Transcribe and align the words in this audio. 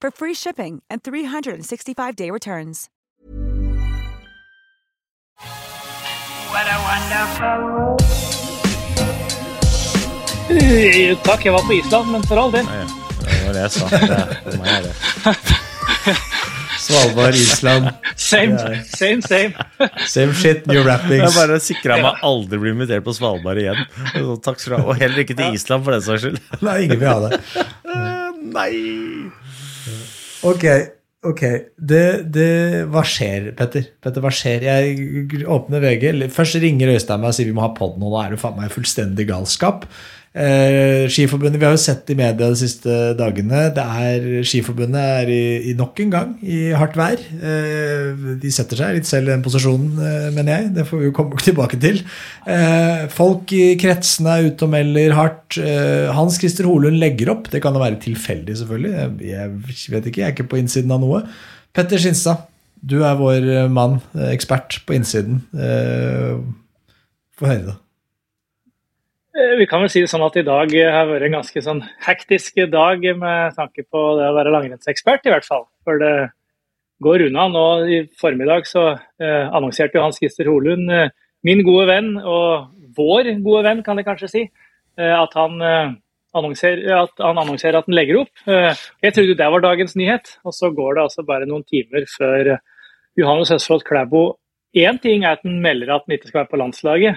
for 0.00 0.10
free 0.10 0.34
shipping 0.34 0.82
and 0.90 1.02
365-day 1.02 2.30
returns. 2.30 2.88
Eh, 10.50 11.12
Takk, 11.24 11.44
jeg 11.44 11.52
var 11.54 11.64
på 11.66 11.74
Island, 11.76 12.10
men 12.12 12.22
for 12.26 12.40
all 12.40 12.52
del. 12.52 12.66
Ja, 12.66 12.84
det 13.20 13.40
var 13.46 13.56
det 13.56 13.62
jeg 13.66 13.72
sa. 13.74 13.88
Det 14.48 14.58
meg 14.58 14.70
er 14.72 14.86
det. 14.88 14.94
Svalbard, 16.88 17.36
Island. 17.36 17.88
Same, 18.16 18.54
Ja. 18.56 18.82
same, 18.96 19.22
same. 19.22 19.52
Same 20.08 20.32
shit, 20.34 20.66
new 20.66 20.80
Jeg 20.86 21.32
bare 21.34 21.58
sikra 21.60 21.98
meg 22.00 22.22
aldri 22.24 22.60
bli 22.62 22.72
invitert 22.72 23.04
på 23.04 23.12
Svalbard 23.16 23.60
igjen. 23.60 23.82
Takk 24.44 24.62
skal 24.62 24.72
du 24.72 24.78
ha. 24.78 24.86
Og 24.88 24.96
heller 25.02 25.24
ikke 25.24 25.36
til 25.36 25.52
Island, 25.58 25.84
for 25.84 25.92
den 25.96 26.06
saks 26.06 26.24
skyld. 26.24 26.40
Nei, 26.64 26.78
ingen 26.86 27.02
vil 27.02 27.12
ha 27.12 27.18
det. 27.28 27.42
Nei! 28.48 28.72
Ok, 30.48 30.64
ok. 31.26 31.42
Det, 31.76 32.04
det, 32.34 32.50
hva 32.92 33.02
skjer, 33.06 33.50
Petter? 33.58 33.88
Petter, 34.04 34.24
hva 34.24 34.32
skjer? 34.34 34.66
Jeg 34.68 35.42
åpner 35.48 35.82
VG. 35.84 36.28
Først 36.34 36.60
ringer 36.62 36.94
Øystein 36.94 37.24
meg 37.24 37.32
og 37.32 37.38
sier 37.38 37.50
vi 37.50 37.56
må 37.56 37.66
ha 37.66 37.72
pod 37.76 37.98
nå. 38.00 38.12
Da 38.14 38.26
er 38.26 38.36
det 38.36 38.42
faen 38.42 38.58
meg 38.60 38.74
fullstendig 38.74 39.28
galskap. 39.30 39.88
Eh, 40.38 41.08
Skiforbundet, 41.10 41.58
Vi 41.58 41.66
har 41.66 41.72
jo 41.74 41.80
sett 41.82 42.10
i 42.12 42.14
media 42.14 42.46
de 42.46 42.56
siste 42.60 42.96
dagene. 43.18 43.64
det 43.74 43.82
er 43.82 44.26
Skiforbundet 44.46 45.00
er 45.00 45.30
i, 45.34 45.70
i 45.70 45.74
nok 45.74 45.98
en 46.04 46.12
gang 46.12 46.28
i 46.46 46.58
hardt 46.78 46.94
vær. 46.94 47.18
Eh, 47.18 48.36
de 48.38 48.52
setter 48.54 48.78
seg 48.78 48.94
litt 49.00 49.08
selv 49.08 49.26
i 49.26 49.32
den 49.32 49.42
posisjonen, 49.42 49.96
eh, 49.98 50.28
mener 50.36 50.52
jeg. 50.52 50.68
Det 50.76 50.84
får 50.86 51.00
vi 51.00 51.08
jo 51.08 51.14
komme 51.16 51.40
tilbake 51.48 51.80
til. 51.82 51.98
Eh, 52.46 53.08
folk 53.10 53.50
i 53.56 53.74
kretsene 53.80 54.36
er 54.36 54.52
ute 54.52 54.68
og 54.68 54.72
melder 54.76 55.16
hardt. 55.18 55.58
Eh, 55.58 56.06
Hans 56.14 56.38
Christer 56.38 56.70
Holund 56.70 57.00
legger 57.02 57.34
opp. 57.34 57.50
Det 57.50 57.62
kan 57.64 57.74
jo 57.74 57.82
være 57.82 57.98
tilfeldig, 58.06 58.60
selvfølgelig. 58.62 58.94
Jeg, 58.94 59.32
jeg 59.32 59.96
vet 59.96 60.06
ikke, 60.12 60.22
jeg 60.22 60.28
er 60.28 60.36
ikke 60.36 60.50
på 60.54 60.62
innsiden 60.62 60.94
av 60.94 61.02
noe. 61.02 61.24
Petter 61.74 61.98
Skinstad, 61.98 62.46
du 62.78 63.00
er 63.02 63.18
vår 63.18 63.50
eh, 63.64 63.66
mann, 63.74 63.98
ekspert 64.30 64.84
på 64.86 64.94
innsiden. 65.00 65.42
Få 67.38 67.50
høre, 67.50 67.72
da. 67.72 67.78
Eh, 69.38 69.54
Vi 69.58 69.66
kan 69.70 69.80
vel 69.84 69.90
si 69.92 70.00
det 70.02 70.10
sånn 70.10 70.24
at 70.26 70.36
i 70.40 70.42
dag 70.46 70.72
har 70.74 71.06
vært 71.10 71.26
en 71.28 71.36
ganske 71.38 71.62
sånn 71.62 71.82
hektisk 72.06 72.58
dag 72.72 73.04
med 73.18 73.54
tanke 73.58 73.84
på 73.86 74.02
det 74.18 74.26
å 74.30 74.34
være 74.36 74.52
langrennsekspert, 74.54 75.26
i 75.28 75.32
hvert 75.34 75.46
fall. 75.46 75.66
For 75.84 75.98
det 76.02 76.30
går 77.04 77.26
unna. 77.28 77.46
Nå 77.52 77.64
i 77.86 78.00
formiddag 78.18 78.66
så 78.66 78.88
eh, 78.96 79.46
annonserte 79.54 79.98
jo 79.98 80.02
Hans 80.06 80.18
Christer 80.18 80.50
Holund, 80.50 80.90
eh, 80.90 81.10
min 81.46 81.62
gode 81.66 81.86
venn, 81.86 82.16
og 82.18 82.72
vår 82.98 83.30
gode 83.44 83.62
venn, 83.68 83.82
kan 83.86 83.96
jeg 84.00 84.08
kanskje 84.08 84.30
si, 84.32 84.42
eh, 84.98 85.14
at 85.14 85.34
han 85.38 85.62
eh, 85.62 85.94
at 86.38 86.44
han 86.44 87.38
annonserer 87.40 87.78
at 87.78 87.86
han 87.88 87.94
legger 87.96 88.20
opp. 88.24 88.32
Eh, 88.46 88.74
Jeg 89.02 89.14
trodde 89.14 89.36
det 89.38 89.46
var 89.54 89.62
dagens 89.64 89.94
nyhet, 89.96 90.34
og 90.44 90.52
så 90.54 90.68
går 90.74 90.94
det 90.98 91.02
altså 91.06 91.24
bare 91.26 91.46
noen 91.48 91.64
timer 91.64 92.04
før 92.10 92.50
eh, 92.56 92.60
Johannes 93.18 93.50
Høsflot 93.54 93.82
Klæbo 93.86 94.36
Én 94.76 94.98
ting 95.00 95.24
er 95.24 95.32
at 95.38 95.42
han 95.46 95.62
melder 95.64 95.88
at 95.94 96.02
han 96.06 96.12
ikke 96.14 96.28
skal 96.28 96.42
være 96.42 96.50
på 96.52 96.58
landslaget, 96.60 97.16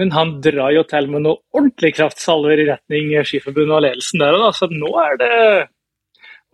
men 0.00 0.10
han 0.14 0.38
drar 0.42 0.72
jo 0.74 0.82
til 0.88 1.06
med 1.10 1.24
noe 1.26 1.40
ordentlig 1.54 1.92
kraftsalver 1.98 2.62
i 2.62 2.68
retning 2.72 3.12
Skiforbundet 3.26 3.76
og 3.76 3.84
ledelsen 3.86 4.22
der. 4.22 4.38
Da. 4.42 4.50
Så 4.56 4.70
nå 4.72 4.90
er 5.04 5.20
det 5.20 5.36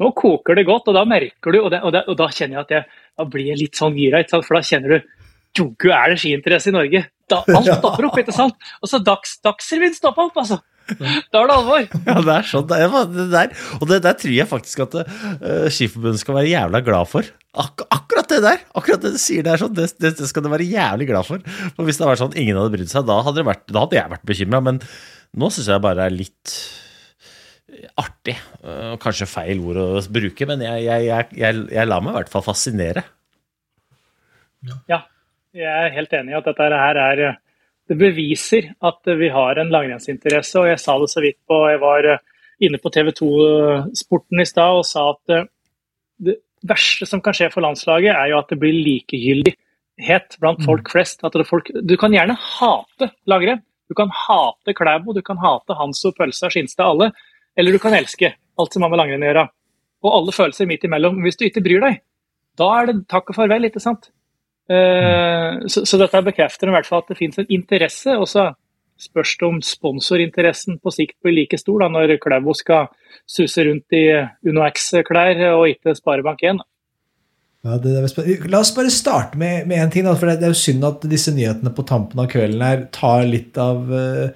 Nå 0.01 0.15
koker 0.17 0.57
det 0.57 0.65
godt, 0.65 0.87
og 0.89 0.95
da 0.97 1.03
merker 1.05 1.53
du 1.53 1.59
Og, 1.61 1.67
det, 1.73 1.83
og, 1.85 1.93
det, 1.93 2.07
og 2.09 2.17
da 2.17 2.31
kjenner 2.33 2.57
jeg 2.57 2.63
at 2.63 2.71
jeg, 2.73 3.01
da 3.21 3.27
blir 3.29 3.51
jeg 3.51 3.61
litt 3.61 3.77
sånn 3.77 3.99
gira, 3.99 4.23
for 4.33 4.57
da 4.57 4.63
kjenner 4.65 4.95
du 4.97 5.11
Joggu 5.59 5.91
er 5.91 6.13
det 6.13 6.21
skiinteresse 6.23 6.71
i 6.71 6.75
Norge. 6.77 7.03
Da, 7.31 7.41
alt 7.43 7.69
stopper 7.69 8.07
opp, 8.07 8.19
ikke 8.23 8.35
sant? 8.35 8.69
Og 8.81 8.91
så 8.91 9.01
dags, 9.03 9.35
Dagsrevyen 9.43 9.97
stopper 9.97 10.29
opp, 10.29 10.39
altså! 10.39 10.61
Da 10.91 11.43
er 11.43 11.51
det 11.51 11.57
alvor. 11.57 11.85
Ja, 12.07 12.17
det 12.27 12.37
er 12.37 12.47
sånn. 12.47 12.67
Det 12.71 12.79
er, 12.83 12.95
det 13.15 13.27
der, 13.35 13.53
og 13.79 13.91
det 13.91 14.01
der 14.07 14.17
tror 14.19 14.35
jeg 14.35 14.51
faktisk 14.51 14.85
at 14.87 14.97
uh, 15.01 15.67
Skiforbundet 15.71 16.23
skal 16.23 16.39
være 16.39 16.53
jævla 16.53 16.83
glad 16.87 17.11
for. 17.11 17.31
Ak 17.59 17.83
akkurat 17.91 18.29
det 18.31 18.43
der! 18.45 18.61
Akkurat 18.79 19.03
det 19.03 19.17
du 19.17 19.19
sier 19.19 19.43
der, 19.43 19.59
sånn, 19.59 19.73
det, 19.75 19.89
det, 19.99 20.13
det 20.21 20.29
skal 20.31 20.45
du 20.45 20.51
være 20.53 20.69
jævlig 20.71 21.09
glad 21.09 21.27
for. 21.27 21.43
For 21.75 21.87
Hvis 21.87 21.99
det 21.99 22.05
hadde 22.05 22.13
vært 22.13 22.23
sånn 22.23 22.37
ingen 22.39 22.59
hadde 22.61 22.75
brydd 22.77 22.93
seg, 22.93 23.09
da 23.09 23.17
hadde, 23.27 23.47
vært, 23.47 23.65
da 23.67 23.83
hadde 23.83 23.99
jeg 23.99 24.13
vært 24.13 24.29
bekymra. 24.31 24.61
Men 24.69 24.79
nå 25.35 25.51
syns 25.51 25.71
jeg 25.73 25.83
bare 25.83 25.99
det 25.99 26.05
er 26.07 26.15
litt 26.15 26.55
artig. 27.99 28.37
Kanskje 29.03 29.31
feil 29.31 29.63
ord 29.67 29.81
å 29.83 29.87
bruke, 30.15 30.47
men 30.47 30.63
jeg, 30.63 30.85
jeg, 30.87 31.09
jeg, 31.41 31.63
jeg, 31.75 31.89
lar 31.91 32.05
meg 32.05 32.15
i 32.15 32.19
hvert 32.21 32.31
fall 32.31 32.47
fascinere. 32.47 33.03
Ja, 34.91 35.03
jeg 35.57 35.67
er 35.67 35.95
helt 35.97 36.15
enig 36.15 36.35
i 36.35 36.39
at 36.39 36.47
dette 36.47 36.67
her 36.69 36.99
er 37.01 37.23
Det 37.89 37.97
beviser 37.99 38.69
at 38.87 39.11
vi 39.19 39.31
har 39.35 39.59
en 39.59 39.73
langrennsinteresse, 39.75 40.61
og 40.61 40.69
jeg 40.71 40.79
sa 40.79 40.99
det 41.03 41.11
så 41.11 41.23
vidt 41.25 41.41
på 41.51 41.65
Jeg 41.73 41.81
var 41.83 42.11
inne 42.63 42.79
på 42.79 42.93
TV 42.95 43.11
2-sporten 43.17 44.45
i 44.45 44.47
stad 44.47 44.83
og 44.83 44.87
sa 44.87 45.09
at 45.17 45.49
det 46.21 46.37
verste 46.69 47.09
som 47.09 47.23
kan 47.25 47.37
skje 47.37 47.51
for 47.53 47.65
landslaget, 47.65 48.13
er 48.13 48.33
jo 48.33 48.39
at 48.41 48.53
det 48.53 48.59
blir 48.61 48.77
likegyldighet 48.77 50.37
blant 50.43 50.63
folk 50.67 50.91
flest. 50.93 51.25
Folk, 51.49 51.71
du 51.73 51.97
kan 52.01 52.15
gjerne 52.15 52.37
hate 52.37 53.11
langrenn. 53.31 53.63
Du 53.91 53.97
kan 53.99 54.13
hate 54.15 54.75
Klæbo, 54.77 55.15
du 55.17 55.23
kan 55.27 55.41
hate 55.43 55.75
Hanso, 55.75 56.13
Pølsa, 56.15 56.51
Skinstad, 56.53 56.93
alle. 56.93 57.11
Eller 57.59 57.75
du 57.75 57.81
kan 57.83 57.97
elske 57.97 58.35
alt 58.61 58.77
som 58.77 58.85
har 58.85 58.93
med 58.93 59.01
langrenn 59.01 59.25
å 59.25 59.31
gjøre. 59.31 59.49
Og 60.07 60.17
alle 60.17 60.35
følelser 60.37 60.69
midt 60.71 60.87
imellom. 60.87 61.19
Hvis 61.25 61.41
du 61.41 61.49
ikke 61.49 61.65
bryr 61.65 61.83
deg, 61.83 62.01
da 62.61 62.69
er 62.79 62.91
det 62.91 62.97
takk 63.11 63.33
og 63.33 63.41
farvel, 63.41 63.67
ikke 63.69 63.83
sant? 63.83 64.13
Uh, 64.71 65.67
så, 65.67 65.83
så, 65.83 65.99
dette 65.99 66.21
bekrefter 66.23 66.71
i 66.71 66.75
hvert 66.77 66.87
fall 66.87 67.03
at 67.03 67.11
det 67.11 67.19
finnes 67.19 67.41
en 67.43 67.51
interesse. 67.51 68.15
Og 68.15 68.29
så 68.31 68.51
spørs 69.01 69.37
det 69.41 69.47
om 69.49 69.61
sponsorinteressen 69.65 70.81
på 70.83 70.93
sikt 70.95 71.17
blir 71.25 71.39
like 71.41 71.59
stor 71.61 71.85
da, 71.85 71.91
når 71.93 72.19
Klæbo 72.23 72.55
skal 72.57 72.91
suse 73.29 73.65
rundt 73.67 73.97
i 73.97 74.05
Uno 74.49 74.67
X-klær 74.69 75.41
og 75.55 75.71
ikke 75.73 75.97
Sparebank1. 75.99 76.61
Ja, 77.61 77.77
La 78.49 78.63
oss 78.63 78.73
bare 78.73 78.93
starte 78.93 79.37
med, 79.41 79.67
med 79.69 79.83
en 79.83 79.91
ting. 79.93 80.07
Da, 80.09 80.15
for 80.17 80.31
det, 80.31 80.41
er 80.41 80.55
jo 80.55 80.61
synd 80.61 80.85
at 80.89 81.03
disse 81.11 81.33
nyhetene 81.37 81.73
på 81.77 81.85
tampen 81.89 82.23
av 82.23 82.31
kvelden 82.33 82.63
her 82.65 82.87
tar 82.95 83.27
litt 83.29 83.59
av 83.61 83.91
uh, 83.93 84.31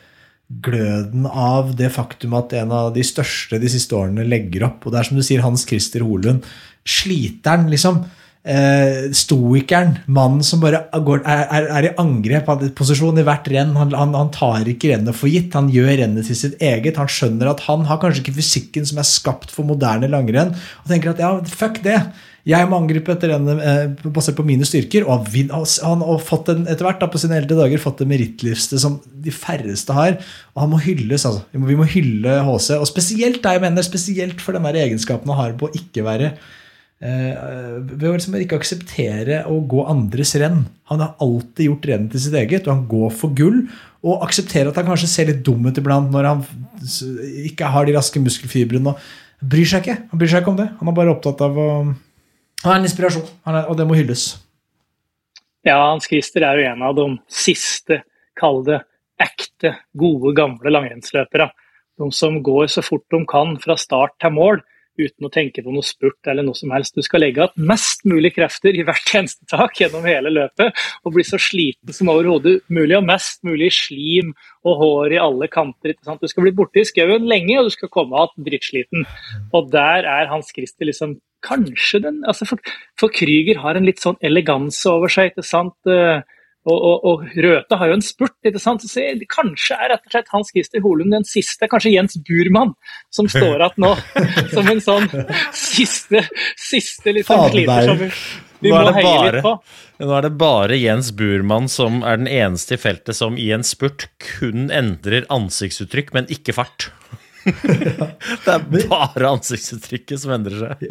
gløden 0.64 1.24
av 1.28 1.72
det 1.78 1.88
faktum 1.94 2.36
at 2.36 2.52
en 2.58 2.74
av 2.76 2.92
de 2.94 3.04
største 3.06 3.58
de 3.62 3.70
siste 3.72 3.96
årene 3.96 4.26
legger 4.28 4.66
opp. 4.68 4.84
Og 4.84 4.92
det 4.92 5.00
er 5.00 5.08
som 5.08 5.20
du 5.20 5.24
sier, 5.24 5.44
Hans 5.44 5.64
Christer 5.68 6.04
Holund. 6.04 6.44
Sliteren, 6.84 7.70
liksom. 7.72 8.04
Uh, 8.44 9.08
stoikeren. 9.16 9.94
Mannen 10.04 10.44
som 10.44 10.60
bare 10.60 10.82
går, 10.92 11.22
er, 11.24 11.64
er, 11.64 11.86
i 11.88 11.92
angrep, 11.96 12.50
han 12.50 12.74
posisjon 12.76 13.16
i 13.16 13.24
hvert 13.24 13.46
renn. 13.48 13.72
Han, 13.80 13.94
han, 13.96 14.12
han, 14.12 14.28
tar 14.34 14.68
ikke 14.68 14.90
rennet 14.90 15.16
for 15.16 15.32
gitt. 15.32 15.54
Han 15.56 15.70
gjør 15.72 15.94
rennet 16.02 16.28
til 16.28 16.36
sitt 16.36 16.60
eget. 16.60 17.00
Han 17.00 17.08
skjønner 17.08 17.54
at 17.54 17.64
han 17.70 17.86
har 17.88 18.02
kanskje 18.02 18.20
ikke 18.20 18.36
fysikken 18.42 18.84
som 18.84 19.00
er 19.00 19.08
skapt 19.08 19.54
for 19.54 19.64
moderne 19.64 20.10
langrenn. 20.12 20.52
Og 20.82 20.92
tenker 20.92 21.14
at 21.14 21.22
ja, 21.24 21.30
fuck 21.48 21.80
det. 21.86 21.96
Jeg 22.44 22.68
må 22.68 22.76
angripe 22.76 23.14
etter 23.14 23.30
rennet 23.32 23.62
eh, 23.64 24.10
basert 24.12 24.36
på 24.36 24.44
mine 24.44 24.68
styrker. 24.68 25.06
Og 25.08 25.30
han 25.32 26.02
har 26.04 26.20
fått 26.20 26.50
en, 26.52 26.66
etter 26.68 26.84
hvert 26.84 27.00
da, 27.00 27.08
på 27.08 27.22
sine 27.22 27.38
eldre 27.40 27.56
dager 27.62 27.80
fått 27.80 28.02
en 28.04 28.10
merittliste 28.10 28.76
som 28.82 28.98
de 29.24 29.32
færreste 29.32 29.96
har. 29.96 30.18
Og 30.52 30.66
han 30.66 30.74
må 30.74 30.82
hylles. 30.84 31.24
altså. 31.24 31.46
Vi 31.54 31.62
må, 31.62 31.70
vi 31.72 31.78
må 31.80 31.88
hylle 31.88 32.42
HC. 32.44 32.74
Og 32.76 32.84
spesielt 32.92 33.40
deg, 33.46 33.62
mener, 33.64 33.88
spesielt 33.88 34.44
for 34.44 34.52
den 34.52 34.68
der 34.68 34.82
egenskapen 34.84 35.32
han 35.32 35.40
har 35.40 35.56
på 35.56 35.70
å 35.70 35.74
ikke 35.80 36.04
være 36.04 36.34
eh, 36.34 36.52
Ved 37.04 38.06
å 38.08 38.14
liksom 38.14 38.36
ikke 38.40 38.56
akseptere 38.56 39.42
å 39.50 39.58
gå 39.68 39.82
andres 39.92 40.32
renn. 40.40 40.62
Han 40.88 41.02
har 41.04 41.18
alltid 41.20 41.66
gjort 41.66 41.88
rennet 41.90 42.14
til 42.14 42.22
sitt 42.24 42.36
eget, 42.40 42.64
og 42.64 42.72
han 42.72 42.86
går 42.88 43.10
for 43.12 43.34
gull. 43.36 43.58
Og 44.04 44.24
aksepterer 44.24 44.70
at 44.70 44.80
han 44.80 44.88
kanskje 44.88 45.10
ser 45.12 45.28
litt 45.28 45.42
dum 45.44 45.66
ut 45.68 45.80
iblant 45.80 46.08
når 46.12 46.30
han 46.30 46.40
ikke 47.44 47.68
har 47.74 47.84
de 47.84 47.96
raske 47.96 48.22
muskelfibrene. 48.24 48.96
Bryr 49.44 49.68
seg 49.68 49.84
ikke. 49.84 49.98
Han 50.08 50.22
bryr 50.22 50.32
seg 50.32 50.40
ikke 50.40 50.54
om 50.54 50.58
det. 50.62 50.70
Han 50.80 50.90
er 50.90 50.96
bare 50.96 51.12
opptatt 51.12 51.44
av 51.44 51.60
å 51.60 51.68
Han 52.64 52.72
er 52.72 52.78
en 52.78 52.88
inspirasjon, 52.88 53.28
er, 53.44 53.66
og 53.68 53.76
det 53.76 53.84
må 53.84 53.96
hylles. 53.98 54.24
Ja, 55.68 55.76
Hans 55.90 56.08
Christer 56.08 56.46
er 56.48 56.56
jo 56.56 56.68
en 56.70 56.84
av 56.84 56.94
de 56.96 57.04
siste, 57.28 58.00
kall 58.40 58.62
det 58.64 58.80
ekte, 59.20 59.74
gode, 59.92 60.32
gamle 60.36 60.72
langrennsløpere. 60.72 61.50
De 62.00 62.08
som 62.16 62.40
går 62.44 62.70
så 62.72 62.80
fort 62.84 63.04
de 63.12 63.20
kan 63.28 63.58
fra 63.60 63.76
start 63.76 64.16
til 64.24 64.32
mål 64.32 64.64
uten 65.00 65.26
å 65.26 65.32
tenke 65.32 65.62
på 65.64 65.72
noe 65.74 65.84
spurt 65.86 66.30
eller 66.30 66.46
noe 66.46 66.58
som 66.58 66.72
helst. 66.74 66.94
Du 66.96 67.04
skal 67.04 67.24
legge 67.24 67.42
igjen 67.42 67.68
mest 67.70 68.04
mulig 68.08 68.34
krefter 68.36 68.76
i 68.76 68.84
hvert 68.86 69.14
eneste 69.18 69.48
tak 69.50 69.80
gjennom 69.80 70.06
hele 70.08 70.32
løpet 70.32 70.84
og 71.04 71.16
bli 71.16 71.26
så 71.26 71.40
sliten 71.40 71.96
som 71.96 72.10
overhodet 72.12 72.60
mulig, 72.72 72.96
og 72.98 73.06
mest 73.08 73.42
mulig 73.46 73.70
slim 73.74 74.32
og 74.64 74.80
hår 74.80 75.16
i 75.16 75.20
alle 75.20 75.50
kanter. 75.52 75.96
Du 75.96 76.28
skal 76.30 76.46
bli 76.46 76.54
borte 76.56 76.82
i 76.82 76.88
skauen 76.88 77.28
lenge, 77.28 77.58
og 77.60 77.68
du 77.68 77.74
skal 77.74 77.92
komme 77.92 78.16
igjen 78.24 78.48
drittsliten. 78.48 79.06
Og 79.54 79.70
der 79.72 80.08
er 80.08 80.30
Hans 80.32 80.52
Christer 80.54 80.88
liksom 80.88 81.18
kanskje 81.44 82.00
den 82.06 82.22
altså 82.24 82.46
for, 82.48 82.72
for 82.96 83.12
Krüger 83.12 83.58
har 83.60 83.76
en 83.76 83.84
litt 83.84 84.00
sånn 84.00 84.16
eleganse 84.24 84.88
over 84.88 85.12
seg. 85.12 85.32
ikke 85.32 85.44
sant? 85.44 85.76
Uh, 85.84 86.24
og, 86.64 86.78
og, 86.78 87.04
og, 87.04 87.24
Røthe 87.44 87.76
har 87.76 87.90
jo 87.90 87.96
en 87.98 88.04
spurt. 88.04 88.36
ikke 88.46 88.62
sant? 88.62 88.84
Så 88.88 89.04
kanskje 89.30 89.76
er 89.76 89.92
rett 89.92 90.06
og 90.06 90.14
slett 90.14 90.32
Hans 90.32 90.52
Christer 90.54 90.84
Holund 90.84 91.12
den 91.12 91.26
siste, 91.28 91.68
kanskje 91.70 91.92
Jens 91.92 92.16
Burman, 92.24 92.72
som 93.12 93.28
står 93.28 93.58
igjen 93.58 93.84
nå 93.84 93.92
som 94.54 94.70
en 94.72 94.82
sånn 94.84 95.08
siste, 95.52 96.24
siste 96.60 97.14
liksom, 97.18 97.46
sliter 97.52 97.90
som 97.90 98.00
vi, 98.00 98.10
vi 98.64 98.72
må 98.72 98.80
heie 98.96 99.04
bare, 99.04 99.28
litt 99.28 99.44
på. 99.44 99.54
Nå 100.00 100.10
er 100.16 100.26
det 100.26 100.32
bare 100.40 100.80
Jens 100.80 101.12
Burman 101.16 101.68
som 101.72 102.00
er 102.00 102.22
den 102.22 102.30
eneste 102.32 102.78
i 102.78 102.80
feltet 102.80 103.18
som 103.18 103.36
i 103.40 103.50
en 103.54 103.66
spurt 103.66 104.08
kun 104.24 104.70
endrer 104.72 105.28
ansiktsuttrykk, 105.32 106.14
men 106.16 106.32
ikke 106.32 106.56
fart. 106.56 106.88
Det 107.44 108.52
er 108.54 108.86
bare 108.88 109.32
ansiktsuttrykket 109.34 110.20
som 110.22 110.32
endrer 110.36 110.62
seg. 110.62 110.84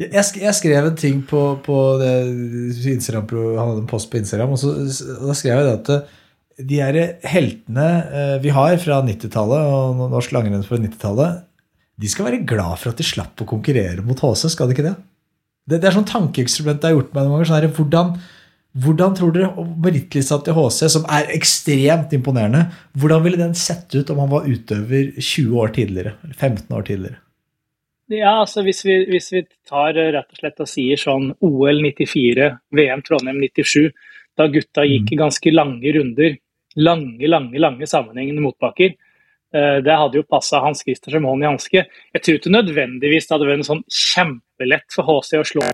jeg, 0.00 0.10
jeg, 0.14 0.54
skrev 0.56 0.88
en 0.88 0.96
ting 0.98 1.20
på, 1.28 1.42
på 1.64 1.80
Instagram, 2.00 3.28
Han 3.30 3.72
hadde 3.72 3.82
en 3.84 3.90
post 3.90 4.10
på 4.12 4.20
Instagram, 4.20 4.54
og 4.56 4.62
så, 4.62 4.72
da 5.20 5.36
skrev 5.36 5.60
jeg 5.60 5.74
at 5.74 5.92
eh, 5.94 6.16
de 6.68 6.80
her 6.82 6.98
heltene 7.28 7.88
eh, 8.08 8.38
vi 8.42 8.54
har 8.54 8.78
fra 8.82 9.02
90-tallet 9.06 9.68
og 9.74 10.08
norsk 10.14 10.34
langrenn 10.34 10.64
fra 10.66 10.80
90-tallet, 10.80 11.44
de 11.98 12.10
skal 12.10 12.28
være 12.28 12.44
glad 12.46 12.78
for 12.78 12.92
at 12.92 12.98
de 13.00 13.06
slapp 13.06 13.42
å 13.42 13.48
konkurrere 13.48 14.04
mot 14.06 14.18
HC, 14.22 14.48
skal 14.54 14.70
de 14.70 14.76
ikke 14.76 14.86
det? 14.86 14.96
Det, 15.68 15.80
det 15.82 15.90
er 15.90 15.96
sånn 15.98 16.08
tankeeksperiment 16.08 16.84
jeg 16.84 16.94
har 16.94 17.00
gjort 17.00 17.14
meg 17.14 17.26
noen 17.26 17.34
ganger. 17.34 17.48
Sånn 17.50 17.58
her, 17.58 17.72
hvordan, 17.76 18.12
hvordan 18.78 19.14
tror 19.16 19.32
dere 19.34 19.64
merittlista 19.82 20.38
til 20.44 20.56
HC, 20.58 20.82
som 20.92 21.06
er 21.10 21.30
ekstremt 21.34 22.12
imponerende, 22.14 22.66
hvordan 22.98 23.24
ville 23.24 23.40
den 23.40 23.56
sett 23.58 23.94
ut 23.96 24.10
om 24.12 24.20
han 24.22 24.30
var 24.32 24.46
utøver 24.48 25.14
20 25.16 25.56
år 25.62 25.72
tidligere? 25.78 26.14
Eller 26.24 26.36
15 26.36 26.76
år 26.76 26.86
tidligere? 26.90 27.18
Ja, 28.08 28.38
altså 28.40 28.62
hvis 28.64 28.84
vi, 28.86 29.02
hvis 29.10 29.32
vi 29.34 29.42
tar 29.68 29.98
eh, 29.98 30.12
rett 30.14 30.30
og 30.32 30.40
slett 30.40 30.62
og 30.64 30.70
sier 30.70 31.00
sånn 31.00 31.32
OL 31.44 31.82
94, 31.84 32.46
VM 32.76 33.02
Trondheim 33.04 33.42
97, 33.42 33.90
da 34.38 34.46
gutta 34.52 34.86
gikk 34.88 35.12
i 35.12 35.18
mm. 35.18 35.20
ganske 35.20 35.52
lange 35.52 35.92
runder, 35.98 36.38
lange, 36.80 37.28
lange, 37.28 37.60
lange 37.60 37.88
sammenhengende 37.90 38.44
motbakker, 38.46 38.94
eh, 39.52 39.76
det 39.84 39.98
hadde 40.00 40.22
jo 40.22 40.28
passa 40.28 40.62
Hans 40.64 40.80
Christer 40.86 41.12
som 41.18 41.28
hånd 41.28 41.44
i 41.44 41.50
hanske. 41.50 41.84
Jeg 42.16 42.24
tror 42.24 42.40
ikke 42.40 42.54
nødvendigvis 42.54 43.28
det 43.28 43.36
hadde 43.36 43.50
vært 43.50 43.60
en 43.60 43.70
sånn 43.72 43.84
kjempelett 43.92 44.96
for 44.96 45.10
HC 45.10 45.42
å 45.42 45.48
slå 45.52 45.68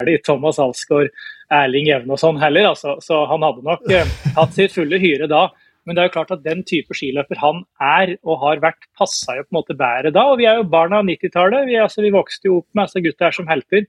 i 0.00 0.18
Thomas 0.24 0.58
Alsgaard, 0.62 1.12
Erling 1.52 1.88
Jevne 1.90 2.16
og 2.16 2.20
sånn 2.20 2.40
heller. 2.42 2.70
Altså. 2.72 2.96
Så 3.04 3.24
han 3.30 3.44
hadde 3.44 3.66
nok 3.66 3.84
eh, 3.92 4.16
hatt 4.38 4.56
sitt 4.56 4.74
fulle 4.74 5.00
hyre 5.02 5.28
da. 5.30 5.48
Men 5.86 5.96
det 5.96 6.02
er 6.02 6.08
jo 6.08 6.14
klart 6.14 6.30
at 6.34 6.44
den 6.44 6.62
type 6.66 6.94
skiløper 6.94 7.40
han 7.42 7.64
er 7.82 8.14
og 8.22 8.38
har 8.44 8.62
vært, 8.62 8.86
passa 8.98 9.34
jo 9.38 9.46
på 9.46 9.50
en 9.50 9.58
måte 9.58 9.76
bedre 9.78 10.12
da. 10.14 10.28
Og 10.30 10.38
vi 10.38 10.46
er 10.46 10.60
jo 10.60 10.68
barn 10.70 10.94
av 10.94 11.06
90-tallet. 11.08 11.66
Vi, 11.70 11.78
altså, 11.82 12.04
vi, 12.04 12.14
vokste 12.14 12.50
jo 12.50 12.60
opp 12.60 12.68
med 12.70 12.86
altså, 12.86 13.02
gutta 13.02 13.28
her 13.28 13.36
som 13.38 13.50
helter. 13.50 13.88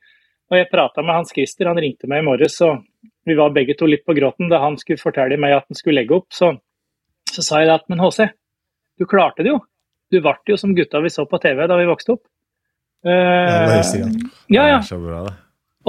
Og 0.51 0.57
jeg 0.57 0.71
prata 0.73 1.05
med 1.05 1.15
Hans 1.15 1.33
Christer, 1.33 1.69
han 1.69 1.79
ringte 1.81 2.09
meg 2.09 2.21
i 2.21 2.25
morges, 2.27 2.59
og 2.65 2.81
vi 3.25 3.35
var 3.37 3.53
begge 3.55 3.73
to 3.79 3.87
litt 3.87 4.03
på 4.05 4.13
gråten 4.17 4.49
da 4.51 4.59
han 4.61 4.75
skulle 4.77 5.01
fortelle 5.01 5.37
meg 5.39 5.55
at 5.55 5.69
han 5.69 5.79
skulle 5.79 6.01
legge 6.01 6.17
opp. 6.17 6.27
Så, 6.35 6.51
så 7.31 7.45
sa 7.45 7.61
jeg 7.63 7.71
at 7.73 7.87
men 7.89 8.01
HC, 8.03 8.27
du 8.99 9.07
klarte 9.09 9.45
det 9.45 9.53
jo. 9.53 9.61
Du 10.13 10.19
ble 10.21 10.35
jo 10.51 10.59
som 10.59 10.75
gutta 10.77 11.01
vi 11.01 11.13
så 11.13 11.25
på 11.29 11.39
TV 11.41 11.63
da 11.69 11.77
vi 11.79 11.89
vokste 11.89 12.17
opp. 12.17 12.25
Uh, 13.03 13.81
ja, 14.53 14.67
ja. 14.69 14.77
ja. 14.77 15.23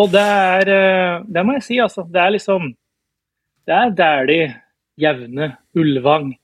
Og 0.01 0.11
det 0.11 0.23
er 0.23 0.71
eh, 0.75 1.25
Det 1.27 1.45
må 1.47 1.59
jeg 1.59 1.67
si, 1.67 1.79
altså. 1.83 2.07
Det 2.09 2.21
er 2.21 2.35
liksom 2.37 2.73
Det 3.65 3.75
er 3.75 3.95
Dæhlie, 3.97 4.49
Jevne, 5.01 5.55
Ulvang, 5.79 6.35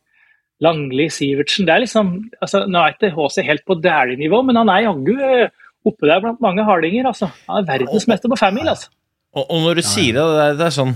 Langli, 0.61 1.09
Sivertsen. 1.13 1.67
Det 1.67 1.75
er 1.75 1.85
liksom 1.85 2.15
altså, 2.41 2.65
Nå 2.67 2.81
er 2.81 2.95
ikke 2.95 3.13
HC 3.17 3.43
helt 3.47 3.67
på 3.67 3.77
Dæhlie-nivå, 3.81 4.43
men 4.47 4.61
han 4.61 4.73
er 4.73 4.87
jaggu 4.87 5.15
eh, 5.19 5.53
oppe 5.87 6.09
der 6.09 6.23
blant 6.23 6.41
mange 6.41 6.65
hardinger. 6.65 7.07
altså. 7.13 7.31
Han 7.49 7.63
er 7.63 7.69
verdensmester 7.73 8.33
på 8.33 8.41
femmil, 8.41 8.69
altså. 8.69 8.91
Og, 9.31 9.45
og, 9.47 9.61
når 9.63 9.79
du 9.79 9.85
sier 9.87 10.17
det, 10.17 10.23
det 10.27 10.43
er, 10.43 10.55
det 10.59 10.65
er 10.67 10.73
sånn 10.75 10.95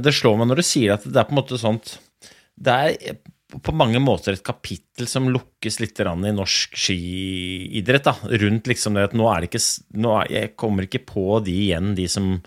Det 0.00 0.12
slår 0.16 0.38
meg 0.40 0.48
når 0.48 0.62
du 0.62 0.64
sier 0.64 0.94
at 0.94 1.02
det 1.04 1.18
er 1.20 1.26
på 1.28 1.34
en 1.34 1.36
måte 1.36 1.58
sånt 1.60 1.90
Det 2.56 2.72
er 2.72 3.18
på 3.52 3.74
mange 3.76 4.00
måter 4.02 4.34
et 4.34 4.44
kapittel 4.44 5.08
som 5.10 5.28
lukkes 5.30 5.78
litt 5.82 6.00
i 6.00 6.32
norsk 6.34 6.76
skiidrett. 6.78 8.04
da, 8.04 8.14
Rundt 8.42 8.66
liksom 8.70 8.96
det 8.96 9.10
at 9.10 9.16
nå 9.16 9.28
er 9.30 9.42
det 9.42 9.50
ikke 9.50 9.64
nå 10.00 10.14
er, 10.20 10.30
Jeg 10.30 10.56
kommer 10.56 10.86
ikke 10.86 11.04
på 11.06 11.40
de 11.44 11.52
igjen, 11.68 11.94
de 11.94 12.08
som, 12.08 12.40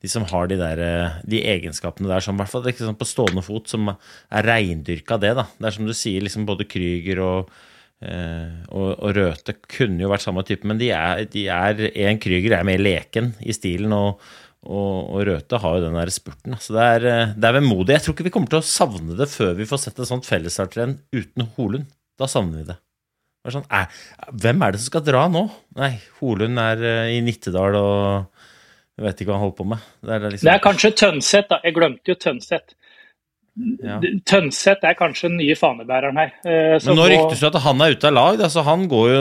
de 0.00 0.08
som 0.08 0.24
har 0.24 0.46
de, 0.46 0.56
der, 0.56 1.20
de 1.24 1.42
egenskapene 1.42 2.08
der, 2.08 2.20
som 2.20 2.36
i 2.36 2.38
hvert 2.42 2.52
fall 2.52 2.66
sånn 2.72 2.98
på 2.98 3.08
stående 3.08 3.42
fot, 3.42 3.68
som 3.68 3.90
er 3.90 4.46
reindyrka 4.46 5.18
det. 5.18 5.34
da, 5.34 5.46
Det 5.58 5.66
er 5.66 5.76
som 5.76 5.86
du 5.86 5.94
sier, 5.94 6.22
liksom 6.22 6.46
både 6.46 6.64
Krüger 6.64 7.20
og, 7.20 7.52
eh, 8.00 8.64
og, 8.70 8.96
og, 8.96 9.12
Røthe 9.16 9.58
kunne 9.66 10.06
jo 10.06 10.12
vært 10.14 10.24
samme 10.24 10.46
type, 10.46 10.64
men 10.64 10.78
de 10.78 10.90
er, 10.94 11.26
de 11.26 11.48
en 11.50 12.22
Krüger 12.22 12.58
er 12.58 12.64
mer 12.64 12.78
leken 12.78 13.34
i 13.42 13.52
stilen. 13.52 13.92
og 13.92 14.20
og, 14.66 15.12
og 15.12 15.20
Røthe 15.28 15.60
har 15.62 15.76
jo 15.76 15.84
den 15.84 15.98
der 15.98 16.10
spurten. 16.14 16.56
Så 16.62 16.74
det 16.74 16.86
er, 16.94 17.06
eh, 17.10 17.34
det 17.36 17.48
er 17.48 17.58
vemodig. 17.58 17.94
Jeg 17.94 18.06
tror 18.06 18.16
ikke 18.16 18.26
vi 18.26 18.32
kommer 18.34 18.50
til 18.50 18.62
å 18.62 18.66
savne 18.66 19.18
det 19.18 19.28
før 19.30 19.54
vi 19.58 19.68
får 19.68 19.82
sett 19.84 20.00
et 20.00 20.10
sånt 20.10 20.26
fellesstartrenn 20.26 20.96
uten 21.14 21.48
Holund. 21.56 21.86
Da 22.18 22.28
savner 22.30 22.62
vi 22.62 22.68
det. 22.72 22.78
det 22.78 23.50
er 23.50 23.56
sånn, 23.58 23.68
er, 23.70 24.02
hvem 24.32 24.64
er 24.64 24.74
det 24.74 24.80
som 24.82 24.90
skal 24.90 25.04
dra 25.06 25.26
nå? 25.30 25.44
Nei, 25.78 25.92
Holund 26.22 26.62
er 26.62 26.82
uh, 26.82 27.12
i 27.12 27.20
Nittedal 27.22 27.76
og 27.78 28.46
jeg 28.96 29.04
vet 29.04 29.20
ikke 29.20 29.28
hva 29.28 29.36
han 29.36 29.44
holder 29.44 29.58
på 29.58 29.68
med. 29.68 29.88
Det 30.00 30.14
er, 30.14 30.22
liksom... 30.32 30.48
det 30.48 30.52
er 30.54 30.62
kanskje 30.64 30.90
Tønseth, 30.96 31.48
da. 31.50 31.60
Jeg 31.68 31.76
glemte 31.76 32.12
jo 32.12 32.16
Tønseth. 32.16 32.76
Ja. 33.56 33.94
Tønseth 34.28 34.84
er 34.84 34.96
kanskje 34.98 35.30
den 35.30 35.38
nye 35.40 35.54
fanebæreren 35.56 36.18
her. 36.20 36.32
Så 36.82 36.90
men 36.90 36.98
nå 36.98 37.06
ryktes 37.08 37.40
det 37.40 37.48
at 37.48 37.62
han 37.64 37.80
er 37.80 37.94
ute 37.96 38.08
av 38.10 38.12
lag, 38.12 38.40
så 38.52 38.64
han 38.66 38.82
går 38.90 39.06
jo 39.14 39.20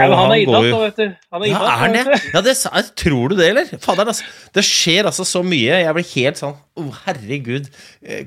Ja, 0.00 0.06
men 0.06 0.14
han, 0.14 0.20
han 0.22 0.32
er 0.32 0.44
innlatt, 0.44 0.68
jo... 0.70 0.78
vet 0.80 1.00
du. 1.00 1.16
Han 1.34 1.42
er, 1.44 1.50
ja, 1.50 1.72
er 1.84 1.92
det? 1.92 2.20
Ja, 2.32 2.40
det, 2.46 2.54
tror 2.96 3.28
du 3.28 3.34
det, 3.36 3.50
eller? 3.52 3.74
Fader, 3.82 4.08
altså. 4.08 4.24
Det 4.56 4.64
skjer 4.64 5.10
altså 5.10 5.26
så 5.28 5.42
mye. 5.44 5.82
Jeg 5.82 5.96
blir 5.98 6.08
helt 6.14 6.40
sånn 6.40 6.54
Å, 6.56 6.84
oh, 6.86 7.02
herregud. 7.04 7.68
Eh, 8.00 8.22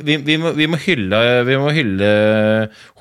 vi, 0.00 0.16
vi, 0.24 0.38
må, 0.40 0.54
vi, 0.56 0.68
må, 0.72 0.80
hylle, 0.86 1.20
vi 1.48 1.58
må 1.60 1.74
hylle 1.76 2.08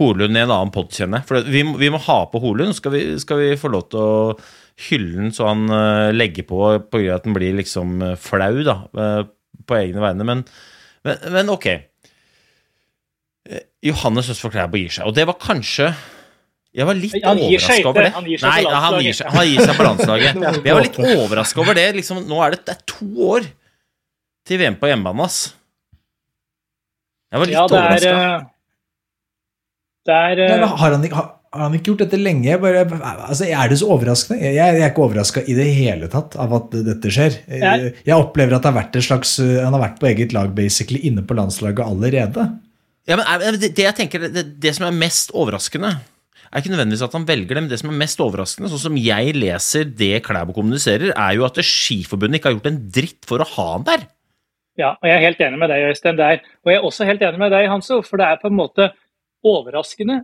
Holund 0.02 0.36
i 0.36 0.44
en 0.44 0.52
annen 0.52 0.74
pott, 0.76 0.92
kjenner 0.98 1.22
jeg. 1.22 1.30
For 1.30 1.48
vi, 1.56 1.64
vi, 1.86 1.92
må 1.94 2.02
ha 2.04 2.18
på 2.34 2.42
Holund. 2.44 2.76
Skal 2.76 2.96
vi, 2.98 3.06
skal 3.24 3.40
vi 3.40 3.54
få 3.62 3.72
lov 3.72 3.88
til 3.94 4.04
å 4.04 4.12
hylle 4.90 5.22
den 5.22 5.32
så 5.36 5.48
han 5.54 5.72
legger 6.16 6.48
på 6.50 6.60
på 6.90 7.00
grunn 7.00 7.14
av 7.14 7.22
at 7.22 7.26
den 7.28 7.36
blir 7.38 7.56
liksom 7.56 8.00
flau 8.20 8.54
da, 8.66 8.78
på 8.92 9.78
egne 9.78 10.04
vegne. 10.04 10.28
Men 10.28 10.46
men, 11.08 11.22
men 11.36 11.52
ok. 11.54 11.68
Eh, 13.50 13.64
Johannes 13.90 14.30
Østfold 14.34 14.54
Klæbo 14.56 14.80
gir 14.82 14.94
seg, 14.94 15.08
og 15.10 15.16
det 15.18 15.28
var 15.30 15.40
kanskje 15.42 15.92
jeg 16.72 16.88
var 16.88 16.96
litt 16.96 17.16
overraska 17.20 17.90
over 17.90 18.06
det. 18.06 18.12
Han 18.16 18.28
gir 18.30 18.40
seg 18.40 18.48
Nei, 18.48 18.76
han 18.86 18.94
gir 19.04 19.16
seg, 19.18 19.32
han 19.34 19.48
gir 19.50 19.66
seg 19.68 19.76
på 19.76 19.88
landslaget. 19.88 20.38
Jeg 20.68 20.76
var 20.78 20.86
litt 20.86 21.00
overraska 21.04 21.60
over 21.66 21.76
det. 21.76 21.88
Liksom, 21.98 22.22
nå 22.30 22.38
er 22.46 22.54
det, 22.54 22.62
det 22.70 22.76
er 22.78 22.86
to 22.88 23.08
år 23.28 23.50
til 24.48 24.62
VM 24.62 24.78
på 24.80 24.88
hjemmebane, 24.88 25.26
ass. 25.28 25.42
Jeg 27.28 27.44
var 27.44 27.52
litt 27.52 27.58
ja, 27.58 27.66
overraska. 27.68 28.14
Eh, 28.16 28.48
det 30.08 30.22
er, 30.32 30.44
uh... 30.48 30.64
har, 30.80 30.96
han, 30.96 31.04
har, 31.12 31.28
har, 31.52 31.64
han, 31.66 31.76
ikke 31.76 31.92
gjort 31.92 32.04
dette 32.06 32.20
lenge? 32.20 32.58
Bare, 32.64 32.86
altså, 33.28 33.48
er 33.48 33.72
det 33.72 33.80
så 33.82 33.90
overraskende? 33.92 34.40
Jeg, 34.44 34.56
jeg 34.58 34.82
er 34.82 34.92
ikke 34.92 35.06
overraska 35.06 35.44
i 35.44 35.56
det 35.58 35.68
hele 35.76 36.08
tatt 36.12 36.38
av 36.40 36.54
at 36.58 36.78
dette 36.88 37.12
skjer. 37.14 37.42
Jeg, 37.52 37.92
jeg 38.08 38.18
opplever 38.18 38.56
at 38.56 38.64
det 38.64 38.72
har 38.72 38.80
vært 38.80 38.96
et 39.00 39.08
slags, 39.08 39.36
han 39.42 39.76
har 39.76 39.84
vært 39.84 40.00
på 40.00 40.12
eget 40.12 40.36
lag 40.38 40.54
basically 40.58 41.04
inne 41.10 41.26
på 41.28 41.38
landslaget 41.38 41.84
allerede. 41.86 42.48
Ja, 43.10 43.18
men 43.20 43.60
det, 43.60 43.74
det 43.76 43.88
jeg 43.88 43.98
tenker, 43.98 44.30
det, 44.32 44.46
det 44.62 44.76
som 44.78 44.88
er 44.88 44.96
mest 44.96 45.36
overraskende 45.36 45.98
er 46.52 46.60
ikke 46.60 46.74
nødvendigvis 46.74 47.06
at 47.06 47.14
han 47.16 47.28
velger 47.28 47.56
det, 47.56 47.62
men 47.64 47.72
det 47.72 47.80
som 47.80 47.92
er 47.92 48.00
mest 48.02 48.22
overraskende, 48.24 48.70
sånn 48.72 48.84
som 48.86 48.98
jeg 49.00 49.36
leser 49.38 49.86
det 49.88 50.18
Klæbo 50.26 50.56
kommuniserer, 50.56 51.14
er 51.14 51.38
jo 51.38 51.46
at 51.48 51.60
Skiforbundet 51.64 52.42
ikke 52.42 52.50
har 52.50 52.58
gjort 52.58 52.68
en 52.74 52.82
dritt 52.92 53.22
for 53.28 53.44
å 53.44 53.48
ha 53.54 53.68
han 53.78 53.86
der. 53.88 54.04
Ja, 54.80 54.94
og 54.98 55.08
jeg 55.08 55.16
er 55.16 55.26
helt 55.30 55.44
enig 55.46 55.62
med 55.62 55.72
deg, 55.72 55.86
Øystein. 55.92 56.20
der. 56.20 56.44
Og 56.64 56.72
jeg 56.72 56.80
er 56.80 56.88
også 56.88 57.08
helt 57.08 57.24
enig 57.28 57.40
med 57.40 57.54
deg, 57.56 57.70
Hanso, 57.72 58.02
for 58.04 58.20
det 58.20 58.28
er 58.28 58.42
på 58.42 58.52
en 58.52 58.58
måte 58.58 58.90
overraskende, 59.48 60.22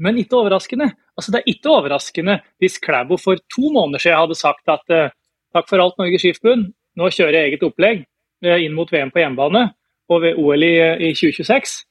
men 0.00 0.18
ikke 0.20 0.38
overraskende. 0.38 0.90
Altså, 1.18 1.32
det 1.32 1.40
er 1.40 1.52
ikke 1.52 1.72
overraskende 1.74 2.38
hvis 2.62 2.80
Klæbo 2.82 3.18
for 3.20 3.40
to 3.52 3.72
måneder 3.74 4.02
siden 4.02 4.18
hadde 4.18 4.38
sagt 4.38 4.72
at 4.72 4.94
uh, 4.96 5.12
takk 5.54 5.68
for 5.68 5.82
alt, 5.82 5.98
Norges 6.00 6.24
Skiforbund, 6.24 6.70
nå 6.96 7.10
kjører 7.12 7.38
jeg 7.38 7.50
eget 7.50 7.66
opplegg 7.66 8.02
uh, 8.46 8.56
inn 8.56 8.76
mot 8.76 8.90
VM 8.92 9.12
på 9.12 9.22
hjemmebane 9.22 9.66
og 10.10 10.22
ved 10.24 10.38
OL 10.40 10.66
i, 10.66 10.74
i 11.10 11.12
2026. 11.14 11.82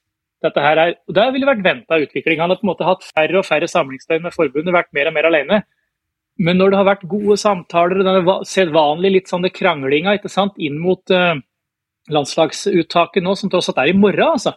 Dette 0.44 0.63
her 0.63 0.80
er, 0.80 0.96
og 1.08 1.16
Det 1.16 1.28
ville 1.36 1.48
vært 1.48 1.66
venta 1.66 2.00
utvikling. 2.00 2.39
Han 2.42 2.51
har 2.51 2.60
på 2.60 2.66
en 2.66 2.72
måte 2.72 2.88
hatt 2.88 3.06
færre 3.06 3.42
og 3.42 3.48
færre 3.48 3.68
samlingsdøgn 3.68 4.25
med 4.25 4.36
forbundet, 4.36 4.75
vært 4.75 4.92
mer 4.96 5.12
og 5.12 5.16
mer 5.16 5.28
alene. 5.30 5.62
Men 6.39 6.60
når 6.60 6.72
det 6.72 6.80
har 6.80 6.88
vært 6.88 7.10
gode 7.12 7.36
samtaler, 7.39 8.00
den 8.04 8.30
sedvanlige 8.48 9.16
litt 9.18 9.32
sånn 9.32 9.48
kranglinga 9.51 10.16
ikke 10.16 10.32
sant, 10.32 10.56
inn 10.56 10.78
mot 10.80 11.04
landslagsuttaket 12.10 13.24
nå, 13.24 13.36
som 13.36 13.51
tross 13.51 13.68
alt 13.72 13.82
er 13.84 13.92
i 13.92 13.98
morgen, 13.98 14.38
altså, 14.38 14.56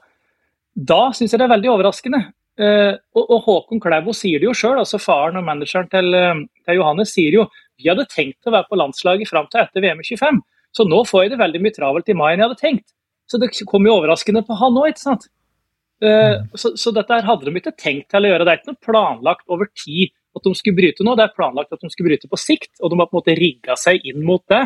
da 0.72 1.08
syns 1.14 1.34
jeg 1.34 1.42
det 1.42 1.48
er 1.48 1.54
veldig 1.56 1.72
overraskende. 1.74 2.22
Uh, 2.60 2.98
og, 3.16 3.22
og, 3.22 3.38
Håkon 3.46 3.80
Klæbo 3.80 4.12
sier 4.12 4.42
det 4.42 4.44
jo 4.44 4.52
sjøl, 4.56 4.76
altså 4.82 4.98
faren 5.00 5.38
og 5.40 5.44
manageren 5.46 5.86
til, 5.88 6.12
uh, 6.12 6.42
til, 6.66 6.76
Johannes 6.76 7.14
sier 7.16 7.32
jo 7.38 7.46
vi 7.80 7.88
hadde 7.88 8.04
tenkt 8.12 8.44
å 8.44 8.52
være 8.52 8.68
på 8.68 8.76
landslaget 8.76 9.30
fram 9.30 9.46
til 9.50 9.62
etter 9.62 9.80
VM 9.80 10.02
i 10.02 10.04
25, 10.04 10.40
så 10.76 10.84
nå 10.84 10.98
får 11.08 11.24
jeg 11.24 11.32
det 11.32 11.38
veldig 11.40 11.62
mye 11.64 11.76
travelt 11.78 12.12
i 12.12 12.16
mai 12.18 12.28
enn 12.34 12.42
jeg 12.42 12.50
hadde 12.50 12.60
tenkt. 12.60 12.92
Så 13.24 13.40
det 13.40 13.48
kom 13.70 13.88
jo 13.88 13.96
overraskende 13.96 14.44
på 14.44 14.58
han 14.60 14.76
òg, 14.76 14.90
ikke 14.92 15.04
sant. 15.06 15.24
Uh, 16.04 16.44
så, 16.52 16.74
så, 16.76 16.92
dette 16.92 17.16
her 17.16 17.24
hadde 17.24 17.48
de 17.48 17.56
ikke 17.62 17.72
tenkt 17.72 18.10
til 18.12 18.28
å 18.28 18.34
gjøre. 18.34 18.44
Det 18.44 18.52
er 18.52 18.60
ikke 18.60 18.74
noe 18.74 18.84
planlagt 18.84 19.56
over 19.56 19.72
tid 19.72 20.12
at 20.36 20.44
de 20.44 20.52
skulle 20.56 20.76
bryte 20.76 21.04
nå, 21.06 21.16
det 21.16 21.26
er 21.26 21.36
planlagt 21.36 21.72
at 21.72 21.80
de 21.80 21.90
skulle 21.92 22.12
bryte 22.12 22.28
på 22.28 22.40
sikt, 22.40 22.74
og 22.80 22.92
de 22.92 23.00
har 23.00 23.08
på 23.08 23.16
en 23.16 23.20
måte 23.20 23.36
rigga 23.38 23.76
seg 23.80 24.04
inn 24.08 24.24
mot 24.28 24.44
det. 24.52 24.64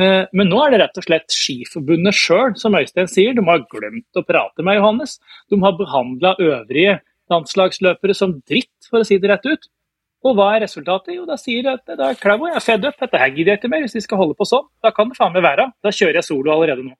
Eh, 0.00 0.22
men 0.34 0.50
nå 0.50 0.58
er 0.64 0.74
det 0.74 0.80
rett 0.82 0.98
og 0.98 1.06
slett 1.06 1.34
Skiforbundet 1.34 2.16
sjøl, 2.18 2.54
som 2.58 2.74
Øystein 2.78 3.10
sier. 3.10 3.34
De 3.36 3.44
har 3.46 3.62
glemt 3.70 4.18
å 4.18 4.24
prate 4.26 4.64
med 4.66 4.80
Johannes. 4.80 5.18
De 5.52 5.58
har 5.62 5.76
behandla 5.78 6.34
øvrige 6.42 6.98
landslagsløpere 7.32 8.16
som 8.16 8.36
dritt, 8.44 8.88
for 8.90 9.00
å 9.00 9.08
si 9.08 9.18
det 9.20 9.30
rett 9.30 9.46
ut. 9.48 9.70
Og 10.24 10.36
hva 10.38 10.50
er 10.54 10.64
resultatet? 10.64 11.14
Jo, 11.18 11.26
da 11.28 11.36
sier 11.40 11.64
jeg 11.66 11.80
at 11.80 11.96
da 11.98 12.10
er 12.10 12.20
Klæbo, 12.20 12.48
jeg 12.48 12.56
er 12.60 12.64
fed 12.64 12.86
up, 12.88 13.00
dette 13.00 13.20
her 13.20 13.32
gidder 13.32 13.54
jeg 13.54 13.60
ikke 13.60 13.72
mer 13.72 13.84
hvis 13.84 13.96
de 13.96 14.04
skal 14.04 14.20
holde 14.20 14.36
på 14.38 14.48
sånn. 14.48 14.68
Da 14.84 14.92
kan 14.96 15.10
det 15.10 15.18
faen 15.18 15.34
meg 15.34 15.44
være. 15.44 15.68
Da 15.84 15.92
kjører 15.92 16.20
jeg 16.20 16.28
solo 16.30 16.54
allerede 16.54 16.86
nå. 16.86 16.94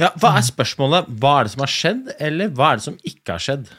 Ja, 0.00 0.10
Hva 0.20 0.34
er 0.38 0.44
spørsmålet? 0.44 1.08
Hva 1.20 1.38
er 1.38 1.48
det 1.48 1.54
som 1.54 1.64
har 1.64 1.72
skjedd, 1.72 2.12
eller 2.20 2.52
hva 2.56 2.72
er 2.72 2.80
det 2.80 2.86
som 2.88 3.00
ikke 3.04 3.36
har 3.36 3.46
skjedd? 3.46 3.72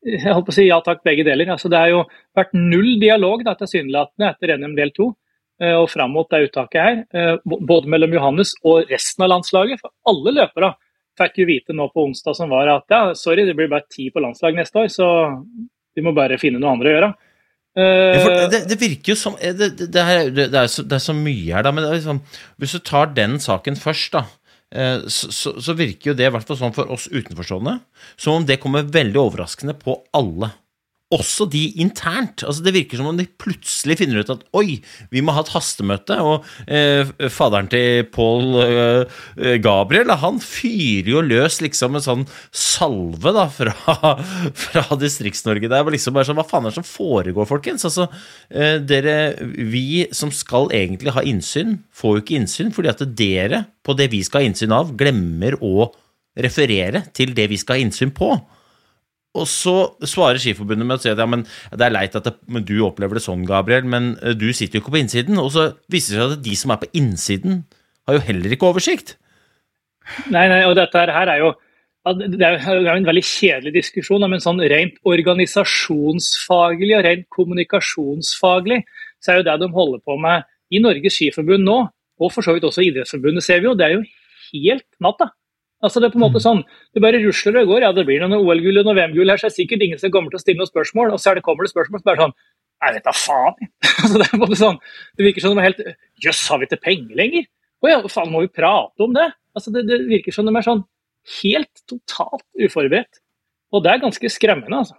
jeg 0.00 0.32
holdt 0.32 0.46
på 0.48 0.54
å 0.54 0.56
si 0.56 0.66
ja 0.68 0.78
takk, 0.84 1.02
begge 1.04 1.24
deler. 1.26 1.50
Altså, 1.52 1.68
det 1.72 1.80
har 1.80 1.90
jo 1.92 2.04
vært 2.36 2.54
null 2.56 2.94
dialog 3.02 3.42
da, 3.44 3.56
tilsynelatende 3.58 4.30
etter 4.30 4.54
NM 4.56 4.76
del 4.78 4.92
2 4.96 5.08
eh, 5.60 5.74
og 5.76 5.88
fram 5.92 6.14
mot 6.16 6.28
det 6.32 6.46
uttaket 6.48 6.80
her. 6.80 7.02
Eh, 7.12 7.34
både 7.44 7.90
mellom 7.92 8.16
Johannes 8.16 8.54
og 8.64 8.88
resten 8.90 9.26
av 9.26 9.34
landslaget. 9.34 9.82
For 9.82 9.92
alle 10.12 10.36
løpere 10.38 10.72
fikk 11.20 11.42
jo 11.42 11.48
vite 11.48 11.76
nå 11.76 11.88
på 11.92 12.06
onsdag 12.08 12.36
som 12.38 12.52
var 12.52 12.70
at 12.72 12.92
ja, 12.92 13.02
sorry, 13.18 13.44
det 13.48 13.56
blir 13.58 13.70
bare 13.70 13.88
ti 13.90 14.08
på 14.12 14.22
landslag 14.24 14.56
neste 14.58 14.84
år, 14.84 14.88
så 14.92 15.08
vi 15.96 16.04
må 16.04 16.14
bare 16.16 16.40
finne 16.40 16.60
noe 16.62 16.74
andre 16.74 16.90
å 16.90 16.96
gjøre. 16.96 17.10
Ja, 17.78 18.48
det, 18.50 18.64
det, 18.66 18.76
virker 18.80 19.12
jo 19.12 19.16
som 19.16 19.36
det, 19.38 19.68
det, 19.78 20.02
er, 20.02 20.32
det, 20.34 20.48
er 20.50 20.66
så, 20.66 20.82
det, 20.82 20.96
er 20.96 21.04
så, 21.04 21.14
mye 21.14 21.54
her, 21.54 21.62
da. 21.62 21.70
Men 21.72 21.86
liksom, 21.86 22.18
hvis 22.58 22.74
du 22.74 22.80
tar 22.82 23.12
den 23.14 23.38
saken 23.42 23.78
først, 23.78 24.16
da. 24.16 24.24
Eh, 24.74 25.06
så, 25.06 25.30
så, 25.34 25.52
så, 25.62 25.74
virker 25.78 26.10
jo 26.10 26.16
det, 26.18 26.26
i 26.26 26.34
hvert 26.34 26.46
fall 26.46 26.58
sånn 26.58 26.74
for 26.74 26.90
oss 26.94 27.08
utenforstående, 27.10 27.76
som 28.18 28.40
om 28.40 28.46
det 28.46 28.60
kommer 28.62 28.90
veldig 28.90 29.22
overraskende 29.22 29.76
på 29.78 29.96
alle 30.16 30.50
også 31.10 31.46
de 31.50 31.62
internt. 31.82 32.44
Altså 32.46 32.62
Det 32.62 32.72
virker 32.74 33.00
som 33.00 33.08
om 33.10 33.18
de 33.18 33.26
plutselig 33.40 33.96
finner 33.98 34.22
ut 34.22 34.30
at 34.30 34.44
oi, 34.56 34.78
vi 35.10 35.22
må 35.24 35.34
ha 35.34 35.42
et 35.42 35.52
hastemøte. 35.52 36.16
Og 36.22 36.46
eh, 36.70 37.08
faderen 37.32 37.70
til 37.70 38.06
Paul 38.14 38.60
eh, 38.62 39.56
Gabriel 39.62 40.12
han 40.20 40.38
fyrer 40.42 41.10
jo 41.10 41.24
løs 41.26 41.60
liksom 41.64 41.98
en 41.98 42.04
sånn 42.04 42.22
salve 42.54 43.34
da 43.34 43.48
fra, 43.50 43.74
fra 44.64 44.84
Distrikts-Norge. 45.00 45.70
Det 45.70 45.80
er 45.80 45.90
liksom 45.96 46.16
bare 46.16 46.30
sånn, 46.30 46.38
Hva 46.38 46.46
faen 46.46 46.68
er 46.68 46.74
det 46.74 46.78
som 46.78 46.86
foregår, 46.86 47.48
folkens? 47.50 47.86
Altså, 47.88 48.06
eh, 48.50 48.78
dere, 48.78 49.34
Vi 49.40 50.06
som 50.14 50.30
skal 50.34 50.70
egentlig 50.76 51.16
ha 51.16 51.26
innsyn, 51.26 51.80
får 51.90 52.16
jo 52.16 52.24
ikke 52.24 52.38
innsyn 52.38 52.70
fordi 52.74 52.92
at 52.92 53.02
dere, 53.18 53.64
på 53.82 53.98
det 53.98 54.10
vi 54.14 54.22
skal 54.26 54.44
ha 54.44 54.50
innsyn 54.50 54.74
av, 54.76 54.94
glemmer 54.98 55.58
å 55.58 55.90
referere 56.38 57.02
til 57.16 57.34
det 57.34 57.50
vi 57.50 57.58
skal 57.58 57.78
ha 57.78 57.84
innsyn 57.88 58.14
på. 58.14 58.30
Og 59.38 59.46
så 59.46 59.74
svarer 60.10 60.40
Skiforbundet 60.42 60.88
med 60.88 60.98
å 60.98 61.02
si 61.02 61.10
at 61.12 61.20
ja, 61.20 61.26
men 61.30 61.44
det 61.70 61.86
er 61.86 61.94
leit 61.94 62.16
at 62.18 62.26
det, 62.26 62.34
du 62.66 62.80
opplever 62.82 63.18
det 63.18 63.22
sånn, 63.22 63.46
Gabriel, 63.46 63.86
men 63.86 64.16
eh, 64.18 64.34
du 64.34 64.48
sitter 64.50 64.78
jo 64.78 64.84
ikke 64.84 64.96
på 64.96 65.02
innsiden. 65.04 65.38
Og 65.38 65.52
så 65.54 65.70
viser 65.92 66.16
det 66.16 66.20
seg 66.20 66.36
at 66.38 66.44
de 66.48 66.54
som 66.58 66.74
er 66.74 66.80
på 66.82 66.90
innsiden, 66.98 67.64
har 68.08 68.18
jo 68.18 68.24
heller 68.26 68.56
ikke 68.56 68.70
oversikt. 68.72 69.14
Nei, 70.34 70.48
nei, 70.50 70.64
og 70.66 70.74
dette 70.78 70.98
her 70.98 71.30
er 71.30 71.44
jo 71.44 71.54
det 72.00 72.40
er 72.40 72.56
jo 72.64 72.88
en 72.88 73.04
veldig 73.04 73.22
kjedelig 73.28 73.74
diskusjon, 73.74 74.24
men 74.24 74.40
sånn 74.40 74.62
rent 74.72 74.94
organisasjonsfaglig 75.04 76.94
og 76.96 77.04
rent 77.04 77.26
kommunikasjonsfaglig, 77.36 78.80
så 79.20 79.34
er 79.34 79.40
jo 79.40 79.46
det 79.50 79.56
de 79.60 79.68
holder 79.74 80.00
på 80.08 80.16
med 80.16 80.48
i 80.72 80.80
Norges 80.80 81.18
Skiforbund 81.18 81.66
nå, 81.68 81.76
og 82.20 82.32
for 82.32 82.46
så 82.46 82.54
vidt 82.56 82.64
også 82.64 82.86
Idrettsforbundet, 82.86 83.44
ser 83.44 83.60
vi 83.60 83.68
jo, 83.68 83.76
det 83.76 83.86
er 83.86 83.98
jo 83.98 84.06
helt 84.54 84.86
natta. 85.04 85.28
Altså 85.80 86.00
det 86.00 86.10
er 86.10 86.12
på 86.12 86.20
en 86.20 86.26
måte 86.26 86.40
mm. 86.40 86.44
sånn, 86.44 86.62
Det 86.94 87.02
bare 87.04 87.20
rusler 87.22 87.62
og 87.62 87.72
går. 87.72 87.86
Ja, 87.86 87.92
det 87.96 88.04
blir 88.08 88.20
noen 88.22 88.36
OL-gull 88.36 88.82
og 88.82 88.88
noen 88.88 88.98
VM-gull 88.98 89.32
her, 89.32 89.40
så 89.40 89.48
er 89.48 89.54
det 89.54 89.58
sikkert 89.58 89.84
ingen 89.86 90.00
som 90.00 90.12
kommer 90.12 90.32
til 90.32 90.40
å 90.40 90.42
stille 90.42 90.60
noen 90.60 90.70
spørsmål. 90.70 91.14
Og 91.14 91.22
så 91.22 91.32
er 91.32 91.40
det, 91.40 91.44
kommer 91.46 91.66
det 91.66 91.72
spørsmål 91.72 92.02
som 92.02 92.10
bare 92.10 92.24
sånn 92.26 92.36
Jeg 92.80 92.96
vet 92.96 93.08
da 93.08 93.16
faen. 93.16 93.70
altså 94.02 94.14
det 94.20 94.28
er 94.28 94.42
måte 94.42 94.60
sånn, 94.60 94.78
det 95.16 95.26
virker 95.28 95.44
som 95.44 95.56
de 95.56 95.62
er 95.62 95.68
helt 95.70 95.82
Jøss, 96.24 96.46
har 96.52 96.60
vi 96.60 96.68
ikke 96.68 96.82
penger 96.84 97.20
lenger? 97.22 97.48
Å 97.80 97.92
ja, 97.92 98.00
faen, 98.12 98.32
må 98.32 98.44
vi 98.44 98.52
prate 98.52 99.06
om 99.06 99.16
det? 99.16 99.30
Altså 99.56 99.72
det, 99.74 99.86
det 99.88 100.02
virker 100.10 100.36
som 100.36 100.48
de 100.48 100.54
er 100.54 100.66
sånn 100.68 100.84
helt 101.40 101.84
totalt 101.88 102.46
uforberedt. 102.60 103.22
Og 103.70 103.84
det 103.84 103.92
er 103.92 104.02
ganske 104.02 104.32
skremmende, 104.32 104.82
altså. 104.82 104.96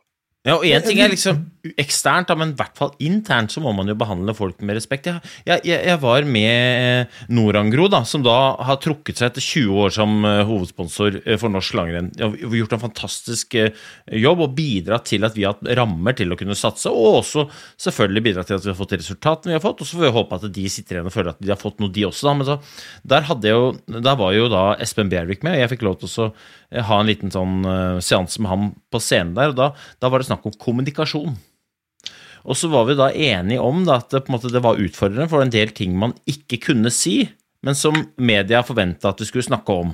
Ja, 0.47 0.55
og 0.57 0.65
Én 0.65 0.81
ting 0.81 0.97
er 1.03 1.11
liksom 1.11 1.43
eksternt, 1.81 2.31
men 2.37 2.53
i 2.53 2.57
hvert 2.57 2.77
fall 2.77 2.93
internt 3.03 3.53
så 3.53 3.61
må 3.61 3.73
man 3.75 3.89
jo 3.89 3.95
behandle 3.97 4.33
folk 4.37 4.61
med 4.65 4.77
respekt. 4.77 5.09
Jeg, 5.11 5.61
jeg, 5.67 5.77
jeg 5.85 5.99
var 6.01 6.25
med 6.25 7.11
Norangro, 7.33 7.85
da, 7.91 8.01
som 8.07 8.23
da 8.25 8.37
har 8.65 8.79
trukket 8.81 9.19
seg 9.19 9.29
etter 9.29 9.45
20 9.45 9.81
år 9.83 9.93
som 9.93 10.15
eh, 10.27 10.41
hovedsponsor 10.47 11.19
eh, 11.21 11.37
for 11.41 11.53
norsk 11.53 11.77
langrenn. 11.77 12.09
Vi 12.17 12.47
har 12.47 12.57
gjort 12.63 12.75
en 12.77 12.83
fantastisk 12.87 13.57
eh, 13.59 13.77
jobb 14.21 14.45
og 14.47 14.55
bidratt 14.57 15.05
til 15.11 15.27
at 15.27 15.37
vi 15.37 15.45
har 15.45 15.55
hatt 15.55 15.69
rammer 15.77 16.17
til 16.17 16.33
å 16.33 16.39
kunne 16.39 16.57
satse, 16.57 16.89
og 16.89 17.19
også 17.21 17.45
selvfølgelig 17.85 18.25
bidratt 18.29 18.49
til 18.49 18.57
at 18.57 18.65
vi 18.65 18.73
har 18.73 18.79
fått 18.79 18.97
resultatene 18.97 19.53
vi 19.53 19.59
har 19.59 19.65
fått. 19.65 19.83
Og 19.83 19.89
så 19.89 19.99
får 19.99 20.07
vi 20.07 20.15
håpe 20.17 20.41
at 20.41 20.49
de 20.57 20.65
sitter 20.77 20.97
igjen 20.97 21.11
og 21.11 21.15
føler 21.15 21.35
at 21.35 21.43
de 21.43 21.53
har 21.53 21.61
fått 21.61 21.83
noe, 21.83 21.93
de 21.93 22.07
også. 22.09 22.29
Da. 22.31 22.35
Men 22.39 22.49
så, 22.49 22.57
der, 23.13 23.29
jo, 23.51 23.61
der, 23.91 24.17
var 24.17 24.33
jo 24.37 24.49
da 24.51 24.65
Espen 24.81 25.11
Bjervik 25.13 25.45
med, 25.45 25.59
og 25.59 25.65
jeg 25.65 25.73
fikk 25.75 25.85
lov 25.85 26.01
til 26.01 26.25
å 26.25 26.31
ha 26.87 27.01
en 27.01 27.09
liten 27.09 27.33
sånn 27.33 27.61
seanse 28.01 28.41
med 28.41 28.47
ham 28.49 28.67
på 28.93 29.01
scenen 29.03 29.35
der. 29.37 29.51
og 29.51 29.57
da, 29.59 29.71
da 30.01 30.09
var 30.09 30.21
det 30.21 30.31
snakk 30.31 30.45
om 30.47 30.55
kommunikasjon. 30.55 31.35
Og 32.47 32.57
så 32.57 32.69
var 32.71 32.87
vi 32.87 32.97
da 32.97 33.11
enige 33.11 33.61
om 33.61 33.83
da, 33.87 33.99
at 34.01 34.13
det, 34.13 34.25
måte, 34.31 34.51
det, 34.53 34.63
var 34.63 34.81
utfordrende 34.81 35.29
for 35.31 35.43
en 35.43 35.53
del 35.53 35.73
ting 35.77 35.93
man 35.99 36.15
ikke 36.29 36.61
kunne 36.69 36.91
si, 36.93 37.23
men 37.65 37.77
som 37.77 37.97
media 38.17 38.63
forventa 38.65 39.11
at 39.11 39.21
vi 39.21 39.27
skulle 39.29 39.45
snakke 39.45 39.75
om. 39.83 39.93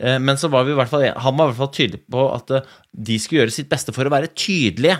Eh, 0.00 0.18
men 0.18 0.38
så 0.40 0.50
var 0.52 0.66
vi 0.66 0.74
i 0.74 0.78
hvert 0.78 0.90
fall, 0.90 1.06
han 1.06 1.38
var 1.38 1.46
i 1.46 1.52
hvert 1.52 1.62
fall 1.62 1.74
tydelig 1.76 2.02
på 2.10 2.26
at 2.34 2.50
eh, 2.54 2.72
de 3.10 3.18
skulle 3.22 3.44
gjøre 3.44 3.54
sitt 3.54 3.70
beste 3.70 3.94
for 3.94 4.06
å 4.06 4.14
være 4.14 4.32
tydelige 4.34 4.98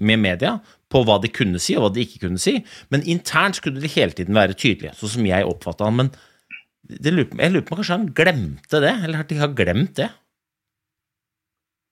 med 0.00 0.20
media 0.22 0.58
på 0.90 1.02
hva 1.06 1.16
de 1.22 1.30
kunne 1.32 1.60
si 1.62 1.76
og 1.76 1.86
hva 1.86 1.92
de 1.94 2.04
ikke 2.04 2.26
kunne 2.26 2.40
si, 2.40 2.58
men 2.92 3.06
internt 3.08 3.58
skulle 3.58 3.82
de 3.82 3.90
hele 3.92 4.14
tiden 4.16 4.36
være 4.36 4.58
tydelige, 4.58 4.96
sånn 4.98 5.14
som 5.16 5.28
jeg 5.28 5.48
oppfatta 5.48 5.88
han. 5.88 6.02
Men 6.02 6.12
jeg 6.90 7.14
lurer 7.14 7.64
på 7.64 7.76
om 7.76 7.80
kanskje 7.80 7.96
han 7.96 8.10
glemte 8.16 8.82
det, 8.82 8.96
eller 9.06 9.22
at 9.22 9.30
de 9.30 9.38
har 9.40 9.54
glemt 9.56 9.94
det? 10.00 10.10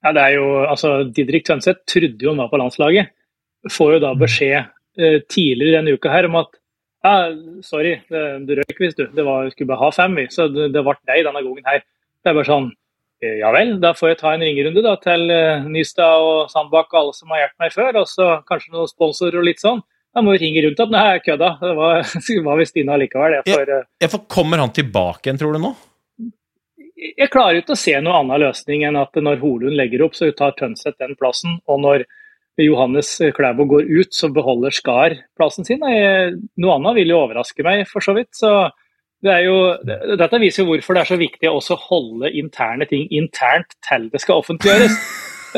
Ja, 0.05 0.13
det 0.15 0.25
er 0.25 0.35
jo, 0.37 0.47
altså, 0.63 0.91
Didrik 1.11 1.47
Tønseth 1.47 1.83
trodde 1.91 2.23
jo 2.23 2.31
han 2.31 2.43
var 2.43 2.51
på 2.53 2.61
landslaget. 2.61 3.15
Får 3.73 3.97
jo 3.97 4.01
da 4.03 4.15
beskjed 4.19 4.59
eh, 4.99 5.21
tidligere 5.31 5.79
denne 5.79 5.95
uka 5.97 6.13
her 6.13 6.29
om 6.29 6.41
at 6.43 6.55
ja, 7.05 7.31
sorry, 7.63 7.95
det, 8.11 8.23
det 8.49 8.59
røyk 8.59 8.81
visst, 8.83 8.99
du. 8.99 9.07
Det 9.15 9.25
var, 9.25 9.49
skulle 9.53 9.71
bare 9.71 9.85
ha 9.85 9.91
fem, 9.95 10.17
vi. 10.19 10.27
Så 10.35 10.49
det, 10.51 10.73
det 10.75 10.83
ble 10.85 10.97
deg 11.09 11.25
denne 11.29 11.43
gangen 11.45 11.71
her. 11.71 11.85
Det 12.19 12.33
er 12.33 12.39
bare 12.41 12.49
sånn 12.49 12.67
eh, 13.23 13.37
Ja 13.39 13.53
vel, 13.55 13.77
da 13.83 13.93
får 13.97 14.13
jeg 14.13 14.19
ta 14.23 14.33
en 14.35 14.43
ringerunde 14.43 14.83
da, 14.85 14.97
til 15.03 15.31
uh, 15.31 15.69
Nystad 15.71 16.25
og 16.25 16.51
Sandbakk 16.51 16.91
og 16.91 17.01
alle 17.03 17.15
som 17.15 17.31
har 17.35 17.45
hjulpet 17.45 17.65
meg 17.65 17.77
før. 17.77 18.01
Og 18.03 18.11
så 18.11 18.29
kanskje 18.49 18.75
noen 18.75 18.91
sponsorer 18.91 19.39
og 19.41 19.47
litt 19.47 19.63
sånn. 19.63 19.85
Da 20.17 20.25
må 20.25 20.35
vi 20.35 20.43
ringe 20.43 20.65
rundt 20.65 20.83
igjen. 20.83 20.97
Nei, 20.97 21.05
jeg 21.15 21.27
kødda. 21.29 21.53
Det 21.63 21.75
var, 21.79 22.03
var 22.51 22.63
visst 22.65 22.83
inne 22.83 22.97
allikevel. 22.99 23.39
Jeg, 23.39 23.47
får, 23.55 23.77
ja, 24.03 24.11
for 24.11 24.27
kommer 24.39 24.65
han 24.65 24.75
tilbake 24.75 25.29
igjen, 25.29 25.41
tror 25.45 25.55
du 25.55 25.63
nå? 25.69 25.77
jeg 26.99 27.31
klarer 27.31 27.61
ikke 27.61 27.77
å 27.77 27.79
se 27.79 27.93
noen 28.01 28.25
annen 28.25 28.43
løsning 28.43 28.85
enn 28.89 28.97
at 28.99 29.15
når 29.23 29.39
Holund 29.43 29.77
legger 29.79 30.03
opp, 30.07 30.17
så 30.19 30.31
tar 30.35 30.57
Tønseth 30.59 30.99
den 30.99 31.15
plassen. 31.19 31.61
Og 31.71 31.83
når 31.85 32.05
Johannes 32.63 33.11
Klæbo 33.37 33.67
går 33.71 33.85
ut, 34.01 34.11
så 34.15 34.31
beholder 34.35 34.71
Skar 34.75 35.13
plassen 35.39 35.65
sin. 35.69 35.83
Noe 35.83 36.75
annet 36.75 36.99
vil 36.99 37.15
jo 37.15 37.23
overraske 37.23 37.63
meg, 37.67 37.87
for 37.91 38.01
så 38.05 38.13
vidt. 38.17 38.33
Så 38.37 38.51
det 39.25 39.45
jo, 39.47 39.57
dette 40.19 40.39
viser 40.39 40.63
jo 40.63 40.69
hvorfor 40.73 40.95
det 40.95 41.01
er 41.03 41.11
så 41.11 41.17
viktig 41.19 41.49
å 41.51 41.57
også 41.59 41.75
holde 41.89 42.31
interne 42.39 42.87
ting 42.87 43.09
internt 43.15 43.73
til 43.87 44.03
det 44.13 44.21
skal 44.23 44.41
offentliggjøres. 44.45 44.95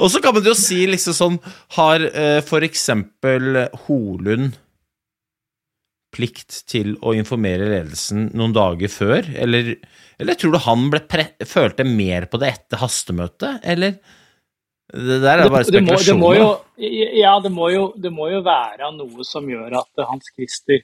og 0.00 0.08
så 0.10 0.18
kan 0.24 0.34
man 0.34 0.48
jo 0.48 0.54
si 0.56 0.86
liksom 0.88 1.14
sånn 1.14 1.36
Har 1.76 2.00
uh, 2.00 2.40
f.eks. 2.40 2.88
Holund 3.84 4.56
plikt 6.14 6.62
til 6.70 6.96
å 7.06 7.14
informere 7.14 7.68
ledelsen 7.70 8.30
noen 8.36 8.54
dager 8.54 8.90
før, 8.90 9.28
eller, 9.38 9.74
eller 10.18 10.38
tror 10.38 10.56
du 10.56 10.62
han 10.64 10.88
følte 11.46 11.86
mer 11.86 12.26
på 12.30 12.40
det 12.42 12.54
etter 12.54 12.82
hastemøtet, 12.82 13.60
eller? 13.62 13.98
Det 14.90 15.20
der 15.22 15.44
er 15.44 15.52
bare 15.52 15.66
spekulasjoner. 15.68 16.40
Det, 16.74 16.88
det 16.88 17.20
ja, 17.20 17.36
det 17.42 17.52
jo, 17.74 17.84
det 17.94 18.10
må 18.10 18.26
jo 18.32 18.40
være 18.42 18.90
noe 18.96 19.26
som 19.26 19.46
gjør 19.46 19.76
at 19.84 20.02
Hans 20.08 20.32
Christer 20.34 20.82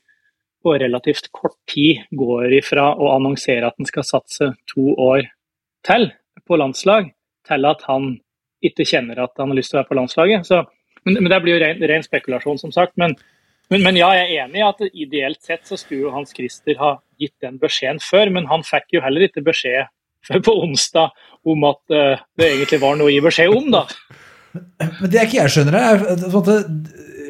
på 0.63 0.77
relativt 0.79 1.29
kort 1.35 1.59
tid 1.71 2.07
går 2.15 2.55
ifra 2.61 2.93
å 2.95 3.11
annonsere 3.17 3.67
at 3.69 3.77
han 3.79 3.89
skal 3.89 4.07
satse 4.07 4.53
to 4.71 4.95
år 4.95 5.27
til 5.87 6.09
på 6.47 6.59
landslag, 6.59 7.11
til 7.47 7.67
at 7.67 7.83
han 7.87 8.17
ikke 8.67 8.87
kjenner 8.87 9.21
at 9.25 9.35
han 9.39 9.51
har 9.51 9.59
lyst 9.59 9.73
til 9.73 9.79
å 9.79 9.83
være 9.83 9.91
på 9.91 9.99
landslaget. 9.99 10.47
Så, 10.47 10.63
men, 11.05 11.19
men, 11.21 11.31
det 11.31 11.41
blir 11.43 11.57
jo 11.57 11.63
ren, 11.63 11.83
ren 11.91 12.07
spekulasjon, 12.07 12.59
som 12.63 12.75
sagt. 12.75 12.95
Men, 13.01 13.15
men, 13.73 13.83
men, 13.83 13.99
ja, 13.99 14.13
jeg 14.15 14.27
er 14.29 14.45
enig 14.45 14.61
i 14.61 14.67
at 14.67 14.83
ideelt 14.93 15.43
sett 15.43 15.67
så 15.67 15.79
skulle 15.81 16.07
jo 16.07 16.15
Hans 16.15 16.35
Christer 16.37 16.79
ha 16.79 16.97
gitt 17.21 17.35
den 17.43 17.57
beskjeden 17.63 17.99
før, 18.03 18.31
men 18.35 18.47
han 18.51 18.63
fikk 18.67 18.99
jo 18.99 19.03
heller 19.05 19.27
ikke 19.27 19.45
beskjed 19.47 19.89
før 20.27 20.43
på 20.47 20.55
onsdag 20.67 21.15
om 21.47 21.67
at 21.69 21.83
uh, 21.95 22.23
det 22.39 22.51
egentlig 22.53 22.81
var 22.83 22.99
noe 22.99 23.11
å 23.11 23.15
gi 23.15 23.25
beskjed 23.25 23.55
om, 23.55 23.69
da. 23.75 23.85
Men 24.57 25.11
det 25.11 25.21
er 25.21 25.29
ikke 25.29 25.43
jeg 25.43 25.55
skjønner, 25.57 25.77
er 25.77 26.07
at 26.07 26.63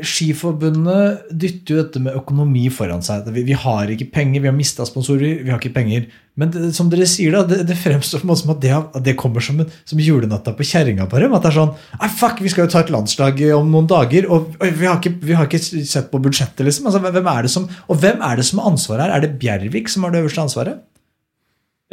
Skiforbundet 0.07 1.31
dytter 1.33 1.73
jo 1.73 1.81
dette 1.81 2.01
med 2.05 2.17
økonomi 2.19 2.67
foran 2.75 3.05
seg. 3.05 3.29
Vi, 3.33 3.47
vi 3.49 3.57
har 3.57 3.89
ikke 3.93 4.11
penger, 4.13 4.43
vi 4.45 4.51
har 4.51 4.57
mista 4.57 4.85
sponsorer, 4.89 5.41
vi 5.41 5.53
har 5.53 5.61
ikke 5.61 5.77
penger. 5.77 6.11
Men 6.37 6.51
det, 6.53 6.71
som 6.77 6.91
dere 6.93 7.07
sier, 7.09 7.33
da, 7.33 7.45
det, 7.49 7.63
det 7.69 7.79
fremstår 7.81 8.21
som 8.21 8.53
at 8.53 8.61
det, 8.61 8.73
det 9.07 9.15
kommer 9.17 9.45
som, 9.45 9.63
en, 9.63 9.71
som 9.89 10.01
julenatta 10.03 10.53
på 10.57 10.67
kjerringa 10.69 11.07
på 11.09 11.23
dem. 11.23 11.37
At 11.37 11.47
det 11.47 11.53
er 11.53 11.57
sånn 11.57 11.73
Nei, 11.97 12.11
fuck, 12.13 12.43
vi 12.45 12.53
skal 12.53 12.67
jo 12.67 12.73
ta 12.75 12.83
et 12.85 12.93
landslag 12.93 13.41
om 13.57 13.71
noen 13.73 13.89
dager, 13.89 14.29
og, 14.29 14.51
og 14.61 14.67
vi, 14.67 14.85
har 14.85 15.01
ikke, 15.01 15.15
vi, 15.23 15.37
har 15.39 15.49
ikke, 15.49 15.63
sett 15.63 16.11
på 16.13 16.21
budsjettet, 16.23 16.67
liksom. 16.69 16.91
Altså, 16.91 17.01
hvem 17.01 17.33
er 17.33 17.49
det 17.49 17.53
som, 17.55 17.65
og 17.89 18.03
hvem 18.03 18.21
er 18.25 18.37
det 18.37 18.45
som 18.49 18.61
har 18.61 18.69
ansvaret 18.75 19.07
her? 19.07 19.17
Er 19.17 19.25
det 19.25 19.39
Bjervik 19.41 19.89
som 19.93 20.05
har 20.05 20.13
det 20.13 20.23
øverste 20.25 20.45
ansvaret? 20.45 20.85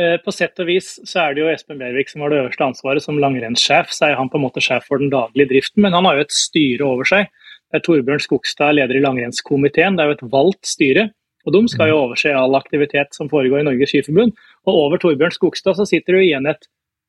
Eh, 0.01 0.15
på 0.25 0.33
sett 0.33 0.57
og 0.57 0.65
vis 0.65 0.95
så 1.05 1.27
er 1.27 1.35
det 1.35 1.43
jo 1.43 1.50
Espen 1.51 1.77
Bjervik 1.77 2.09
som 2.09 2.23
har 2.25 2.33
det 2.33 2.39
øverste 2.41 2.65
ansvaret. 2.65 3.05
Som 3.05 3.19
langrennssjef 3.21 3.93
så 3.93 4.09
er 4.09 4.19
han 4.19 4.31
på 4.31 4.39
en 4.39 4.47
måte 4.47 4.63
sjef 4.63 4.88
for 4.89 5.01
den 5.01 5.13
daglige 5.13 5.51
driften, 5.51 5.85
men 5.85 5.95
han 5.95 6.07
har 6.09 6.17
jo 6.17 6.27
et 6.27 6.35
styre 6.35 6.88
over 6.88 7.07
seg. 7.07 7.29
Det 7.69 7.79
er 7.79 7.85
Torbjørn 7.85 8.21
Skogstad, 8.21 8.75
leder 8.77 8.97
i 8.97 9.03
langrennskomiteen. 9.03 9.97
Det 9.97 10.03
er 10.03 10.12
jo 10.12 10.17
et 10.17 10.27
valgt 10.33 10.69
styre. 10.69 11.07
Og 11.43 11.55
De 11.55 11.62
skal 11.71 11.91
jo 11.91 12.00
overse 12.05 12.31
all 12.31 12.55
aktivitet 12.55 13.15
som 13.17 13.29
foregår 13.31 13.62
i 13.62 13.67
Norges 13.67 13.91
Skiforbund. 13.91 14.35
Og 14.67 14.79
over 14.85 15.01
Torbjørn 15.01 15.35
Skogstad 15.35 15.77
så 15.79 15.88
sitter 15.89 16.17
det 16.17 16.25
igjen 16.29 16.47
et 16.50 16.67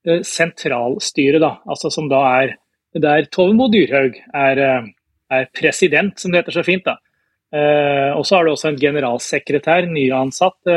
uh, 0.09 0.21
sentralstyre, 0.27 1.41
da, 1.43 1.57
altså 1.71 1.93
som 1.95 2.11
da 2.11 2.23
er 2.43 2.57
der 3.03 3.27
Tove 3.35 3.55
Mo 3.59 3.69
Dyrhaug 3.71 4.19
er, 4.19 4.63
uh, 4.63 4.89
er, 5.35 5.49
president, 5.55 6.19
som 6.19 6.35
det 6.35 6.43
heter 6.43 6.59
så 6.59 6.67
fint. 6.67 6.87
da. 6.87 6.99
Uh, 7.55 8.11
og 8.19 8.27
så 8.27 8.39
har 8.39 8.47
du 8.47 8.55
også 8.55 8.73
en 8.73 8.81
generalsekretær, 8.81 9.87
nyansatt, 9.91 10.75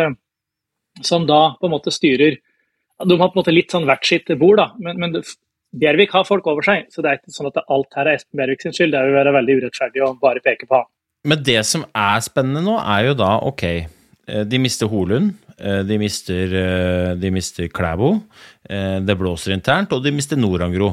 som 1.05 1.25
da 1.29 1.41
på 1.57 1.67
en 1.67 1.75
måte 1.75 1.93
styrer 1.93 2.39
De 3.05 3.17
har 3.19 3.29
på 3.29 3.37
en 3.37 3.41
måte 3.43 3.53
litt 3.53 3.69
sånn 3.69 3.83
hvert 3.85 4.05
sitt 4.09 4.31
bord, 4.41 4.57
da, 4.57 4.71
men, 4.81 4.97
men 4.97 5.19
Bjervik 5.77 6.13
har 6.15 6.25
folk 6.25 6.47
over 6.49 6.65
seg, 6.65 6.87
så 6.89 7.03
det 7.03 7.09
er 7.09 7.19
ikke 7.19 7.33
sånn 7.35 7.49
at 7.51 7.59
alt 7.61 7.97
her 7.97 8.07
er 8.07 8.17
Espen 8.17 8.39
Bjervik 8.39 8.63
sin 8.63 8.73
skyld. 8.73 8.95
Det 8.95 9.01
vil 9.05 9.17
være 9.17 9.33
veldig 9.35 9.57
urettferdig 9.59 10.03
å 10.05 10.13
bare 10.21 10.41
peke 10.45 10.65
på 10.69 10.79
han. 10.79 10.89
Men 11.27 11.43
det 11.43 11.59
som 11.67 11.83
er 11.91 12.23
spennende 12.23 12.63
nå, 12.63 12.77
er 12.79 13.09
jo 13.09 13.17
da 13.19 13.33
ok, 13.47 13.63
eh, 13.67 14.43
de 14.47 14.61
mister 14.63 14.89
Holund, 14.91 15.33
eh, 15.59 15.81
de 15.87 15.97
mister, 15.99 16.53
eh, 16.55 17.15
de 17.19 17.31
mister 17.33 17.67
Klæbo, 17.67 18.21
det 18.67 19.15
blåser 19.15 19.53
internt, 19.55 19.93
og 19.95 20.03
de 20.03 20.11
mister 20.11 20.35
Norangro. 20.35 20.89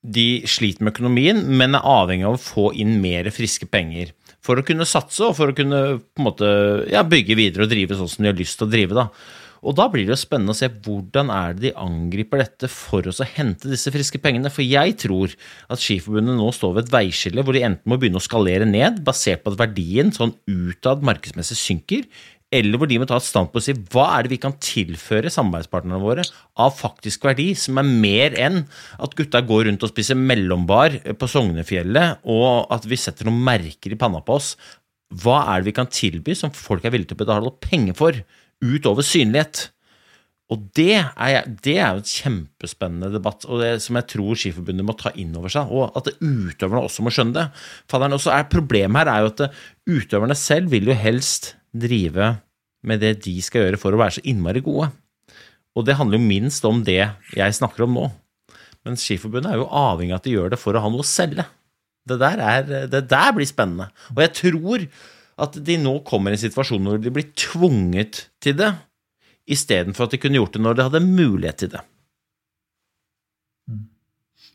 De 0.00 0.26
sliter 0.46 0.84
med 0.84 0.92
økonomien, 0.92 1.40
men 1.50 1.74
er 1.74 1.82
avhengig 1.82 2.28
av 2.28 2.36
å 2.36 2.38
få 2.38 2.68
inn 2.78 3.00
mer 3.02 3.26
friske 3.34 3.66
penger 3.66 4.12
for 4.40 4.60
å 4.60 4.64
kunne 4.64 4.86
satse 4.86 5.24
og 5.26 5.34
for 5.34 5.50
å 5.50 5.56
kunne 5.56 5.98
måte, 6.22 6.46
ja, 6.92 7.02
bygge 7.02 7.34
videre 7.34 7.66
og 7.66 7.72
drive 7.72 7.98
sånn 7.98 8.08
som 8.12 8.22
de 8.22 8.30
har 8.30 8.38
lyst 8.38 8.60
til 8.60 8.68
å 8.68 8.70
drive. 8.70 8.94
da. 8.94 9.08
Og 9.60 9.76
da 9.76 9.86
blir 9.92 10.06
det 10.06 10.14
jo 10.14 10.20
spennende 10.22 10.54
å 10.54 10.58
se 10.58 10.70
hvordan 10.70 11.30
er 11.34 11.54
det 11.56 11.66
de 11.66 11.74
angriper 11.76 12.40
dette 12.40 12.70
for 12.72 13.04
å 13.04 13.28
hente 13.34 13.68
disse 13.68 13.92
friske 13.92 14.20
pengene. 14.22 14.52
For 14.52 14.64
jeg 14.64 14.96
tror 15.02 15.34
at 15.68 15.82
Skiforbundet 15.82 16.38
nå 16.38 16.48
står 16.56 16.76
ved 16.76 16.88
et 16.88 16.94
veiskille 16.94 17.44
hvor 17.44 17.56
de 17.56 17.64
enten 17.68 17.92
må 17.92 18.00
begynne 18.00 18.20
å 18.20 18.24
skalere 18.24 18.68
ned, 18.68 19.02
basert 19.06 19.44
på 19.44 19.52
at 19.52 19.60
verdien 19.60 20.12
sånn 20.16 20.34
utad 20.48 21.04
markedsmessig 21.06 21.58
synker, 21.60 22.08
eller 22.50 22.80
hvor 22.80 22.88
de 22.90 22.96
må 22.98 23.06
ta 23.06 23.20
et 23.20 23.26
standpunkt 23.26 23.60
og 23.60 23.62
si 23.62 23.74
hva 23.94 24.08
er 24.16 24.26
det 24.26 24.32
vi 24.32 24.40
kan 24.42 24.56
tilføre 24.58 25.30
samarbeidspartnerne 25.30 26.00
våre 26.02 26.24
av 26.58 26.74
faktisk 26.74 27.28
verdi, 27.28 27.52
som 27.54 27.78
er 27.78 27.86
mer 27.86 28.34
enn 28.42 28.64
at 28.98 29.14
gutta 29.18 29.42
går 29.46 29.68
rundt 29.68 29.86
og 29.86 29.92
spiser 29.92 30.18
mellombar 30.18 30.98
på 31.20 31.30
Sognefjellet, 31.30 32.24
og 32.26 32.72
at 32.74 32.88
vi 32.90 32.98
setter 32.98 33.28
noen 33.28 33.44
merker 33.46 33.94
i 33.94 34.00
panna 34.00 34.22
på 34.24 34.40
oss. 34.40 34.56
Hva 35.22 35.44
er 35.52 35.60
det 35.60 35.70
vi 35.70 35.78
kan 35.78 35.90
tilby 35.90 36.34
som 36.38 36.50
folk 36.54 36.84
er 36.86 36.94
villige 36.94 37.12
til 37.12 37.20
å 37.20 37.22
betale 37.22 37.54
penger 37.62 37.98
for? 37.98 38.18
Utover 38.64 39.06
synlighet. 39.06 39.68
Og 40.50 40.64
det 40.74 40.96
er, 40.98 41.46
det 41.62 41.76
er, 41.78 41.94
jo 41.94 42.02
et 42.02 42.10
kjempespennende 42.10 43.12
debatt, 43.14 43.44
og 43.46 43.60
det 43.62 43.76
som 43.84 43.98
jeg 44.00 44.08
tror 44.10 44.38
Skiforbundet 44.38 44.86
må 44.86 44.96
ta 44.98 45.12
inn 45.14 45.36
over 45.38 45.52
seg. 45.52 45.70
Og 45.70 45.94
at 45.98 46.10
utøverne 46.18 46.82
også 46.88 47.04
må 47.06 47.12
skjønne 47.14 47.36
det. 47.36 47.44
Faderen, 47.90 48.16
også 48.16 48.32
er 48.34 48.48
Problemet 48.50 49.04
her 49.04 49.12
er 49.12 49.22
jo 49.22 49.30
at 49.30 49.44
utøverne 49.86 50.36
selv 50.38 50.72
vil 50.74 50.90
jo 50.90 50.96
helst 50.98 51.52
drive 51.70 52.32
med 52.82 53.04
det 53.04 53.20
de 53.26 53.36
skal 53.44 53.68
gjøre 53.68 53.78
for 53.78 53.94
å 53.94 54.00
være 54.00 54.18
så 54.18 54.24
innmari 54.26 54.62
gode. 54.64 54.90
Og 55.78 55.86
det 55.86 55.94
handler 56.00 56.18
jo 56.18 56.26
minst 56.32 56.66
om 56.66 56.82
det 56.82 56.98
jeg 57.36 57.58
snakker 57.60 57.86
om 57.86 57.94
nå. 57.94 58.08
Men 58.82 58.98
Skiforbundet 58.98 59.52
er 59.52 59.60
jo 59.60 59.70
avhengig 59.70 60.16
av 60.16 60.22
at 60.22 60.26
de 60.26 60.34
gjør 60.34 60.54
det 60.54 60.58
for 60.58 60.74
å 60.74 60.82
ha 60.82 60.90
noe 60.90 61.04
å 61.04 61.06
selge. 61.06 61.46
Det 62.10 62.16
der, 62.18 62.42
er, 62.42 62.86
det 62.90 63.04
der 63.06 63.32
blir 63.36 63.46
spennende. 63.46 63.90
Og 64.16 64.22
jeg 64.24 64.34
tror 64.40 64.86
at 65.40 65.56
de 65.66 65.76
nå 65.80 65.94
kommer 66.06 66.32
i 66.32 66.38
en 66.38 66.42
situasjon 66.42 66.86
hvor 66.86 67.00
de 67.00 67.12
blir 67.14 67.30
tvunget 67.38 68.26
til 68.42 68.58
det, 68.58 68.74
istedenfor 69.50 70.06
at 70.06 70.14
de 70.14 70.20
kunne 70.22 70.38
gjort 70.38 70.56
det 70.56 70.62
når 70.64 70.76
de 70.76 70.86
hadde 70.88 71.02
mulighet 71.06 71.62
til 71.62 71.72
det. 71.74 71.82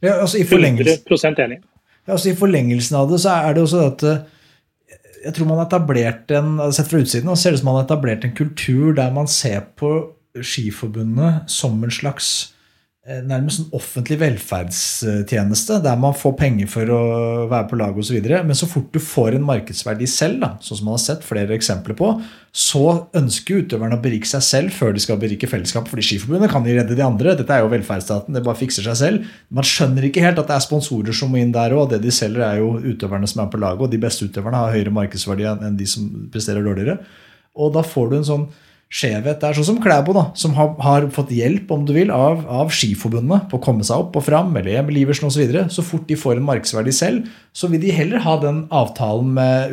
Ja, 0.03 0.19
altså 0.19 0.37
i, 0.37 0.45
forlengelsen, 0.45 1.05
ja, 1.07 2.11
altså 2.13 2.29
I 2.29 2.37
forlengelsen 2.37 2.97
av 2.99 3.09
det 3.09 3.21
så 3.23 3.37
er 3.39 3.55
det 3.55 3.63
også 3.63 3.83
at 3.87 4.03
eh, 4.05 4.23
jeg 5.25 5.33
tror 5.33 5.47
man 5.49 5.61
har 5.61 5.69
etablert 5.69 6.33
en 6.37 6.59
sett 6.75 6.91
fra 6.91 7.01
utsiden, 7.01 7.31
ser 7.39 7.55
det 7.55 7.61
som 7.61 7.71
man 7.71 7.79
har 7.79 7.87
etablert 7.87 8.27
en 8.27 8.35
kultur 8.37 8.93
der 8.97 9.13
man 9.15 9.29
ser 9.31 9.63
på 9.79 9.95
Skiforbundet 10.35 11.47
som 11.49 11.79
en 11.83 11.93
slags 11.93 12.54
nærmest 13.05 13.59
en 13.61 13.73
offentlig 13.77 14.15
velferdstjeneste, 14.17 15.75
der 15.83 15.97
man 16.01 16.15
får 16.17 16.31
penger 16.39 16.69
for 16.71 16.89
å 16.89 17.01
være 17.51 17.67
på 17.69 17.77
lag 17.77 17.97
osv. 18.01 18.17
Men 18.17 18.57
så 18.57 18.65
fort 18.65 18.87
du 18.95 18.97
får 18.97 19.37
en 19.37 19.45
markedsverdi 19.45 20.07
selv, 20.09 20.39
da, 20.41 20.49
sånn 20.65 20.79
som 20.79 20.89
man 20.89 20.97
har 20.97 21.03
sett 21.03 21.27
flere 21.27 21.53
eksempler 21.53 21.97
på, 21.99 22.09
så 22.49 22.81
ønsker 23.13 23.61
utøverne 23.61 23.99
å 23.99 24.01
berike 24.01 24.29
seg 24.29 24.41
selv 24.47 24.73
før 24.73 24.95
de 24.95 25.03
skal 25.03 25.19
berike 25.21 25.49
fellesskapet. 25.51 25.93
fordi 25.93 26.07
Skiforbundet 26.07 26.49
kan 26.49 26.65
de 26.65 26.73
redde 26.79 26.97
de 26.97 27.05
andre. 27.05 27.37
Dette 27.37 27.53
er 27.53 27.61
jo 27.61 27.69
velferdsstaten, 27.75 28.33
det 28.33 28.45
bare 28.47 28.57
fikser 28.63 28.89
seg 28.89 28.97
selv. 29.03 29.31
Man 29.53 29.69
skjønner 29.69 30.09
ikke 30.09 30.25
helt 30.25 30.41
at 30.41 30.49
det 30.49 30.57
er 30.57 30.65
sponsorer 30.65 31.13
som 31.13 31.29
må 31.29 31.43
inn 31.43 31.53
der 31.53 31.77
òg. 31.77 31.91
Det 31.93 32.01
de 32.01 32.13
selger, 32.15 32.41
er 32.41 32.63
jo 32.63 32.73
utøverne 32.81 33.29
som 33.29 33.45
er 33.45 33.53
på 33.53 33.61
laget, 33.61 33.85
og 33.85 33.93
de 33.93 34.01
beste 34.01 34.25
utøverne 34.25 34.65
har 34.65 34.73
høyere 34.73 34.97
markedsverdi 34.97 35.45
enn 35.53 35.77
de 35.77 35.93
som 35.93 36.09
presterer 36.33 36.65
dårligere. 36.65 36.97
Og 37.53 37.69
da 37.77 37.85
får 37.85 38.09
du 38.09 38.17
en 38.17 38.31
sånn 38.33 38.49
skjevhet 38.95 39.41
der. 39.43 39.55
Sånn 39.57 39.67
som 39.73 39.81
Klæbo, 39.83 40.15
da, 40.15 40.25
som 40.39 40.55
har, 40.57 40.73
har, 40.83 41.07
fått 41.15 41.33
hjelp 41.35 41.71
om 41.75 41.83
du 41.87 41.93
vil, 41.97 42.13
av, 42.13 42.45
av 42.47 42.71
Skiforbundet 42.73 43.49
på 43.51 43.59
å 43.59 43.63
komme 43.63 43.85
seg 43.87 44.05
opp 44.05 44.15
og 44.19 44.25
fram, 44.27 44.55
eller 44.55 44.79
Emil 44.79 45.01
Iversen 45.03 45.27
osv. 45.27 45.35
Så, 45.35 45.43
videre. 45.43 45.65
så 45.73 45.83
fort 45.85 46.07
de 46.07 46.19
får 46.19 46.39
en 46.39 46.47
markedsverdi 46.47 46.95
selv, 46.95 47.27
så 47.55 47.69
vil 47.71 47.79
de 47.79 47.93
heller 47.95 48.19
ha 48.19 48.33
den 48.41 48.57
avtalen 48.75 49.29
med, 49.37 49.71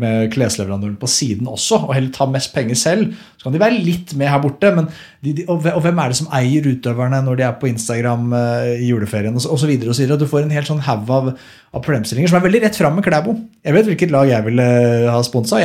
med 0.00 0.30
klesleverandøren 0.32 0.96
på 0.96 1.08
siden 1.12 1.50
også, 1.52 1.82
og 1.84 1.92
heller 1.92 2.14
ta 2.14 2.24
mest 2.32 2.54
penger 2.54 2.78
selv. 2.80 3.10
Så 3.36 3.44
kan 3.44 3.52
de 3.52 3.60
være 3.60 3.76
litt 3.76 4.14
med 4.16 4.30
her 4.32 4.40
borte, 4.40 4.70
men 4.72 4.88
de, 5.20 5.34
de, 5.36 5.44
og, 5.52 5.60
hvem 5.84 6.00
er 6.00 6.14
det 6.14 6.18
som 6.22 6.30
eier 6.32 6.64
utøverne 6.64 7.20
når 7.26 7.36
de 7.36 7.44
er 7.44 7.58
på 7.60 7.68
Instagram 7.68 8.32
uh, 8.32 8.70
i 8.72 8.88
juleferien 8.88 9.36
osv.? 9.36 9.52
Og, 9.52 9.60
så 9.60 9.68
videre, 9.68 9.92
og, 9.92 9.98
så 9.98 10.16
du 10.16 10.24
får 10.30 10.46
en 10.46 10.56
hel 10.56 10.64
sånn 10.64 10.80
haug 10.86 11.12
av, 11.12 11.28
av 11.76 11.84
problemstillinger 11.84 12.32
som 12.32 12.40
er 12.40 12.46
veldig 12.46 12.64
rett 12.64 12.80
fram 12.80 12.96
med 12.96 13.04
Klæbo. 13.04 13.36
Jeg 13.60 13.76
vet 13.76 13.90
hvilket 13.90 14.14
lag 14.14 14.32
jeg 14.32 14.48
ville 14.48 14.68
ha 15.12 15.20
sponsa. 15.28 15.60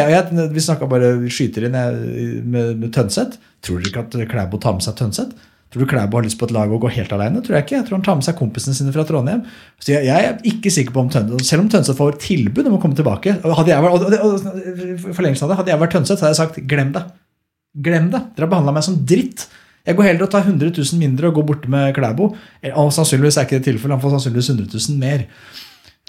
Vi 0.51 0.65
snakka 0.67 0.91
bare 0.91 1.15
skyter 1.31 1.69
inn 1.69 1.79
jeg, 1.79 2.41
med, 2.43 2.75
med 2.83 2.91
Tønseth. 2.95 3.39
Tror 3.63 3.79
dere 3.79 3.93
ikke 3.93 4.03
at 4.09 4.33
Klæbo 4.35 4.59
tar 4.59 4.75
med 4.75 4.83
seg 4.83 4.99
Tønseth? 4.99 5.48
Tror 5.69 5.85
du 5.85 5.89
Klæbo 5.89 6.17
har 6.17 6.25
lyst 6.25 6.39
på 6.39 6.47
et 6.49 6.53
lag 6.55 6.71
og 6.73 6.81
gå 6.81 6.89
helt 6.95 7.11
alene? 7.13 7.43
Tror 7.45 7.59
jeg 7.59 7.65
ikke. 7.67 7.75
Jeg 7.77 7.85
tror 7.85 7.99
han 7.99 8.05
tar 8.07 8.17
med 8.17 8.25
seg 8.25 8.37
kompisene 8.39 8.73
sine 8.73 8.93
fra 8.95 9.05
Trondheim. 9.05 9.43
Så 9.77 9.93
jeg, 9.93 10.07
jeg 10.07 10.25
er 10.25 10.39
ikke 10.49 10.71
sikker 10.73 10.95
på 10.95 11.03
om 11.03 11.11
Tønseth, 11.13 11.45
Selv 11.45 11.61
om 11.61 11.69
Tønseth 11.69 11.99
får 11.99 12.17
tilbud 12.23 12.65
om 12.65 12.79
å 12.79 12.81
komme 12.81 12.97
tilbake 12.97 13.35
hadde 13.37 13.69
jeg 13.69 13.85
vært, 13.85 15.13
forlengelsen 15.13 15.45
av 15.45 15.53
det, 15.53 15.59
hadde 15.61 15.73
jeg 15.75 15.81
vært 15.83 15.95
Tønseth, 15.97 16.23
hadde 16.25 16.33
jeg 16.33 16.41
sagt 16.41 16.59
glem 16.73 16.93
det. 16.97 17.05
Glem 17.85 18.09
det. 18.09 18.23
Dere 18.33 18.47
har 18.47 18.53
behandla 18.55 18.73
meg 18.79 18.87
som 18.87 18.97
dritt. 19.13 19.45
Jeg 19.85 19.97
går 19.97 20.09
heller 20.09 20.25
og 20.25 20.33
tar 20.33 20.47
100 20.47 20.73
000 20.73 21.01
mindre 21.01 21.29
og 21.29 21.37
går 21.37 21.49
borte 21.51 21.71
med 21.71 21.93
Klæbo. 21.95 22.31
Og 22.73 22.93
sannsynligvis 22.95 23.37
er 23.37 23.45
ikke 23.45 23.61
det 23.61 23.69
tilfellet. 23.69 23.99
Han 23.99 24.03
får 24.03 24.17
sannsynligvis 24.17 24.49
100 24.55 24.73
000 24.73 24.97
mer. 25.05 25.27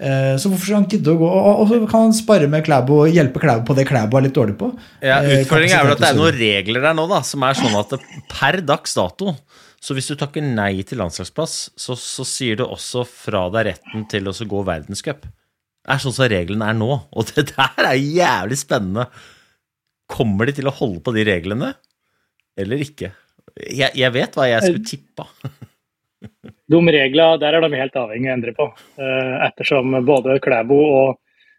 Eh, 0.01 0.35
så 0.41 0.49
hvorfor 0.49 0.65
skal 0.65 0.79
han 0.79 0.87
gidde 0.89 1.13
å 1.13 1.19
gå 1.21 1.27
Og 1.29 1.67
så 1.69 1.79
kan 1.85 2.07
han 2.07 2.15
spare 2.17 2.47
med 2.49 2.63
Klæbo 2.65 3.03
og 3.03 3.11
hjelpe 3.13 3.43
Klæbo 3.43 3.67
på 3.69 3.75
det 3.77 3.85
Klæbo 3.91 4.17
er 4.17 4.25
litt 4.25 4.37
dårlig 4.39 4.55
på. 4.61 4.71
Ja, 5.05 5.19
eh, 5.21 5.43
Utfordringen 5.43 5.77
er 5.77 5.85
vel 5.85 5.97
at 5.99 6.01
det 6.01 6.09
er 6.09 6.17
noen 6.17 6.39
regler 6.39 6.87
der 6.87 6.97
nå 6.97 7.05
da, 7.11 7.19
som 7.27 7.45
er 7.45 7.59
sånn 7.59 7.77
at 7.77 7.93
per 8.33 8.63
dags 8.65 8.97
dato 8.97 9.35
så 9.81 9.97
hvis 9.97 10.11
du 10.13 10.17
takker 10.21 10.45
nei 10.45 10.83
til 10.85 11.01
landslagsplass, 11.01 11.55
så, 11.73 11.97
så 11.97 12.25
sier 12.29 12.59
du 12.61 12.67
også 12.67 13.07
fra 13.09 13.47
deg 13.53 13.71
retten 13.71 14.05
til 14.13 14.29
å 14.29 14.35
gå 14.53 14.65
verdenscup. 14.69 15.25
Det 15.25 15.95
er 15.95 16.03
sånn 16.03 16.13
som 16.13 16.29
reglene 16.29 16.69
er 16.69 16.77
nå, 16.77 16.91
og 17.09 17.31
det 17.33 17.47
der 17.55 17.89
er 17.89 17.97
jævlig 17.97 18.59
spennende. 18.61 19.07
Kommer 20.11 20.51
de 20.51 20.59
til 20.59 20.69
å 20.69 20.75
holde 20.77 21.01
på 21.07 21.15
de 21.17 21.25
reglene, 21.25 21.73
eller 22.61 22.85
ikke? 22.85 23.15
Jeg, 23.57 23.97
jeg 23.97 24.13
vet 24.13 24.37
hva 24.37 24.51
jeg 24.51 24.67
skulle 24.69 24.85
tippa. 24.93 25.31
de 26.71 26.81
reglene 26.95 27.41
der 27.43 27.57
er 27.57 27.65
de 27.65 27.79
helt 27.79 27.99
avhengig 27.99 28.29
av 28.29 28.33
å 28.33 28.37
endre 28.37 28.55
på. 28.55 28.69
Eh, 29.03 29.35
ettersom 29.49 29.97
både 30.07 30.39
Klæbo 30.43 30.79
og 30.79 31.19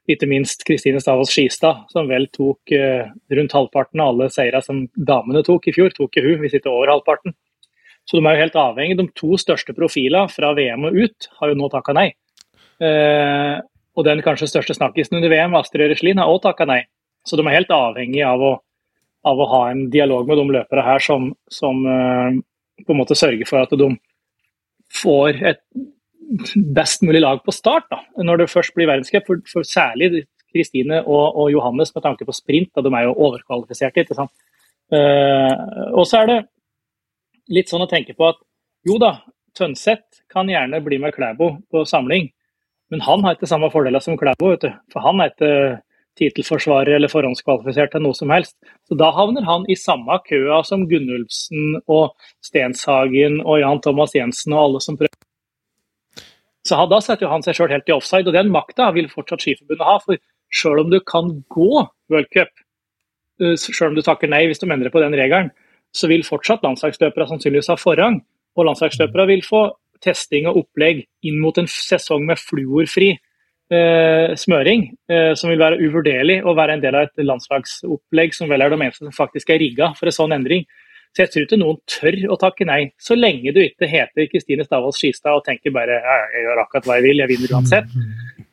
ikke 0.09 0.27
minst 0.29 0.63
Kristine 0.67 1.01
Stavås 1.03 1.31
Skistad, 1.33 1.85
som 1.91 2.07
vel 2.09 2.27
tok 2.33 2.71
eh, 2.75 3.09
rundt 3.35 3.55
halvparten 3.55 4.01
av 4.01 4.13
alle 4.13 4.29
seire 4.33 4.61
som 4.63 4.85
damene 4.95 5.43
tok 5.45 5.67
i 5.67 5.75
fjor, 5.75 5.91
tok 5.95 6.09
ikke 6.09 6.25
hun, 6.25 6.39
hvis 6.43 6.55
ikke 6.57 6.71
over 6.71 6.93
halvparten. 6.93 7.35
Så 8.07 8.17
de 8.17 8.25
er 8.25 8.37
jo 8.37 8.43
helt 8.45 8.57
avhengig. 8.57 8.97
De 8.97 9.05
to 9.17 9.37
største 9.39 9.75
profilene 9.77 10.31
fra 10.31 10.53
VM 10.57 10.87
og 10.89 10.97
ut 10.97 11.29
har 11.39 11.51
jo 11.51 11.59
nå 11.59 11.69
takka 11.73 11.95
nei. 11.97 12.07
Eh, 12.81 13.57
og 13.91 14.07
den 14.07 14.23
kanskje 14.25 14.49
største 14.49 14.77
snakkisen 14.77 15.19
under 15.19 15.31
VM, 15.31 15.57
Astrid 15.59 15.89
Øreslin, 15.89 16.21
har 16.23 16.31
òg 16.31 16.41
takka 16.45 16.65
nei. 16.69 16.85
Så 17.27 17.37
de 17.37 17.45
er 17.45 17.59
helt 17.59 17.73
avhengig 17.75 18.23
av 18.25 18.41
å, 18.41 18.53
av 19.27 19.43
å, 19.43 19.49
ha 19.51 19.65
en 19.69 19.83
dialog 19.93 20.25
med 20.29 20.39
de 20.39 20.47
løpere 20.55 20.85
her 20.87 21.03
som, 21.03 21.27
som 21.51 21.83
på 21.83 22.95
en 22.95 22.97
måte 22.97 23.17
sørger 23.19 23.45
for 23.45 23.61
at 23.61 23.75
de 23.77 23.91
får 24.91 25.41
et 25.51 25.61
best 26.75 27.03
mulig 27.03 27.21
lag 27.21 27.41
på 27.43 27.53
start 27.55 27.89
da, 27.91 27.99
når 28.23 28.43
det 28.43 28.51
først 28.51 28.75
blir 28.75 28.89
verdenscup. 28.89 29.25
For, 29.27 29.43
for, 29.51 29.67
særlig 29.67 30.25
Kristine 30.51 31.01
og, 31.03 31.35
og, 31.35 31.51
Johannes 31.51 31.93
med 31.95 32.03
tanke 32.05 32.27
på 32.27 32.35
sprint, 32.35 32.71
da 32.75 32.83
de 32.85 32.91
er 32.95 33.07
jo 33.07 33.17
overkvalifiserte. 33.27 34.03
ikke 34.03 34.17
sant? 34.17 34.33
Uh, 34.91 35.91
og 35.95 36.03
så 36.07 36.21
er 36.21 36.31
det 36.31 36.39
litt 37.55 37.71
sånn 37.71 37.85
å 37.85 37.89
tenke 37.91 38.15
på 38.17 38.27
at 38.27 38.41
jo 38.87 38.97
da, 39.01 39.19
Tønseth 39.55 40.23
kan 40.31 40.47
gjerne 40.47 40.79
bli 40.83 40.97
med 41.03 41.11
Klæbo 41.15 41.53
på 41.71 41.83
samling, 41.87 42.29
men 42.91 43.03
han 43.03 43.23
har 43.25 43.35
ikke 43.35 43.49
samme 43.49 43.71
fordeler 43.71 44.03
som 44.03 44.17
Klæbo. 44.19 44.51
vet 44.53 44.63
du. 44.63 44.71
For 44.91 45.03
han 45.03 45.19
er 45.19 45.31
ikke 45.31 45.53
tittelforsvarer 46.21 46.95
eller 46.95 47.11
forhåndskvalifisert 47.11 47.93
til 47.95 48.05
noe 48.05 48.17
som 48.17 48.31
helst. 48.33 48.55
Så 48.87 48.97
Da 48.97 49.11
havner 49.15 49.45
han 49.47 49.65
i 49.69 49.77
samme 49.79 50.19
køa 50.27 50.61
som 50.67 50.87
Gunnulfsen 50.89 51.81
og 51.87 52.13
Stenshagen 52.45 53.41
og 53.41 53.61
Jan 53.63 53.81
Thomas 53.81 54.15
Jensen 54.15 54.53
og 54.53 54.63
alle 54.65 54.81
som 54.85 54.97
prøver. 54.99 55.17
Så 56.67 56.77
Da 56.89 56.99
setter 57.01 57.31
han 57.31 57.41
seg 57.43 57.57
sjøl 57.57 57.73
helt 57.73 57.89
i 57.89 57.95
offside, 57.95 58.27
og 58.27 58.33
den 58.37 58.51
makta 58.53 58.91
vil 58.93 59.09
fortsatt 59.09 59.41
Skiforbundet 59.41 59.87
ha. 59.87 59.97
For 60.05 60.17
sjøl 60.53 60.83
om 60.83 60.91
du 60.91 60.99
kan 60.99 61.43
gå 61.49 61.87
v-cup, 62.11 62.53
sjøl 63.57 63.91
om 63.91 63.97
du 63.97 64.05
takker 64.05 64.29
nei 64.29 64.45
hvis 64.45 64.61
du 64.61 64.67
endrer 64.69 64.93
på 64.93 65.01
den 65.01 65.17
regelen, 65.17 65.49
så 65.91 66.07
vil 66.07 66.23
fortsatt 66.23 66.63
landslagsløpere 66.63 67.27
sannsynligvis 67.27 67.71
ha 67.73 67.77
forrang. 67.79 68.21
Og 68.55 68.67
landslagsløpere 68.67 69.27
vil 69.31 69.43
få 69.43 69.71
testing 70.03 70.47
og 70.49 70.63
opplegg 70.63 71.05
inn 71.27 71.39
mot 71.41 71.57
en 71.57 71.69
sesong 71.69 72.25
med 72.29 72.39
fluorfri 72.41 73.15
eh, 73.73 74.35
smøring, 74.39 74.85
eh, 75.11 75.31
som 75.39 75.51
vil 75.51 75.61
være 75.61 75.79
uvurderlig 75.81 76.39
å 76.43 76.55
være 76.57 76.77
en 76.77 76.83
del 76.83 76.97
av 76.97 77.09
et 77.09 77.25
landslagsopplegg 77.25 78.35
som 78.35 78.51
vel 78.51 78.63
er 78.63 78.71
det 78.71 78.79
eneste 78.79 79.07
som 79.07 79.15
faktisk 79.15 79.51
er 79.53 79.61
rigga 79.63 79.91
for 79.97 80.11
en 80.11 80.17
sånn 80.17 80.35
endring. 80.37 80.65
Så 81.11 81.25
jeg 81.25 81.31
tror 81.31 81.45
ikke 81.45 81.59
noen 81.59 81.79
tør 81.91 82.17
å 82.31 82.37
takke 82.39 82.65
nei, 82.67 82.81
så 83.01 83.17
lenge 83.17 83.51
du 83.51 83.59
ikke 83.65 83.89
heter 83.91 84.29
Kristine 84.31 84.63
Stavås 84.63 85.01
Skistad 85.01 85.35
og 85.35 85.43
tenker 85.43 85.73
bare 85.75 85.97
ja, 85.99 86.17
jeg 86.31 86.45
gjør 86.45 86.61
akkurat 86.63 86.87
hva 86.87 86.97
jeg 86.99 87.07
vil, 87.09 87.23
jeg 87.23 87.31
vinner 87.33 87.55
uansett. 87.57 87.97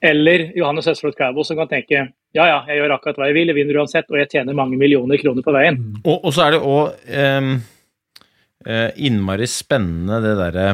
Eller 0.02 0.48
Johannes 0.58 0.90
Østfold 0.90 1.14
Klæbo 1.18 1.46
som 1.46 1.58
kan 1.58 1.70
tenke 1.70 2.02
ja 2.36 2.44
ja, 2.50 2.58
jeg 2.66 2.80
gjør 2.80 2.96
akkurat 2.96 3.20
hva 3.20 3.30
jeg 3.30 3.38
vil, 3.38 3.52
jeg 3.52 3.58
vinner 3.60 3.78
uansett, 3.80 4.10
og 4.10 4.18
jeg 4.18 4.30
tjener 4.34 4.58
mange 4.58 4.78
millioner 4.78 5.22
kroner 5.22 5.46
på 5.46 5.54
veien. 5.54 5.78
Og, 6.02 6.16
og 6.18 6.34
så 6.34 6.48
er 6.48 6.56
det 6.56 6.62
òg 6.66 7.14
eh, 7.14 8.90
innmari 9.06 9.46
spennende 9.48 10.18
det 10.26 10.34
derre 10.42 10.68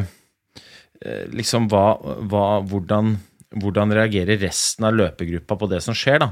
Eh, 1.05 1.25
liksom 1.37 1.67
hva, 1.69 1.99
hva, 2.31 2.45
hvordan, 2.65 3.17
hvordan 3.61 3.95
reagerer 3.95 4.41
resten 4.43 4.87
av 4.89 4.97
løpegruppa 4.99 5.57
på 5.61 5.69
det 5.71 5.81
som 5.85 5.97
skjer, 5.97 6.23
da? 6.25 6.31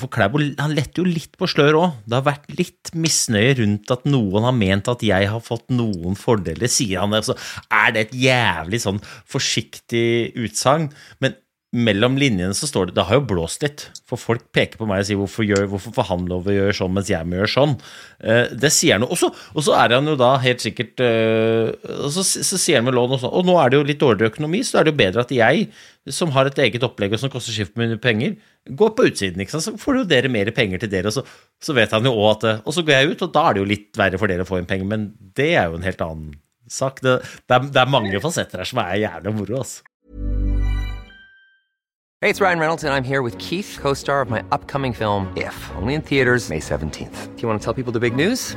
For 0.00 0.10
Klæbo 0.12 0.40
han 0.58 0.74
letter 0.76 1.02
jo 1.02 1.06
litt 1.08 1.38
på 1.38 1.48
slør 1.50 1.80
òg. 1.80 2.00
Det 2.06 2.18
har 2.18 2.26
vært 2.26 2.50
litt 2.58 2.92
misnøye 2.96 3.54
rundt 3.60 3.94
at 3.94 4.08
noen 4.08 4.48
har 4.48 4.56
ment 4.56 4.90
at 4.92 5.04
jeg 5.06 5.30
har 5.30 5.44
fått 5.44 5.70
noen 5.74 6.18
fordeler, 6.18 6.70
sier 6.70 7.04
han. 7.04 7.16
Så 7.24 7.36
er 7.70 7.94
det 7.94 8.08
et 8.08 8.18
jævlig 8.24 8.82
sånn 8.84 9.00
forsiktig 9.30 10.34
utsagn. 10.44 10.90
Men 11.22 11.38
mellom 11.74 12.14
linjene 12.18 12.54
så 12.54 12.68
står 12.70 12.88
det 12.88 12.96
Det 12.96 13.06
har 13.08 13.18
jo 13.18 13.26
blåst 13.32 13.64
litt. 13.64 13.88
For 14.06 14.20
folk 14.20 14.46
peker 14.54 14.78
på 14.78 14.86
meg 14.88 15.02
og 15.02 15.08
sier 15.08 15.18
hvorfor, 15.18 15.46
gjør, 15.48 15.66
hvorfor 15.72 15.94
får 15.96 16.08
han 16.12 16.26
lov 16.30 16.46
å 16.46 16.54
gjøre 16.54 16.76
sånn 16.78 16.92
mens 16.94 17.10
jeg 17.10 17.26
må 17.26 17.40
gjøre 17.40 17.50
sånn? 17.50 17.74
Uh, 18.22 18.46
det 18.54 18.70
sier 18.74 18.98
han 18.98 19.06
jo. 19.06 19.30
Og 19.54 19.66
så 19.66 19.74
er 19.80 19.96
han 19.96 20.10
jo 20.10 20.14
da 20.20 20.34
helt 20.42 20.62
sikkert 20.62 21.02
Og 21.02 22.10
så, 22.14 22.22
så, 22.22 22.58
sier 22.60 22.78
han 22.78 22.86
med 22.86 22.96
lån 22.96 23.16
og 23.16 23.24
sånn. 23.24 23.34
Og 23.40 23.48
nå 23.48 23.58
er 23.60 23.72
det 23.72 23.80
jo 23.80 23.88
litt 23.90 24.02
dårligere 24.02 24.34
økonomi, 24.34 24.62
så 24.66 24.80
er 24.80 24.86
det 24.86 24.94
jo 24.94 25.00
bedre 25.02 25.26
at 25.26 25.34
jeg, 25.34 25.66
som 26.12 26.32
har 26.34 26.48
et 26.48 26.58
eget 26.66 26.84
opplegg 26.84 27.14
og 27.14 27.20
som 27.20 27.30
koster 27.32 27.54
skift 27.54 27.78
med 27.80 27.96
penger, 28.02 28.36
går 28.68 28.92
på 28.96 29.06
utsiden. 29.08 29.40
ikke 29.40 29.54
sant? 29.54 29.64
Så 29.64 29.80
får 29.80 30.02
jo 30.02 30.04
dere 30.08 30.28
mer 30.28 30.50
penger 30.56 30.82
til 30.82 30.92
dere. 30.92 31.08
Og 31.08 31.16
så, 31.16 31.24
så 31.64 31.76
vet 31.76 31.94
han 31.96 32.04
jo 32.04 32.12
òg 32.12 32.44
at 32.44 32.66
Og 32.66 32.76
så 32.76 32.84
går 32.84 32.92
jeg 32.98 33.14
ut, 33.14 33.22
og 33.24 33.32
da 33.32 33.48
er 33.48 33.54
det 33.54 33.62
jo 33.62 33.70
litt 33.72 33.96
verre 33.96 34.20
for 34.20 34.28
dere 34.28 34.44
å 34.44 34.48
få 34.48 34.60
inn 34.60 34.68
penger. 34.68 34.88
Men 34.90 35.08
det 35.36 35.54
er 35.56 35.70
jo 35.70 35.78
en 35.78 35.86
helt 35.86 36.04
annen 36.04 36.36
sak. 36.68 37.00
Det, 37.00 37.18
det, 37.48 37.56
er, 37.56 37.72
det 37.72 37.80
er 37.80 37.92
mange 37.92 38.20
fasetter 38.20 38.60
her 38.60 38.68
som 38.68 38.84
er 38.84 39.00
jævlig 39.06 39.34
moro, 39.38 39.64
altså. 39.64 39.82
Hey, 42.20 42.30
it's 42.30 42.40
Ryan 42.40 42.58
Reynolds, 42.58 42.84
and 42.84 42.94
I'm 42.94 43.04
here 43.04 43.20
with 43.20 43.36
Keith, 43.36 43.76
co 43.78 43.92
star 43.92 44.22
of 44.22 44.30
my 44.30 44.42
upcoming 44.50 44.94
film, 44.94 45.30
If, 45.36 45.70
only 45.76 45.92
in 45.92 46.00
theaters, 46.00 46.48
May 46.48 46.60
17th. 46.60 47.36
Do 47.36 47.42
you 47.42 47.48
want 47.48 47.60
to 47.60 47.64
tell 47.64 47.74
people 47.74 47.92
the 47.92 48.00
big 48.00 48.16
news? 48.16 48.56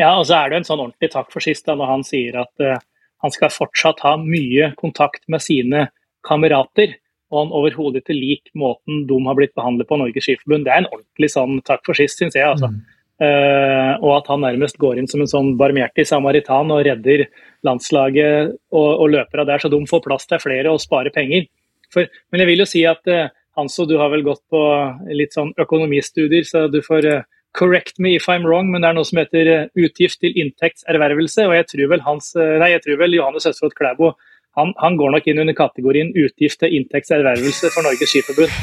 Ja, 0.00 0.12
og 0.18 0.26
så 0.28 0.36
er 0.38 0.52
det 0.52 0.60
en 0.60 0.68
sånn 0.68 0.82
ordentlig 0.82 1.10
takk 1.12 1.30
for 1.32 1.44
sist 1.44 1.66
da, 1.68 1.76
når 1.78 1.92
han 1.94 2.04
sier 2.06 2.36
at 2.42 2.64
uh, 2.64 2.76
han 3.24 3.32
skal 3.32 3.52
fortsatt 3.52 4.02
ha 4.04 4.16
mye 4.20 4.72
kontakt 4.80 5.24
med 5.32 5.44
sine 5.44 5.88
kamerater. 6.26 6.98
Og 7.32 7.40
han 7.40 7.54
overhodet 7.58 8.04
ikke 8.04 8.14
lik 8.14 8.52
måten 8.54 9.06
de 9.08 9.16
har 9.26 9.38
blitt 9.38 9.54
behandlet 9.58 9.88
på 9.88 9.98
Norges 9.98 10.28
Skiforbund. 10.28 10.66
Det 10.66 10.74
er 10.74 10.84
en 10.84 10.92
ordentlig 10.92 11.32
sånn 11.32 11.58
takk 11.66 11.82
for 11.88 11.98
sist, 11.98 12.20
syns 12.20 12.36
jeg. 12.38 12.46
altså. 12.46 12.70
Mm. 12.70 12.84
Uh, 13.16 13.94
og 14.04 14.10
at 14.18 14.26
han 14.28 14.42
nærmest 14.44 14.76
går 14.76 15.00
inn 15.00 15.08
som 15.08 15.22
en 15.24 15.30
sånn 15.30 15.54
barmhjertig 15.56 16.04
samaritan 16.04 16.68
og 16.74 16.82
redder 16.84 17.24
landslaget 17.64 18.52
og, 18.76 18.90
og 18.90 19.08
løpere 19.14 19.46
der, 19.48 19.62
så 19.62 19.70
de 19.72 19.80
får 19.88 20.02
plass 20.04 20.28
til 20.28 20.42
flere 20.42 20.74
og 20.74 20.82
sparer 20.84 21.14
penger. 21.14 21.48
For, 21.94 22.04
men 22.28 22.42
jeg 22.42 22.50
vil 22.50 22.62
jo 22.62 22.68
si 22.68 22.84
at 22.88 23.08
uh, 23.08 23.32
Hanso, 23.56 23.86
du 23.88 23.96
har 23.96 24.12
vel 24.12 24.26
gått 24.26 24.42
på 24.52 24.60
litt 25.16 25.32
sånn 25.32 25.54
økonomistudier, 25.56 26.44
så 26.44 26.66
du 26.68 26.82
får 26.84 27.08
uh, 27.08 27.24
correct 27.56 27.98
me 27.98 28.16
if 28.16 28.28
I'm 28.28 28.46
wrong, 28.46 28.70
men 28.70 28.84
det 28.84 28.90
er 28.90 28.96
noe 28.98 29.08
som 29.08 29.20
heter 29.22 29.50
utgift 29.74 30.20
til 30.22 30.36
inntektservervelse. 30.44 31.48
Og 31.48 31.56
jeg 31.56 31.68
tror 31.72 31.92
vel, 31.94 32.04
Hans, 32.06 32.32
nei, 32.36 32.72
jeg 32.74 32.84
tror 32.84 33.00
vel 33.02 33.16
Johannes 33.18 33.48
Østfold 33.48 33.76
Klæbo 33.78 34.14
han, 34.56 34.70
han, 34.80 34.94
går 34.96 35.10
nok 35.12 35.26
inn 35.28 35.40
under 35.42 35.52
kategorien 35.56 36.14
utgift 36.16 36.62
til 36.62 36.72
inntektservervelse 36.78 37.68
for 37.74 37.84
Norges 37.84 38.08
Skiforbund. 38.08 38.54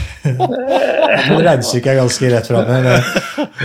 Regnestykket 1.46 1.92
er 1.92 2.00
ganske 2.00 2.32
rett 2.34 2.50
framme. 2.50 2.96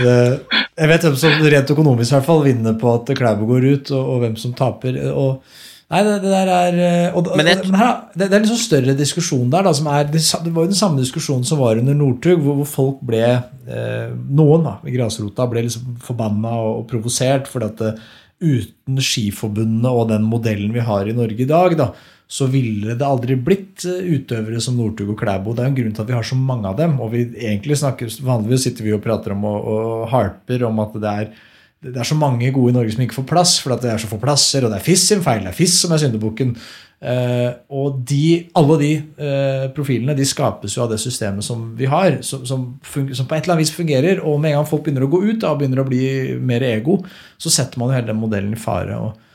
Jeg 0.05 0.91
vet 0.91 1.07
hvem 1.07 1.17
som 1.17 1.47
rent 1.55 1.73
økonomisk 1.73 2.11
i 2.11 2.15
hvert 2.19 2.27
fall 2.27 2.43
vinner 2.45 2.77
på 2.77 2.93
at 2.99 3.09
Klæbo 3.17 3.49
går 3.49 3.65
ut, 3.65 3.91
og, 3.97 4.03
og, 4.03 4.21
hvem 4.21 4.37
som 4.37 4.53
taper. 4.57 5.01
Og, 5.09 5.57
nei, 5.89 6.01
det, 6.05 6.15
det, 6.23 6.31
der 6.31 6.51
er 6.53 7.17
og, 7.17 7.31
men, 7.39 7.49
jeg, 7.49 7.63
men 7.67 7.79
her, 7.81 7.93
det, 8.13 8.27
det, 8.27 8.31
er 8.31 8.37
en 8.39 8.45
liksom 8.47 8.61
større 8.61 8.95
diskusjon 8.97 9.49
der. 9.53 9.65
Da, 9.65 9.73
som 9.75 9.89
er, 9.91 10.07
det, 10.11 10.23
var 10.53 10.65
jo 10.65 10.71
den 10.71 10.79
samme 10.79 11.03
diskusjonen 11.03 11.47
som 11.47 11.61
var 11.61 11.81
under 11.81 11.97
Northug, 11.97 12.43
hvor, 12.45 12.59
hvor, 12.61 12.69
folk 12.69 13.01
ble 13.09 13.23
eh, 13.25 14.13
Noen 14.13 14.67
da, 14.67 14.77
i 14.85 14.95
grasrota 14.95 15.49
ble 15.49 15.65
liksom 15.67 15.97
forbanna 16.05 16.53
og, 16.61 16.83
og 16.83 16.87
provosert 16.91 17.49
fordi 17.51 17.71
at 17.73 17.85
eh, 17.89 18.07
uten 18.39 19.01
Skiforbundene 19.03 19.91
og 19.91 20.07
den 20.13 20.23
modellen 20.29 20.71
vi 20.75 20.85
har 20.85 21.09
i 21.09 21.15
Norge 21.15 21.43
i 21.43 21.49
dag, 21.49 21.75
da, 21.79 21.91
så 22.29 22.45
ville 22.45 22.93
det 22.93 23.05
aldri 23.05 23.35
blitt 23.41 23.83
eh, 23.89 24.05
utøvere 24.13 24.61
som 24.61 24.77
Northug 24.77 25.15
og 25.15 25.19
Klæbo. 25.19 25.55
Det 25.57 25.65
er 25.65 25.71
en 25.71 25.77
grunn 25.79 25.95
til 25.97 26.05
at 26.05 26.11
vi 26.11 26.17
har 26.19 26.27
så 26.27 26.37
mange 26.37 26.69
av 26.69 26.77
dem. 26.77 26.99
og 27.01 27.09
vi 27.15 27.25
egentlig 27.33 27.79
snakker, 27.81 28.11
Vanligvis 28.21 28.67
sitter 28.67 28.85
vi 28.85 28.93
og 28.93 29.01
prater 29.03 29.33
om 29.33 29.47
og, 29.49 29.69
og 29.73 30.03
harper 30.13 30.67
om 30.69 30.83
at 30.85 30.99
det 31.01 31.15
er, 31.23 31.31
det 31.79 31.95
er 31.95 32.07
så 32.07 32.17
mange 32.19 32.51
gode 32.51 32.73
i 32.73 32.75
Norge 32.75 32.91
som 32.91 33.01
ikke 33.05 33.21
får 33.21 33.27
plass, 33.29 33.55
for 33.63 33.71
det 33.79 33.87
er 33.87 34.01
så 34.01 34.09
få 34.09 34.19
plasser, 34.19 34.65
og 34.65 34.73
det 34.73 34.81
er 34.81 34.83
FIS 34.83 35.05
sin 35.13 35.23
feil. 35.23 35.45
Det 35.45 35.53
er 35.53 35.55
FIS 35.55 35.77
som 35.79 35.93
er 35.95 36.01
syndebukken. 36.01 36.51
Uh, 36.99 37.53
og 37.71 38.01
de, 38.03 38.49
alle 38.59 38.75
de 38.81 38.89
uh, 39.21 39.69
profilene 39.71 40.11
de 40.17 40.25
skapes 40.27 40.75
jo 40.75 40.83
av 40.83 40.89
det 40.91 40.97
systemet 40.99 41.45
som 41.47 41.61
vi 41.79 41.87
har, 41.87 42.17
som, 42.27 42.43
som, 42.43 42.65
som, 42.83 43.29
på 43.29 43.37
et 43.37 43.45
eller 43.45 43.55
annet 43.55 43.63
vis 43.63 43.71
fungerer. 43.77 44.19
Og 44.19 44.35
med 44.41 44.51
en 44.51 44.59
gang 44.59 44.67
folk 44.67 44.83
begynner 44.83 45.07
å 45.07 45.11
gå 45.13 45.21
ut 45.29 45.47
og 45.47 45.61
begynner 45.61 45.79
å 45.85 45.87
bli 45.87 46.03
mer 46.43 46.65
ego, 46.67 46.99
så 47.39 47.53
setter 47.53 47.79
man 47.79 47.93
jo 47.93 47.99
hele 48.01 48.11
den 48.11 48.19
modellen 48.19 48.57
i 48.57 48.59
fare. 48.59 48.99
og 48.99 49.28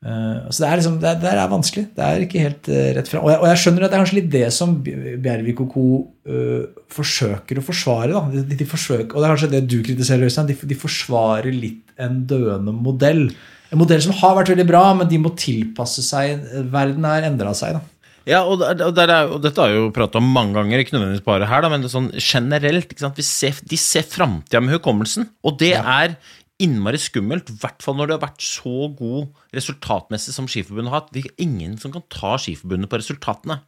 så 0.00 0.62
det 0.62 0.68
er, 0.68 0.78
liksom, 0.80 0.94
det, 0.96 1.08
er, 1.10 1.16
det 1.20 1.30
er 1.34 1.50
vanskelig. 1.52 1.82
Det 1.92 2.04
er 2.06 2.22
ikke 2.24 2.44
helt 2.46 2.70
uh, 2.72 2.84
rett 2.96 3.10
fram. 3.10 3.26
Og, 3.26 3.34
og, 3.34 3.46
jeg 3.50 3.60
skjønner 3.60 3.84
at 3.84 3.92
det 3.92 3.98
er 3.98 4.02
kanskje 4.04 4.16
litt 4.16 4.30
det 4.32 4.46
som 4.56 4.72
Bjervik 4.80 5.60
og 5.66 5.74
co. 5.74 5.86
Uh, 6.30 6.82
forsøker 6.90 7.60
å 7.60 7.64
forsvare. 7.64 8.14
Da. 8.14 8.42
De, 8.48 8.56
de 8.56 8.68
forsøker, 8.68 9.12
og 9.12 9.20
det 9.20 9.28
er 9.28 9.34
kanskje 9.34 9.52
det 9.52 9.62
du 9.68 9.78
kritiserer, 9.84 10.24
Øystein. 10.24 10.48
De, 10.48 10.56
de, 10.72 10.78
forsvarer 10.78 11.52
litt 11.52 11.92
en 12.00 12.22
døende 12.30 12.72
modell. 12.72 13.26
En 13.70 13.80
modell 13.82 14.00
som 14.02 14.16
har 14.22 14.38
vært 14.40 14.54
veldig 14.54 14.68
bra, 14.70 14.84
men 14.96 15.10
de 15.10 15.20
må 15.20 15.34
tilpasse 15.38 16.04
seg. 16.06 16.48
Verden 16.72 17.04
har 17.06 17.28
endra 17.28 17.52
seg. 17.56 17.76
da. 17.76 18.00
Ja, 18.28 18.42
og, 18.44 18.60
er, 18.62 18.82
og, 18.84 19.40
dette 19.42 19.62
har 19.62 19.72
jeg 19.72 19.78
jo 19.78 19.92
prata 19.94 20.20
om 20.20 20.28
mange 20.32 20.54
ganger, 20.58 20.82
ikke 20.82 20.94
nødvendigvis 20.96 21.24
bare 21.26 21.48
her, 21.48 21.64
da, 21.64 21.70
men 21.72 21.82
det 21.82 21.88
er 21.88 21.94
sånn 21.94 22.10
generelt. 22.16 22.92
Ser, 23.24 23.60
de 23.66 23.78
ser 23.80 24.04
framtida 24.06 24.60
med 24.62 24.76
hukommelsen, 24.76 25.30
og 25.44 25.56
det 25.60 25.72
ja. 25.72 25.84
er 26.04 26.16
innmari 26.62 27.00
skummelt, 27.00 27.50
i 27.52 27.58
hvert 27.62 27.82
fall 27.84 27.96
når 27.98 28.10
det 28.10 28.16
har 28.16 28.24
vært 28.28 28.44
så 28.44 28.88
god 28.96 29.30
resultatmessig 29.56 30.34
som 30.36 30.48
Skiforbundet 30.50 30.92
har 30.92 31.02
hatt. 31.02 31.12
Det 31.14 31.24
er 31.24 31.44
ingen 31.46 31.76
som 31.80 31.94
kan 31.94 32.06
ta 32.12 32.36
Skiforbundet 32.40 32.90
på 32.90 33.00
resultatene, 33.00 33.60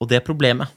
og 0.00 0.10
det 0.10 0.20
er 0.20 0.26
problemet. 0.26 0.72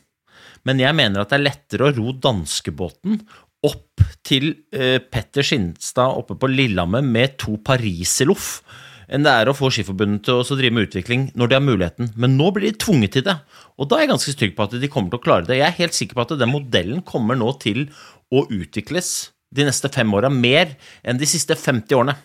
Men 0.65 0.82
jeg 0.82 0.98
mener 0.98 1.22
at 1.22 1.32
det 1.32 1.39
er 1.39 1.48
lettere 1.48 1.88
å 1.88 1.94
ro 1.94 2.15
danskebåten 2.18 3.20
opp 3.65 4.04
til 4.26 4.52
eh, 4.76 4.98
Petter 5.02 5.46
Skinstad 5.46 6.18
oppe 6.20 6.38
på 6.38 6.50
Lillehammer 6.52 7.06
med 7.06 7.38
to 7.41 7.58
pariserloff 7.65 8.60
enn 9.06 9.26
det 9.26 9.32
er 9.32 9.50
å 9.50 9.54
få 9.54 9.70
Skiforbundet 9.74 10.26
til 10.26 10.41
å 10.41 10.58
drive 10.58 10.74
med 10.74 10.88
utvikling 10.88 11.28
når 11.38 11.50
de 11.50 11.58
har 11.58 11.63
muligheten. 11.63 12.10
Men 12.18 12.38
nå 12.39 12.50
blir 12.56 12.72
de 12.72 12.82
tvunget 12.82 13.13
til 13.18 13.26
det, 13.28 13.36
og 13.78 13.89
da 13.89 14.00
er 14.00 14.06
jeg 14.06 14.13
ganske 14.15 14.36
trygg 14.39 14.56
på 14.58 14.65
at 14.65 14.76
de 14.82 14.89
kommer 14.91 15.13
til 15.13 15.22
å 15.22 15.26
klare 15.26 15.46
det. 15.50 15.60
Jeg 15.60 15.68
er 15.68 15.80
helt 15.80 15.98
sikker 15.98 16.18
på 16.18 16.26
at 16.26 16.34
den 16.41 16.52
modellen 16.52 17.04
kommer 17.06 17.38
nå 17.38 17.52
til 17.62 17.86
å 18.34 18.48
utvikles 18.50 19.12
de 19.56 19.68
neste 19.68 19.91
fem 19.94 20.13
åra 20.18 20.32
mer 20.32 20.76
enn 21.04 21.20
de 21.20 21.30
siste 21.30 21.58
50 21.58 21.98
årene. 21.98 22.15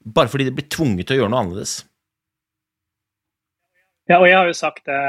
Bare 0.00 0.30
fordi 0.32 0.48
de 0.48 0.54
blir 0.56 0.68
tvunget 0.72 1.08
til 1.08 1.18
å 1.18 1.22
gjøre 1.22 1.32
noe 1.32 1.44
annerledes. 1.44 1.74
Ja, 4.08 4.18
og 4.18 4.26
jeg 4.26 4.38
har 4.38 4.48
jo 4.48 4.56
sagt 4.56 4.88
det 4.88 5.00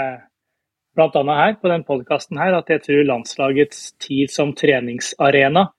bl.a. 0.95 1.21
her 1.37 1.55
på 1.61 1.71
den 1.71 1.85
podkasten 1.87 2.37
her, 2.37 2.57
at 2.59 2.69
jeg 2.69 2.83
tror 2.85 3.07
landslagets 3.07 3.93
tid 4.03 4.31
som 4.33 4.51
treningsarena, 4.57 5.69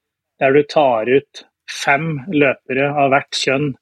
der 0.41 0.57
du 0.57 0.63
tar 0.67 1.11
ut 1.13 1.45
fem 1.71 2.17
løpere 2.33 2.89
av 2.99 3.13
hvert 3.13 3.37
kjønn 3.39 3.73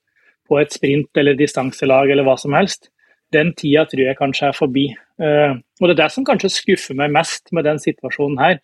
på 0.51 0.59
et 0.61 0.75
sprint 0.75 1.21
eller 1.21 1.39
distanselag 1.39 2.11
eller 2.11 2.27
hva 2.27 2.35
som 2.41 2.57
helst, 2.59 2.91
den 3.33 3.53
tida 3.55 3.87
tror 3.87 4.03
jeg 4.09 4.19
kanskje 4.19 4.51
er 4.51 4.59
forbi. 4.59 4.89
Uh, 5.23 5.55
og 5.79 5.87
Det 5.87 5.95
er 5.95 6.03
det 6.03 6.11
som 6.13 6.27
kanskje 6.27 6.51
skuffer 6.53 6.99
meg 6.99 7.15
mest 7.15 7.53
med 7.55 7.65
den 7.69 7.79
situasjonen 7.79 8.41
her 8.43 8.59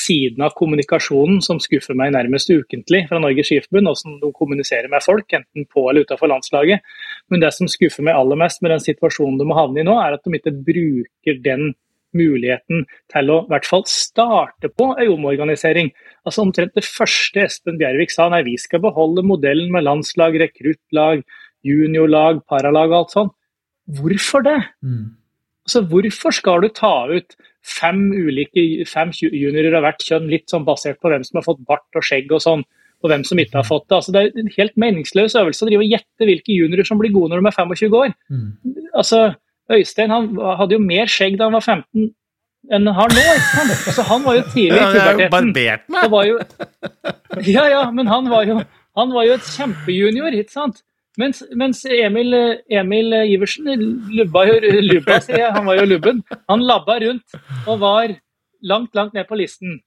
siden 0.00 0.44
av 0.46 0.54
kommunikasjonen 0.58 1.42
som 1.44 1.60
skuffer 1.62 1.96
meg 1.98 2.14
nærmest 2.14 2.50
ukentlig 2.50 3.04
fra 3.10 3.20
Norges 3.22 3.50
Skiforbund, 3.50 3.90
hvordan 3.90 4.16
de 4.22 4.32
kommuniserer 4.36 4.88
med 4.92 5.04
folk, 5.04 5.28
enten 5.36 5.68
på 5.70 5.84
eller 5.90 6.06
utenfor 6.06 6.32
landslaget. 6.32 6.82
Men 7.30 7.44
det 7.44 7.52
som 7.56 7.70
skuffer 7.70 8.06
meg 8.06 8.18
aller 8.18 8.40
mest 8.40 8.64
med 8.64 8.74
den 8.74 8.82
situasjonen 8.84 9.38
de 9.40 9.48
må 9.48 9.58
havne 9.58 9.82
i 9.82 9.86
nå, 9.86 9.96
er 10.00 10.16
at 10.16 10.24
de 10.26 10.40
ikke 10.40 10.56
bruker 10.66 11.40
den 11.44 11.72
muligheten 12.16 12.86
til 13.12 13.30
å 13.30 13.36
i 13.44 13.50
hvert 13.52 13.68
fall 13.68 13.84
starte 13.88 14.70
på 14.72 14.88
en 14.90 15.12
omorganisering. 15.14 15.92
Altså 16.26 16.42
Omtrent 16.46 16.74
det 16.78 16.86
første 16.86 17.44
Espen 17.44 17.78
Bjervik 17.80 18.10
sa, 18.14 18.28
nei 18.32 18.42
vi 18.46 18.56
skal 18.60 18.82
beholde 18.82 19.24
modellen 19.26 19.70
med 19.74 19.86
landslag, 19.86 20.38
rekruttlag, 20.42 21.22
juniorlag, 21.66 22.42
paralag 22.50 22.90
og 22.90 22.98
alt 23.02 23.16
sånt. 23.16 23.36
Hvorfor 24.00 24.44
det? 24.46 24.58
Mm. 24.86 25.19
Altså, 25.70 25.84
hvorfor 25.86 26.34
skal 26.34 26.64
du 26.64 26.72
ta 26.74 27.06
ut 27.06 27.36
fem 27.62 28.08
ulike 28.10 28.82
fem 28.90 29.12
juniorer 29.14 29.76
av 29.78 29.84
hvert 29.84 30.02
kjønn, 30.02 30.26
litt 30.32 30.50
sånn 30.50 30.64
basert 30.66 30.98
på 30.98 31.12
hvem 31.12 31.22
som 31.26 31.38
har 31.38 31.46
fått 31.46 31.60
bart 31.68 31.98
og 31.98 32.02
skjegg 32.02 32.32
og 32.34 32.42
sånn, 32.42 32.64
og 33.00 33.12
hvem 33.12 33.22
som 33.24 33.38
ikke 33.38 33.60
har 33.60 33.68
fått 33.68 33.86
det? 33.86 34.00
Altså, 34.00 34.14
det 34.16 34.22
er 34.24 34.42
en 34.42 34.50
helt 34.56 34.74
meningsløs 34.80 35.36
øvelse 35.38 35.62
å 35.62 35.68
drive 35.68 35.86
og 35.86 35.94
gjette 35.94 36.26
hvilke 36.26 36.56
juniorer 36.56 36.88
som 36.88 36.98
blir 36.98 37.14
gode 37.14 37.30
når 37.30 37.44
de 37.44 37.52
er 37.52 37.56
25 37.60 37.96
år. 38.00 38.16
Mm. 38.32 38.48
Altså, 38.90 39.20
Øystein 39.70 40.10
han 40.10 40.26
hadde 40.58 40.74
jo 40.74 40.82
mer 40.82 41.12
skjegg 41.12 41.38
da 41.38 41.46
han 41.46 41.54
var 41.54 41.62
15 41.62 42.10
enn 42.74 42.90
han 42.90 42.98
har 42.98 43.14
nå. 43.14 43.22
Altså, 43.70 44.02
han 44.10 44.26
var 44.26 44.36
jo 44.36 44.44
tidlig 44.50 44.76
i 44.76 44.90
puberteten. 44.90 45.96
Ja, 45.96 46.10
jo, 46.26 46.36
ja, 47.46 47.64
ja, 47.72 47.82
men 47.94 48.10
han 48.10 48.28
var 48.28 48.44
jo, 48.50 48.58
han 48.98 49.14
var 49.14 49.28
jo 49.28 49.38
et 49.38 49.48
kjempejunior, 49.54 50.34
ikke 50.42 50.58
sant? 50.58 50.82
Mens, 51.20 51.42
mens 51.56 51.82
Emil, 51.84 52.34
Emil, 52.70 53.14
Iversen 53.34 53.68
lubba 54.14 54.46
lubba, 54.46 55.20
jeg, 55.28 55.52
han 55.52 55.66
var 55.66 55.80
jo 55.80 55.86
lubben. 55.90 56.22
Han 56.48 56.64
labba 56.64 56.96
rundt 57.02 57.38
og 57.66 57.80
var 57.82 58.14
langt, 58.62 58.94
langt 58.94 59.14
ned 59.14 59.28
på 59.28 59.38
listen. 59.40 59.80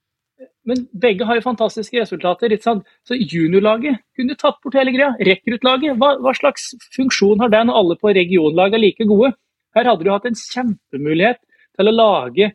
Men 0.67 0.86
begge 1.02 1.26
har 1.28 1.38
jo 1.38 1.46
fantastiske 1.46 2.00
resultater. 2.02 2.52
ikke 2.52 2.63
sant? 2.63 2.88
Så 3.08 3.17
juniorlaget 3.17 4.00
kunne 4.17 4.36
tatt 4.39 4.60
bort 4.63 4.78
hele 4.80 4.93
greia. 4.96 5.13
Rekruttlaget, 5.19 5.98
hva, 6.00 6.15
hva, 6.24 6.34
slags 6.38 6.72
funksjon 6.96 7.43
har 7.43 7.52
det 7.54 7.63
når 7.67 7.80
alle 7.80 8.00
på 8.00 8.13
regionlaget 8.15 8.80
er 8.80 8.84
like 8.84 9.08
gode? 9.10 9.34
Her 9.76 9.89
hadde 9.89 10.06
du 10.06 10.12
hatt 10.13 10.28
en 10.30 10.39
kjempemulighet 10.39 11.41
til 11.78 11.89
å 11.89 11.96
lage 11.96 12.52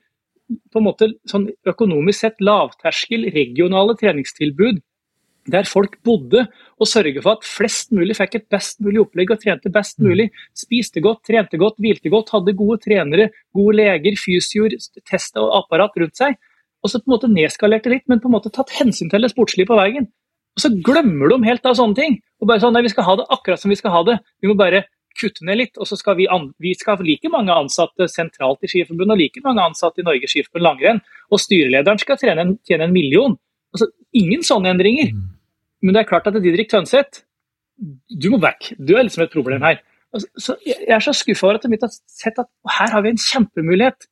på 0.72 0.80
en 0.80 0.86
måte 0.86 1.10
sånn 1.28 1.48
økonomisk 1.68 2.24
sett 2.24 2.38
lavterskel 2.40 3.26
regionale 3.34 3.96
treningstilbud 4.00 4.80
der 5.52 5.68
folk 5.68 5.96
bodde, 6.06 6.46
og 6.78 6.88
sørge 6.90 7.22
for 7.24 7.38
at 7.38 7.46
flest 7.46 7.90
mulig 7.96 8.16
fikk 8.18 8.36
et 8.38 8.46
best 8.52 8.78
mulig 8.84 9.00
opplegg 9.02 9.32
og 9.34 9.40
trente 9.42 9.72
best 9.74 9.98
mm. 9.98 10.06
mulig. 10.06 10.28
Spiste 10.56 11.02
godt, 11.04 11.24
trente 11.28 11.60
godt, 11.60 11.78
hvilte 11.82 12.12
godt, 12.12 12.34
hadde 12.34 12.56
gode 12.58 12.78
trenere, 12.84 13.30
gode 13.56 13.78
leger, 13.80 14.18
fysioer, 14.20 14.76
test 15.08 15.40
og 15.40 15.50
apparat 15.62 15.98
rundt 16.00 16.20
seg. 16.20 16.38
Og 16.84 16.92
så 16.92 17.00
på 17.00 17.10
en 17.10 17.16
måte 17.16 17.32
nedskalerte 17.32 17.90
litt, 17.90 18.06
men 18.10 18.22
på 18.22 18.30
en 18.30 18.36
måte 18.36 18.52
tatt 18.54 18.70
hensyn 18.78 19.10
til 19.10 19.24
det 19.24 19.32
sportslige 19.32 19.70
på 19.70 19.78
veien. 19.78 20.06
Og 20.58 20.62
så 20.62 20.70
glemmer 20.84 21.30
de 21.30 21.42
helt 21.46 21.66
av 21.66 21.76
sånne 21.78 21.98
ting. 21.98 22.20
Og 22.42 22.50
bare 22.50 22.62
sånn, 22.62 22.74
nei, 22.74 22.84
Vi 22.86 22.94
skal 22.94 23.06
ha 23.06 23.16
det 23.18 23.26
akkurat 23.30 23.60
som 23.62 23.70
vi 23.70 23.78
skal 23.78 23.94
ha 23.94 24.02
det. 24.06 24.16
Vi 24.42 24.50
må 24.50 24.56
bare 24.58 24.84
kutte 25.18 25.46
ned 25.46 25.58
litt. 25.60 25.78
Og 25.78 25.86
så 25.86 25.98
skal 25.98 26.16
vi, 26.18 26.26
vi 26.58 26.74
skal 26.78 26.96
ha 26.96 27.06
like 27.06 27.30
mange 27.30 27.54
ansatte 27.54 28.08
sentralt 28.10 28.62
i 28.62 28.70
Skiforbundet 28.70 29.14
og 29.14 29.22
like 29.22 29.42
mange 29.44 29.64
ansatte 29.64 30.02
i 30.02 30.06
Norges 30.06 30.34
Skiforbund 30.34 30.66
langrenn. 30.66 31.02
Og 31.30 31.42
styrelederen 31.42 32.02
skal 32.02 32.20
tjene 32.20 32.44
en, 32.44 32.54
tjene 32.66 32.88
en 32.88 32.94
million. 32.94 33.36
Altså, 33.74 33.90
ingen 34.16 34.44
sånne 34.46 34.72
endringer. 34.74 35.12
Men 35.82 35.94
det 35.94 36.02
er 36.02 36.10
klart 36.10 36.26
at 36.30 36.38
Didrik 36.42 36.70
Tønseth, 36.72 37.22
du 37.78 38.30
må 38.32 38.40
back. 38.42 38.72
Du 38.78 38.96
er 38.96 39.06
liksom 39.06 39.24
et 39.24 39.34
problem 39.34 39.62
her. 39.62 39.80
Så 40.40 40.56
jeg 40.66 40.88
er 40.94 41.04
så 41.04 41.12
skuffa 41.14 41.46
over 41.46 41.58
at 41.58 41.66
de 41.68 41.78
har 41.78 41.92
sett 41.92 42.40
at 42.40 42.48
her 42.78 42.94
har 42.94 43.04
vi 43.04 43.12
en 43.12 43.20
kjempemulighet 43.20 44.08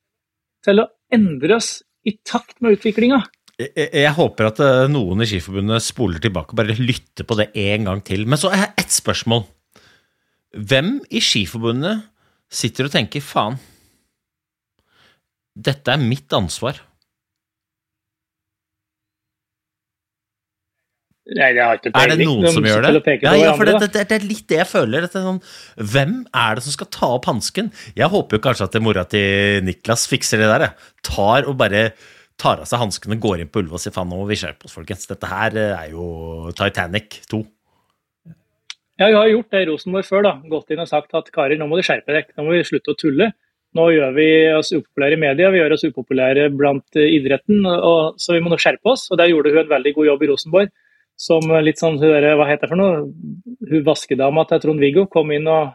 til 0.67 0.83
å 0.83 0.91
endre 1.15 1.57
oss 1.57 1.81
i 2.07 2.15
takt 2.27 2.61
med 2.63 2.77
utviklinga. 2.77 3.23
Jeg, 3.57 3.89
jeg, 3.89 4.13
håper 4.19 4.51
at 4.51 4.59
eh, 4.61 4.83
noen 4.93 5.25
i 5.25 5.29
Skiforbundet 5.29 5.85
spoler 5.85 6.21
tilbake 6.21 6.53
og 6.53 6.59
bare 6.61 6.77
lytter 6.77 7.25
på 7.25 7.39
det 7.39 7.49
en 7.57 7.89
gang 7.89 8.03
til. 8.05 8.27
Men 8.29 8.41
så 8.41 8.51
er 8.53 8.75
ett 8.77 8.93
spørsmål. 8.93 9.47
Hvem 10.57 10.99
i 11.09 11.23
Skiforbundet 11.25 12.05
sitter 12.53 12.87
og 12.87 12.93
tenker 12.93 13.25
faen, 13.25 13.57
dette 15.57 15.89
er 15.89 16.05
mitt 16.05 16.33
ansvar? 16.37 16.83
Nei, 21.35 21.49
det 21.57 21.63
har 21.65 21.81
ikke 21.81 21.91
Er 21.91 22.13
det 22.13 22.21
noen 22.23 22.45
som 22.55 22.67
gjør 22.67 22.85
det? 22.87 23.17
Ja, 23.25 23.33
ja, 23.35 23.55
for 23.59 23.67
det, 23.67 23.81
det, 23.83 24.05
det, 24.13 24.19
er 24.21 24.27
litt 24.27 24.45
det 24.47 24.61
jeg 24.61 24.69
føler. 24.71 25.09
Sånn, 25.11 25.41
hvem 25.75 26.21
er 26.31 26.59
det 26.59 26.63
som 26.63 26.75
skal 26.77 26.89
ta 26.95 27.09
opp 27.17 27.27
hansken? 27.27 27.73
Jeg 27.99 28.07
håper 28.13 28.39
jo 28.39 28.45
kanskje 28.45 28.69
at 28.69 28.79
mora 28.85 29.03
til 29.11 29.65
Niklas 29.67 30.07
fikser 30.11 30.45
det 30.45 30.53
der. 30.53 30.69
Jeg. 30.69 30.93
Tar 31.11 31.49
og 31.51 31.59
bare 31.59 31.89
tar 32.39 32.63
av 32.63 32.71
seg 32.71 32.79
hanskene, 32.79 33.19
går 33.19 33.43
inn 33.43 33.51
på 33.51 33.65
Ulva 33.65 33.79
og 33.79 33.83
sier 33.83 33.95
faen, 33.97 34.11
nå 34.13 34.21
må 34.21 34.29
vi 34.29 34.39
skjerpe 34.39 34.69
oss, 34.69 34.77
folkens. 34.77 35.09
Dette 35.11 35.31
her 35.31 35.59
er 35.65 35.91
jo 35.91 36.07
Titanic 36.55 37.19
2. 37.33 37.43
Ja, 39.01 39.11
vi 39.11 39.19
har 39.19 39.33
gjort 39.33 39.51
det 39.53 39.65
i 39.65 39.69
Rosenborg 39.73 40.07
før. 40.07 40.25
da, 40.29 40.37
Gått 40.53 40.71
inn 40.71 40.85
og 40.85 40.89
sagt 40.93 41.19
at 41.19 41.35
karer, 41.35 41.59
nå 41.59 41.67
må 41.67 41.81
du 41.81 41.85
skjerpe 41.85 42.13
dere. 42.13 42.31
Nå 42.39 42.47
må 42.47 42.55
vi 42.55 42.65
slutte 42.69 42.95
å 42.95 43.01
tulle. 43.01 43.33
Nå 43.77 43.91
gjør 43.93 44.15
vi 44.17 44.31
oss 44.57 44.71
upopulære 44.73 45.19
i 45.19 45.21
media, 45.27 45.51
vi 45.53 45.59
gjør 45.59 45.75
oss 45.75 45.85
upopulære 45.85 46.47
blant 46.55 46.97
idretten. 47.03 47.67
Og, 47.67 48.15
så 48.23 48.39
vi 48.39 48.45
må 48.45 48.53
nå 48.53 48.63
skjerpe 48.63 48.95
oss. 48.95 49.11
Og 49.11 49.19
der 49.19 49.33
gjorde 49.33 49.53
hun 49.53 49.65
en 49.67 49.75
veldig 49.75 49.99
god 49.99 50.15
jobb 50.15 50.23
i 50.23 50.31
Rosenborg 50.31 50.77
som 51.17 51.45
litt 51.65 51.81
sånn 51.81 51.97
Hva 51.99 52.47
heter 52.49 52.67
det 52.67 52.71
for 52.71 52.81
noe? 52.81 53.07
Hun 53.67 53.85
vaskedama 53.87 54.45
til 54.49 54.63
Trond-Viggo 54.63 55.07
kom 55.13 55.33
inn 55.33 55.49
og 55.49 55.75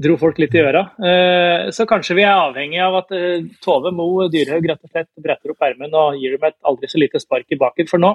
dro 0.00 0.16
folk 0.20 0.38
litt 0.40 0.54
i 0.56 0.62
øra. 0.62 0.84
Eh, 0.96 1.70
så 1.76 1.84
kanskje 1.88 2.16
vi 2.16 2.24
er 2.24 2.32
avhengig 2.32 2.78
av 2.80 3.00
at 3.02 3.10
eh, 3.16 3.42
Tove 3.64 3.92
Mo 3.92 4.28
Dyrhaug 4.32 4.68
rett 4.70 4.86
og 4.86 4.92
slett 4.92 5.10
bretter 5.20 5.52
opp 5.52 5.66
ermen 5.66 5.92
og 5.92 6.16
gir 6.20 6.36
dem 6.36 6.46
et 6.48 6.56
aldri 6.66 6.88
så 6.88 7.00
lite 7.02 7.20
spark 7.20 7.52
i 7.52 7.58
baken. 7.60 7.90
For 7.90 8.00
nå, 8.00 8.14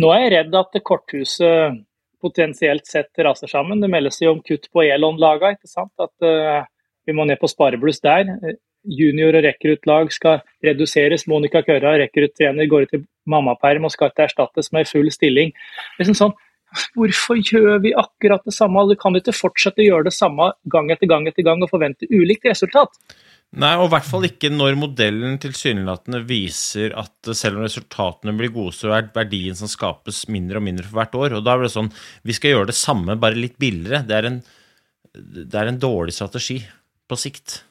nå 0.00 0.12
er 0.14 0.24
jeg 0.24 0.32
redd 0.36 0.56
at 0.62 0.80
korthuset 0.86 1.82
potensielt 2.22 2.88
sett 2.88 3.26
raser 3.26 3.50
sammen. 3.50 3.82
Det 3.82 3.90
meldes 3.92 4.22
jo 4.22 4.32
om 4.32 4.40
kutt 4.44 4.70
på 4.72 4.86
Elon-laga, 4.86 5.52
ikke 5.54 5.68
sant. 5.68 5.92
At 6.00 6.24
uh, 6.24 6.64
vi 7.06 7.14
må 7.14 7.26
ned 7.28 7.38
på 7.38 7.50
sparebluss 7.50 8.00
der 8.02 8.24
junior- 8.86 9.36
og 9.38 9.44
rekruttlag 9.46 10.12
skal 10.14 10.42
reduseres. 10.64 11.26
Monica 11.26 11.62
Køra, 11.66 11.96
rekruttrener, 12.00 12.68
går 12.70 12.86
ut 12.86 12.98
i 12.98 13.04
mammaperm 13.26 13.84
og 13.84 13.94
skal 13.94 14.12
ikke 14.12 14.26
erstattes 14.28 14.72
med 14.72 14.88
full 14.88 15.10
stilling. 15.14 15.52
Liksom 16.00 16.18
sånn, 16.18 16.36
Hvorfor 16.92 17.38
gjør 17.38 17.78
vi 17.80 17.92
akkurat 17.96 18.42
det 18.44 18.52
samme? 18.52 18.82
Du 18.90 18.96
kan 19.00 19.14
ikke 19.16 19.32
fortsette 19.32 19.80
å 19.80 19.86
gjøre 19.86 20.08
det 20.10 20.16
samme 20.16 20.50
gang 20.68 20.90
etter 20.92 21.08
gang 21.08 21.24
etter 21.30 21.46
gang 21.46 21.62
og 21.64 21.70
forvente 21.70 22.08
ulikt 22.10 22.44
resultat. 22.50 22.90
Nei, 23.56 23.70
og 23.78 23.86
i 23.86 23.92
hvert 23.94 24.08
fall 24.08 24.26
ikke 24.26 24.50
når 24.52 24.74
modellen 24.76 25.38
tilsynelatende 25.40 26.24
viser 26.26 26.92
at 26.98 27.30
selv 27.38 27.60
om 27.60 27.64
resultatene 27.64 28.34
blir 28.36 28.52
gode, 28.52 28.74
så 28.76 28.90
er 28.92 29.08
verdien 29.14 29.56
som 29.56 29.70
skapes 29.70 30.24
mindre 30.28 30.60
og 30.60 30.66
mindre 30.66 30.84
for 30.88 30.98
hvert 30.98 31.16
år. 31.16 31.38
Og 31.38 31.46
da 31.46 31.54
er 31.54 31.64
det 31.64 31.72
sånn 31.72 31.92
Vi 32.26 32.36
skal 32.36 32.56
gjøre 32.56 32.72
det 32.74 32.76
samme, 32.76 33.16
bare 33.22 33.38
litt 33.38 33.56
billigere. 33.62 34.02
Det 34.04 34.18
er 34.18 34.32
en 34.32 34.40
det 35.16 35.56
er 35.56 35.70
en 35.70 35.80
dårlig 35.80 36.12
strategi 36.12 36.58
på 37.08 37.16
sikt. 37.16 37.62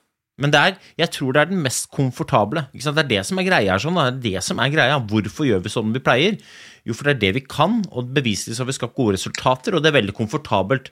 Men 0.41 0.51
det 0.51 0.59
er, 0.59 0.79
jeg 0.99 1.11
tror 1.15 1.35
det 1.35 1.41
er 1.41 1.51
den 1.51 1.61
mest 1.63 1.87
komfortable. 1.95 2.65
Det 2.73 2.91
er 2.91 3.07
det 3.07 3.21
som 3.27 3.39
er 3.39 3.47
greia. 3.47 3.77
Sånn, 3.79 3.95
det 3.95 4.07
er 4.07 4.23
det 4.25 4.43
som 4.43 4.59
er 4.59 4.73
greia. 4.73 4.97
Hvorfor 4.99 5.47
gjør 5.47 5.63
vi 5.63 5.71
sånn 5.71 5.93
vi 5.95 6.03
pleier? 6.03 6.39
Jo, 6.83 6.95
for 6.95 7.07
det 7.07 7.15
er 7.15 7.21
det 7.23 7.31
vi 7.39 7.45
kan, 7.47 7.79
og 7.95 8.11
beviselig 8.15 8.57
så 8.57 8.65
har 8.65 8.69
vi 8.69 8.77
skapt 8.77 8.97
gode 8.99 9.15
resultater, 9.15 9.75
og 9.75 9.83
det 9.83 9.93
er 9.93 9.99
veldig 10.01 10.15
komfortabelt. 10.17 10.91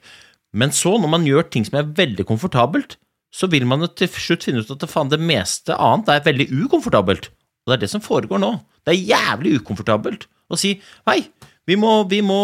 Men 0.56 0.72
så, 0.74 0.96
når 1.00 1.12
man 1.12 1.28
gjør 1.28 1.48
ting 1.52 1.66
som 1.68 1.76
er 1.80 1.92
veldig 1.98 2.26
komfortabelt, 2.28 2.96
så 3.34 3.48
vil 3.50 3.66
man 3.68 3.82
jo 3.82 3.90
til 3.90 4.08
slutt 4.08 4.46
finne 4.46 4.62
ut 4.62 4.70
at 4.70 4.86
faen, 4.88 5.10
det 5.10 5.20
meste 5.20 5.76
annet 5.76 6.12
er 6.12 6.26
veldig 6.28 6.48
ukomfortabelt. 6.64 7.28
Og 7.64 7.72
det 7.72 7.76
er 7.76 7.82
det 7.84 7.92
som 7.92 8.04
foregår 8.04 8.40
nå. 8.40 8.52
Det 8.84 8.94
er 8.94 9.08
jævlig 9.14 9.58
ukomfortabelt 9.60 10.28
å 10.52 10.58
si 10.60 10.76
hei, 11.08 11.24
vi 11.68 11.76
må, 11.80 12.02
vi 12.08 12.20
må 12.24 12.38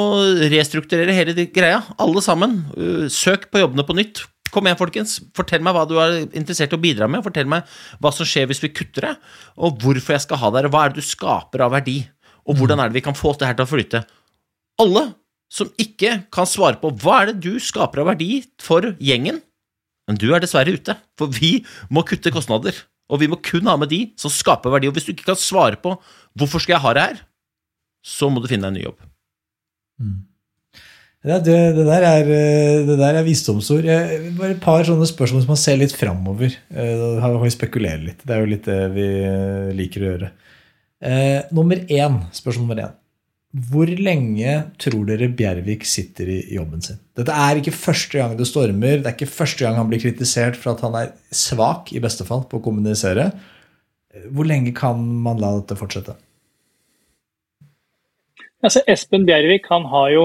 restrukturere 0.50 1.14
hele 1.14 1.46
greia, 1.52 1.82
alle 2.00 2.22
sammen. 2.24 2.62
Uh, 2.76 3.06
Søk 3.12 3.50
på 3.52 3.60
jobbene 3.60 3.84
på 3.86 3.96
nytt. 3.98 4.24
Kom 4.50 4.66
igjen, 4.66 4.78
folkens. 4.80 5.18
Fortell 5.36 5.62
meg 5.64 5.76
hva 5.76 5.84
du 5.88 5.96
er 6.02 6.20
interessert 6.26 6.74
i 6.74 6.78
å 6.78 6.82
bidra 6.82 7.08
med. 7.10 7.22
Fortell 7.26 7.48
meg 7.50 7.68
hva 8.02 8.12
som 8.14 8.28
skjer 8.28 8.48
hvis 8.50 8.62
vi 8.64 8.72
kutter 8.74 9.08
det, 9.08 9.14
og 9.60 9.78
hvorfor 9.82 10.16
jeg 10.16 10.24
skal 10.26 10.40
ha 10.42 10.50
det 10.50 10.62
her. 10.62 10.70
Hva 10.74 10.84
er 10.84 10.94
det 10.94 11.04
du 11.04 11.06
skaper 11.06 11.66
av 11.66 11.74
verdi, 11.76 11.98
og 12.48 12.58
hvordan 12.58 12.82
er 12.82 12.90
det 12.90 12.98
vi 12.98 13.04
kan 13.06 13.18
få 13.18 13.34
det 13.38 13.48
her 13.48 13.58
til 13.58 13.66
å 13.68 13.70
flyte? 13.70 14.02
Alle 14.80 15.04
som 15.50 15.70
ikke 15.82 16.16
kan 16.32 16.46
svare 16.46 16.78
på 16.80 16.92
hva 17.02 17.22
er 17.22 17.32
det 17.32 17.42
du 17.46 17.62
skaper 17.62 18.02
av 18.02 18.12
verdi 18.12 18.40
for 18.62 18.92
gjengen, 19.02 19.40
men 20.08 20.18
du 20.18 20.30
er 20.34 20.42
dessverre 20.42 20.74
ute, 20.74 20.96
for 21.18 21.30
vi 21.30 21.60
må 21.90 22.02
kutte 22.06 22.32
kostnader. 22.34 22.74
Og 23.10 23.22
vi 23.22 23.28
må 23.30 23.38
kun 23.42 23.66
ha 23.66 23.76
med 23.78 23.90
de 23.90 24.00
som 24.18 24.30
skaper 24.30 24.70
verdi. 24.70 24.86
Og 24.90 24.94
hvis 24.94 25.08
du 25.08 25.12
ikke 25.12 25.32
kan 25.32 25.38
svare 25.38 25.78
på 25.82 25.96
hvorfor 26.38 26.62
skal 26.62 26.76
jeg 26.76 26.84
ha 26.84 26.92
det 26.94 27.06
her, 27.08 27.22
så 28.06 28.30
må 28.30 28.42
du 28.42 28.48
finne 28.50 28.66
deg 28.66 28.70
en 28.70 28.78
ny 28.78 28.84
jobb. 28.86 29.00
Ja, 30.00 30.29
det, 31.20 31.52
det, 31.76 31.84
der 31.84 32.04
er, 32.08 32.28
eh, 32.32 32.86
det 32.88 32.96
der 32.96 33.18
er 33.18 33.26
visdomsord. 33.26 33.84
Bare 34.38 34.54
et 34.54 34.62
par 34.62 34.86
sånne 34.88 35.04
spørsmål 35.08 35.42
som 35.44 35.50
man 35.52 35.60
ser 35.60 35.76
litt 35.76 35.92
framover. 35.92 36.54
Eh, 36.72 36.94
Da 37.18 37.20
kan 37.20 37.42
vi 37.42 37.52
spekulere 37.52 38.00
litt. 38.06 38.24
Det 38.24 38.32
er 38.32 38.40
jo 38.40 38.48
litt 38.54 38.64
det 38.64 38.78
vi 38.94 39.08
eh, 39.28 39.74
liker 39.76 40.00
å 40.00 40.08
gjøre. 40.14 40.30
Eh, 41.04 41.42
nummer 41.52 41.76
én, 41.92 42.16
spørsmål 42.32 42.64
nummer 42.64 42.82
én. 42.86 42.96
Hvor 43.50 43.90
lenge 43.98 44.56
tror 44.78 45.04
dere 45.08 45.28
Bjervik 45.34 45.84
sitter 45.84 46.28
i 46.30 46.38
jobben 46.54 46.80
sin? 46.86 47.00
Dette 47.18 47.34
er 47.34 47.58
ikke 47.58 47.74
første 47.74 48.16
gang 48.16 48.36
det 48.38 48.46
stormer. 48.46 49.00
Det 49.02 49.10
er 49.10 49.16
ikke 49.18 49.32
første 49.34 49.66
gang 49.66 49.76
han 49.76 49.90
blir 49.90 50.00
kritisert 50.00 50.56
for 50.56 50.72
at 50.72 50.84
han 50.86 50.94
er 50.96 51.12
svak, 51.34 51.90
i 51.92 52.00
beste 52.00 52.24
fall, 52.24 52.46
på 52.46 52.60
å 52.60 52.64
kommunisere. 52.64 53.32
Hvor 54.30 54.46
lenge 54.46 54.72
kan 54.72 55.02
man 55.24 55.42
la 55.42 55.56
dette 55.58 55.76
fortsette? 55.76 56.14
Altså, 58.62 58.84
Espen 58.88 59.26
Bjervik 59.26 59.66
han 59.72 59.84
har 59.90 60.14
jo 60.14 60.24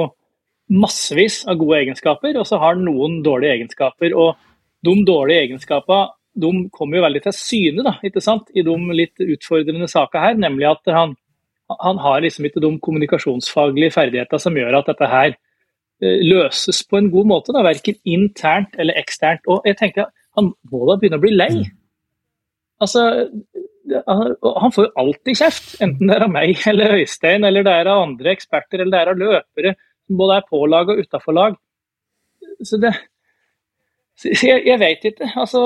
massevis 0.71 1.43
av 1.49 1.59
gode 1.59 1.79
egenskaper, 1.83 2.37
og 2.39 2.47
så 2.49 2.59
har 2.61 2.75
han 2.75 2.85
noen 2.87 3.19
dårlige 3.25 3.59
egenskaper. 3.59 4.15
og 4.15 4.35
De 4.85 4.95
dårlige 5.05 5.47
egenskapene 5.47 6.13
de 6.35 6.51
kommer 6.75 6.99
jo 6.99 7.05
veldig 7.05 7.21
til 7.23 7.35
syne 7.37 7.85
da, 7.85 7.93
ikke 8.03 8.23
sant? 8.23 8.49
i 8.51 8.63
de 8.65 8.75
litt 8.97 9.23
utfordrende 9.23 9.87
sakene 9.87 10.23
her. 10.25 10.39
Nemlig 10.41 10.67
at 10.67 10.91
han, 10.91 11.15
han 11.71 12.01
har 12.03 12.25
liksom 12.25 12.47
ikke 12.49 12.63
de 12.63 12.73
kommunikasjonsfaglige 12.83 13.95
ferdighetene 13.95 14.41
som 14.43 14.59
gjør 14.59 14.81
at 14.81 14.91
dette 14.91 15.09
her 15.11 15.31
eh, 15.31 16.19
løses 16.25 16.83
på 16.89 16.99
en 16.99 17.07
god 17.13 17.31
måte. 17.31 17.55
da, 17.55 17.63
Verken 17.63 18.01
internt 18.03 18.75
eller 18.77 18.99
eksternt. 18.99 19.47
Og 19.47 19.63
jeg 19.67 19.79
tenker 19.79 20.11
Han 20.35 20.51
må 20.67 20.83
da 20.89 20.97
begynne 20.99 21.15
å 21.15 21.23
bli 21.23 21.31
lei. 21.31 21.63
Altså, 22.83 23.05
han 23.87 24.33
han 24.43 24.73
får 24.75 24.89
jo 24.89 24.91
alltid 24.99 25.37
kjeft, 25.39 25.69
enten 25.79 26.09
det 26.09 26.17
er 26.17 26.25
av 26.25 26.33
meg 26.33 26.59
eller 26.67 26.97
Øystein, 26.97 27.45
eller 27.47 27.63
det 27.63 27.71
er 27.71 27.87
av 27.87 28.01
andre 28.09 28.33
eksperter, 28.35 28.81
eller 28.81 28.91
det 28.91 28.99
er 28.99 29.11
av 29.13 29.21
løpere 29.21 29.75
som 30.05 30.17
både 30.21 30.39
er 30.39 30.47
på 30.49 30.61
lag 30.69 30.89
og 30.89 31.01
utafor 31.01 31.35
lag. 31.35 31.59
Så 32.63 32.79
det 32.81 32.93
så 34.15 34.31
jeg, 34.31 34.63
jeg 34.63 34.79
vet 34.79 35.07
ikke. 35.09 35.29
Altså 35.35 35.61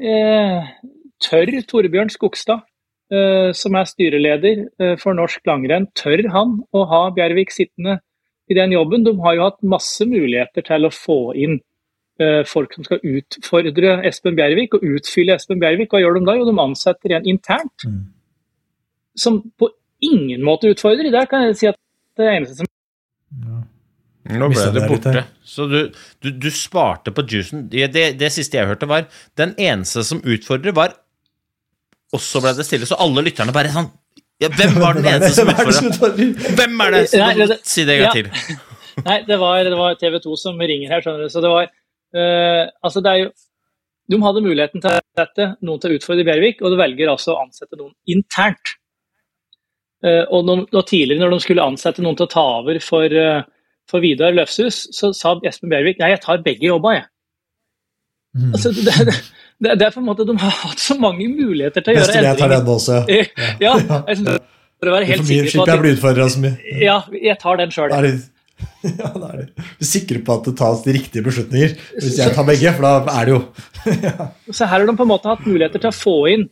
eh, 0.00 0.68
Tør 1.20 1.50
Torbjørn 1.68 2.12
Skogstad, 2.12 2.62
eh, 3.12 3.50
som 3.56 3.76
er 3.76 3.88
styreleder 3.88 4.62
eh, 4.80 4.94
for 5.00 5.16
norsk 5.16 5.44
langrenn, 5.48 5.90
tør 5.96 6.24
han 6.32 6.60
å 6.72 6.86
ha 6.88 7.02
Bjervik 7.16 7.52
sittende 7.52 7.98
i 8.50 8.56
den 8.56 8.72
jobben? 8.72 9.04
De 9.04 9.12
har 9.20 9.36
jo 9.36 9.44
hatt 9.48 9.60
masse 9.74 10.06
muligheter 10.08 10.64
til 10.66 10.88
å 10.88 10.92
få 10.94 11.18
inn 11.36 11.58
eh, 12.22 12.40
folk 12.48 12.72
som 12.78 12.88
skal 12.88 13.04
utfordre 13.04 13.98
Espen 14.08 14.38
Bjervik 14.38 14.78
og 14.78 14.88
utfylle 14.96 15.36
Espen 15.36 15.60
Bjervik. 15.60 15.92
Hva 15.92 16.00
gjør 16.00 16.16
de 16.16 16.24
da? 16.30 16.38
Jo, 16.40 16.48
de 16.48 16.56
ansetter 16.64 17.18
en 17.18 17.28
internt 17.28 17.86
som 19.18 19.42
på 19.60 19.68
ingen 20.00 20.40
måte 20.46 20.72
utfordrer. 20.72 21.12
Der 21.12 21.28
kan 21.28 21.50
jeg 21.50 21.60
si 21.60 21.68
at 21.68 21.76
det 22.16 22.32
eneste 22.32 22.62
som 22.62 22.68
Nå 24.38 24.48
ble 24.52 24.66
det 24.74 24.86
borte. 24.88 25.24
Så 25.44 25.66
du, 25.70 25.78
du, 26.22 26.30
du 26.30 26.48
sparte 26.54 27.12
på 27.14 27.24
juicen. 27.26 27.66
Det, 27.72 27.88
det, 27.94 28.04
det 28.20 28.30
siste 28.34 28.58
jeg 28.60 28.68
hørte, 28.70 28.88
var 28.90 29.08
den 29.40 29.54
eneste 29.58 30.04
som 30.06 30.22
utfordrer, 30.22 30.76
var 30.76 30.94
Og 32.14 32.22
så 32.22 32.42
ble 32.42 32.54
det 32.58 32.66
stille, 32.66 32.86
så 32.86 32.98
alle 33.02 33.22
lytterne 33.26 33.54
bare 33.54 33.72
sånn 33.74 33.90
ja, 34.40 34.48
Hvem 34.56 34.78
var 34.80 34.96
den 34.98 35.06
eneste 35.12 35.42
som 35.42 35.50
som 35.50 35.90
utfordra? 35.90 35.92
utfordrer? 35.92 36.56
Hvem 36.58 36.82
er 36.86 36.96
det? 36.96 37.04
Det- 37.12 37.60
si 37.68 37.84
det 37.84 37.98
en 37.98 38.02
gang 38.06 38.18
til. 38.18 38.58
Nei, 39.06 39.20
det 39.26 39.36
var, 39.40 39.62
det 39.64 39.76
var 39.78 39.94
TV 40.00 40.18
2 40.20 40.36
som 40.36 40.58
ringer 40.60 40.90
her, 40.92 41.04
skjønner 41.04 41.26
du. 41.26 41.32
Så 41.32 41.42
det 41.44 41.52
var 41.52 41.68
uh, 41.70 42.64
Altså, 42.82 43.02
det 43.04 43.12
er 43.12 43.22
jo 43.24 43.30
De 44.10 44.18
hadde 44.24 44.42
muligheten 44.44 44.82
til 44.82 44.96
å 44.96 45.00
sette 45.20 45.46
noen 45.62 45.80
til 45.82 45.92
å 45.92 45.98
utfordre 46.00 46.26
Bjervik, 46.26 46.62
og 46.64 46.72
de 46.72 46.80
velger 46.80 47.12
altså 47.12 47.36
å 47.36 47.42
ansette 47.44 47.78
noen 47.78 47.92
internt. 48.10 48.74
Uh, 50.04 50.24
og, 50.32 50.46
de, 50.48 50.56
og 50.72 50.84
tidligere, 50.88 51.20
når 51.22 51.36
de 51.36 51.44
skulle 51.44 51.66
ansette 51.70 52.02
noen 52.02 52.18
til 52.18 52.26
å 52.26 52.32
ta 52.32 52.44
over 52.58 52.80
for, 52.82 53.04
eh, 53.04 53.42
for 53.90 54.02
Vidar 54.04 54.34
Løfshus, 54.36 54.86
så 54.94 55.12
sa 55.16 55.36
Espen 55.48 55.72
Bjervik 55.72 56.00
nei, 56.00 56.12
jeg 56.14 56.22
tar 56.24 56.42
begge 56.44 56.68
jobba, 56.70 56.96
jeg. 56.96 57.06
Mm. 58.38 58.50
Altså, 58.54 58.72
det, 58.74 58.94
det, 59.08 59.16
det, 59.58 59.76
det 59.80 59.86
er 59.88 59.90
på 59.90 59.98
en 59.98 60.06
måte 60.06 60.22
De 60.22 60.36
har 60.38 60.52
hatt 60.54 60.78
så 60.78 60.94
mange 61.02 61.24
muligheter 61.26 61.82
til 61.82 61.96
å 61.96 61.98
Best 61.98 62.12
gjøre 62.14 62.28
jeg 62.28 62.38
tar 62.38 62.52
den 62.52 62.68
også. 62.76 62.98
Ja, 63.10 63.72
Ja, 63.82 64.02
jeg 64.06 64.20
synes, 64.20 64.44
for 64.80 64.90
å 64.90 64.92
være 64.94 65.08
helt 65.08 65.26
sikker 65.26 65.48
på 65.56 65.64
at... 65.64 65.72
jeg 65.72 65.82
blir 65.82 65.96
utfordra 65.96 66.28
så 66.30 66.44
mye. 66.44 66.52
Ja, 66.88 67.00
jeg 67.16 67.40
tar 67.42 67.58
den 67.60 67.74
sjøl. 67.74 67.96
Ja, 68.84 69.08
da 69.16 69.32
er 69.32 69.36
det. 69.40 69.66
Du 69.80 69.86
sikker 69.88 70.20
på 70.24 70.36
at 70.36 70.46
det 70.46 70.54
tas 70.60 70.82
de 70.84 70.92
riktige 70.92 71.24
beslutninger 71.24 71.74
hvis 71.96 72.18
jeg 72.20 72.32
tar 72.36 72.44
begge, 72.48 72.72
for 72.76 72.84
da 72.84 73.14
er 73.16 73.28
det 73.28 73.32
jo 73.32 73.40
Så 74.52 74.68
her 74.68 74.82
har 74.82 74.84
de 74.84 74.94
på 74.96 75.06
en 75.06 75.10
måte 75.10 75.30
hatt 75.32 75.46
muligheter 75.48 75.80
til 75.80 75.88
å 75.88 75.96
få 75.96 76.16
inn 76.34 76.44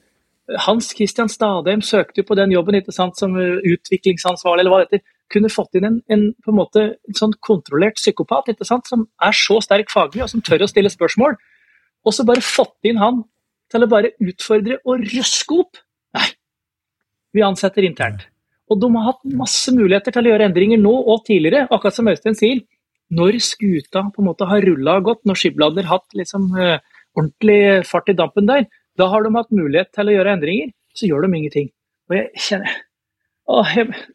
Hans 0.65 0.95
Christian 0.97 1.29
Stadheim 1.29 1.83
søkte 1.85 2.23
jo 2.23 2.29
på 2.29 2.37
den 2.39 2.53
jobben 2.55 2.79
ikke 2.79 2.95
sant, 2.95 3.19
som 3.21 3.35
uh, 3.37 3.59
utviklingsansvarlig, 3.61 4.63
eller 4.63 4.73
hva 4.73 4.79
det 4.81 4.87
heter. 4.89 5.05
Kunne 5.33 5.51
fått 5.53 5.77
inn 5.77 5.85
en, 5.85 5.99
en, 6.09 6.25
på 6.45 6.53
en 6.53 6.57
måte, 6.57 6.85
en 7.09 7.17
sånn 7.17 7.35
kontrollert 7.45 7.99
psykopat 8.01 8.55
ikke 8.55 8.67
sant, 8.69 8.89
som 8.89 9.05
er 9.25 9.37
så 9.37 9.59
sterk 9.65 9.93
faglig, 9.93 10.23
og 10.25 10.33
som 10.33 10.45
tør 10.45 10.65
å 10.65 10.71
stille 10.71 10.93
spørsmål. 10.93 11.37
Og 12.07 12.15
så 12.17 12.25
bare 12.29 12.45
fått 12.45 12.89
inn 12.89 13.01
han 13.03 13.23
til 13.73 13.85
å 13.85 13.91
bare 13.91 14.15
utfordre 14.25 14.79
og 14.89 15.05
røske 15.13 15.61
opp. 15.61 15.81
Nei, 16.17 16.31
vi 17.37 17.45
ansetter 17.45 17.85
internt. 17.85 18.25
Og 18.69 18.81
de 18.81 18.89
har 18.97 19.07
hatt 19.11 19.23
masse 19.37 19.73
muligheter 19.73 20.15
til 20.15 20.27
å 20.27 20.33
gjøre 20.33 20.49
endringer 20.51 20.81
nå 20.81 20.93
og 21.13 21.25
tidligere, 21.29 21.69
akkurat 21.73 21.97
som 21.97 22.09
Øystein 22.11 22.37
sier. 22.39 22.65
Når 23.13 23.39
skuta 23.41 24.05
på 24.13 24.21
en 24.21 24.29
måte 24.29 24.49
har 24.49 24.65
rulla 24.65 24.99
godt, 25.05 25.23
når 25.29 25.41
Skibladner 25.41 25.89
har 25.89 26.03
hatt 26.03 26.17
liksom, 26.17 26.51
eh, 26.61 26.81
ordentlig 27.17 27.87
fart 27.89 28.11
i 28.13 28.17
dampen 28.17 28.49
der, 28.49 28.67
da 28.99 29.09
har 29.09 29.25
de 29.25 29.33
hatt 29.37 29.55
mulighet 29.55 29.93
til 29.93 30.11
å 30.11 30.17
gjøre 30.17 30.35
endringer, 30.37 30.75
så 30.93 31.09
gjør 31.09 31.25
de 31.25 31.39
ingenting. 31.39 31.71
Og 32.11 32.17
jeg 32.19 32.45
kjenner 32.49 32.77
Åh, 33.49 33.69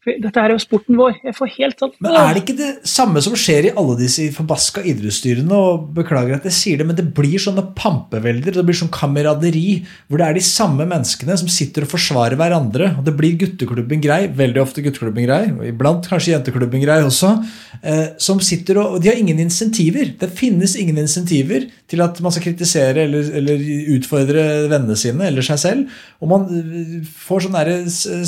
Dette 0.05 0.41
er 0.43 0.51
jo 0.53 0.59
sporten 0.61 0.97
vår. 0.99 1.15
Jeg 1.25 1.33
får 1.33 1.49
helt 1.55 1.79
sånn 1.81 1.93
Men 2.05 2.17
er 2.19 2.35
det 2.35 2.43
ikke 2.43 2.55
det 2.59 2.69
samme 2.85 3.21
som 3.25 3.33
skjer 3.39 3.65
i 3.65 3.71
alle 3.73 3.95
disse 3.97 4.27
forbaska 4.35 4.83
idrettsstyrene? 4.85 5.57
og 5.57 5.87
Beklager 5.97 6.37
at 6.37 6.45
jeg 6.45 6.53
sier 6.57 6.81
det, 6.81 6.85
men 6.85 6.97
det 6.99 7.07
blir 7.17 7.41
sånne 7.41 7.63
pampevelder, 7.77 8.53
det 8.53 8.65
blir 8.67 8.77
sånn 8.77 8.93
kameraderi, 8.93 9.79
hvor 10.05 10.21
det 10.21 10.27
er 10.27 10.37
de 10.37 10.45
samme 10.45 10.85
menneskene 10.85 11.37
som 11.41 11.49
sitter 11.49 11.87
og 11.87 11.93
forsvarer 11.95 12.37
hverandre. 12.37 12.91
og 12.99 13.07
Det 13.07 13.15
blir 13.17 13.39
gutteklubben 13.41 14.03
grei, 14.05 14.27
veldig 14.29 14.61
ofte 14.61 14.85
gutteklubben 14.85 15.25
grei, 15.25 15.41
og 15.49 15.65
iblant 15.65 16.05
kanskje 16.11 16.35
jenteklubben 16.35 16.85
grei 16.85 16.99
også, 17.01 17.33
eh, 17.81 18.05
som 18.21 18.37
sitter 18.37 18.83
og 18.83 19.01
De 19.01 19.09
har 19.09 19.17
ingen 19.17 19.41
insentiver. 19.41 20.13
Det 20.19 20.29
finnes 20.29 20.77
ingen 20.77 21.01
insentiver 21.01 21.65
til 21.91 22.01
at 22.03 22.19
man 22.23 22.33
skal 22.33 22.45
kritisere 22.45 23.03
eller, 23.03 23.27
eller 23.39 23.67
utfordre 23.97 24.45
vennene 24.71 24.95
sine 24.99 25.27
eller 25.27 25.45
seg 25.45 25.59
selv. 25.61 25.99
Og 26.23 26.31
man 26.31 26.47
eh, 26.57 26.95
får 27.25 27.45
sånn 27.47 27.59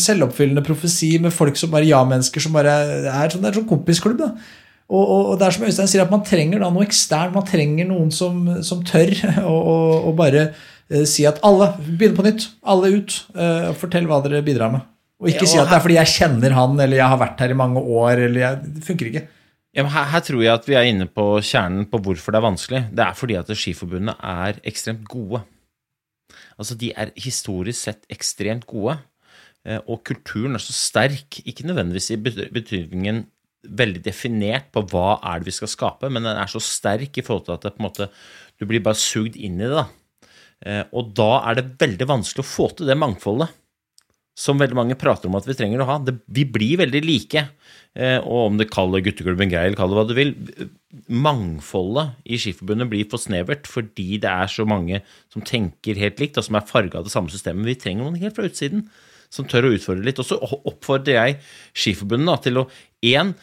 selvoppfyllende 0.02 0.66
profesi 0.66 1.16
med 1.24 1.34
folk 1.34 1.58
som 1.60 1.74
bare 1.74 1.88
ja-mennesker, 1.88 2.44
som 2.44 2.56
bare 2.56 2.76
er 3.10 3.34
sånn, 3.34 3.46
det 3.46 3.52
er 3.52 3.60
sånn 3.62 3.70
kompisklubb. 3.70 4.22
da. 4.22 4.34
Og, 4.86 5.02
og, 5.02 5.22
og 5.32 5.38
det 5.42 5.48
er 5.48 5.56
som 5.56 5.66
Øystein 5.66 5.90
sier, 5.90 6.04
at 6.06 6.14
man 6.14 6.26
trenger 6.26 6.62
da 6.62 6.70
noe 6.74 6.86
ekstern. 6.86 7.34
Man 7.34 7.48
trenger 7.48 7.88
noen 7.90 8.12
som, 8.14 8.44
som 8.66 8.84
tør 8.86 9.16
å 9.50 10.14
bare 10.18 10.50
eh, 10.52 11.06
si 11.10 11.26
at 11.26 11.42
alle 11.48 11.72
begynner 11.86 12.20
på 12.20 12.28
nytt. 12.28 12.50
Alle 12.62 12.92
ut. 13.00 13.16
Uh, 13.38 13.72
fortell 13.80 14.10
hva 14.10 14.22
dere 14.26 14.44
bidrar 14.46 14.74
med. 14.76 14.86
Og 15.24 15.32
ikke 15.32 15.46
Ja, 15.48 15.52
si 15.54 15.62
at 15.62 15.72
det 15.72 15.78
er 15.78 15.86
fordi 15.86 15.98
jeg 15.98 16.12
kjenner 16.12 16.54
han, 16.54 16.76
eller 16.76 17.00
jeg 17.00 17.08
har 17.08 17.22
vært 17.22 17.42
her 17.42 17.54
i 17.54 17.58
mange 17.58 17.82
år. 17.82 18.28
eller 18.28 18.42
jeg, 18.42 18.74
Det 18.76 18.86
funker 18.86 19.10
ikke. 19.10 19.26
Ja, 19.76 19.84
her, 19.92 20.06
her 20.14 20.24
tror 20.24 20.40
jeg 20.40 20.56
at 20.56 20.68
vi 20.70 20.78
er 20.80 20.88
inne 20.88 21.08
på 21.12 21.26
kjernen 21.44 21.90
på 21.92 22.00
hvorfor 22.00 22.32
det 22.32 22.40
er 22.40 22.46
vanskelig. 22.46 22.82
Det 22.96 23.04
er 23.04 23.18
fordi 23.20 23.36
at 23.36 23.52
Skiforbundene 23.52 24.16
er 24.24 24.62
ekstremt 24.64 25.04
gode. 25.12 25.42
Altså, 26.56 26.78
de 26.80 26.94
er 26.96 27.12
historisk 27.20 27.82
sett 27.82 28.08
ekstremt 28.12 28.64
gode, 28.70 28.96
eh, 29.68 29.82
og 29.84 30.00
kulturen 30.08 30.56
er 30.56 30.64
så 30.64 30.76
sterk, 30.76 31.42
ikke 31.44 31.68
nødvendigvis 31.68 32.14
i 32.16 32.20
betydningen 32.56 33.26
veldig 33.66 34.04
definert 34.06 34.70
på 34.72 34.86
hva 34.94 35.18
er 35.26 35.42
det 35.42 35.50
vi 35.50 35.58
skal 35.58 35.72
skape, 35.72 36.10
men 36.14 36.24
den 36.24 36.40
er 36.40 36.50
så 36.52 36.62
sterk 36.64 37.18
i 37.18 37.26
forhold 37.26 37.48
til 37.48 37.58
at 37.58 37.68
det 37.68 37.84
måte, 37.84 38.08
du 38.56 38.68
blir 38.70 38.84
bare 38.86 39.00
sugd 39.00 39.36
inn 39.36 39.60
i 39.60 39.68
det. 39.68 39.76
da. 39.76 39.86
Eh, 40.64 40.84
og 40.96 41.12
da 41.18 41.32
er 41.50 41.60
det 41.60 41.74
veldig 41.82 42.08
vanskelig 42.16 42.46
å 42.46 42.48
få 42.48 42.70
til 42.78 42.88
det 42.88 42.96
mangfoldet 43.00 43.52
som 44.36 44.60
veldig 44.60 44.76
mange 44.78 44.98
prater 45.00 45.30
om 45.30 45.38
at 45.40 45.48
vi 45.48 45.56
trenger 45.56 45.84
å 45.84 45.90
ha. 45.90 46.00
Det, 46.04 46.18
vi 46.28 46.44
blir 46.48 46.82
veldig 46.84 47.02
like. 47.06 47.46
Eh, 47.96 48.18
og 48.20 48.50
om 48.50 48.58
det 48.60 48.68
kaller 48.74 49.04
gutteklubben 49.04 49.52
grei, 49.52 49.70
eller 49.70 49.80
kall 49.80 49.94
det 49.94 49.98
hva 50.00 50.06
du 50.10 50.16
vil. 50.18 50.34
Mangfoldet 51.08 52.18
i 52.28 52.40
Skiforbundet 52.42 52.90
blir 52.92 53.08
for 53.12 53.22
snevert 53.22 53.70
fordi 53.72 54.18
det 54.24 54.32
er 54.32 54.52
så 54.52 54.66
mange 54.68 55.00
som 55.32 55.46
tenker 55.46 56.00
helt 56.02 56.20
likt, 56.20 56.40
og 56.40 56.48
som 56.48 56.60
er 56.60 56.68
farga 56.68 57.00
av 57.00 57.08
det 57.08 57.14
samme 57.14 57.32
systemet. 57.32 57.68
Vi 57.70 57.78
trenger 57.80 58.04
noen 58.04 58.20
helt 58.20 58.36
fra 58.36 58.48
utsiden 58.50 58.88
som 59.32 59.48
tør 59.50 59.70
å 59.70 59.74
utfordre 59.78 60.06
litt. 60.08 60.20
Og 60.20 60.28
så 60.28 60.40
oppfordrer 60.42 61.16
jeg 61.16 61.40
Skiforbundet 61.76 62.48
til 62.48 62.62
å 62.62 62.68
én 63.06 63.34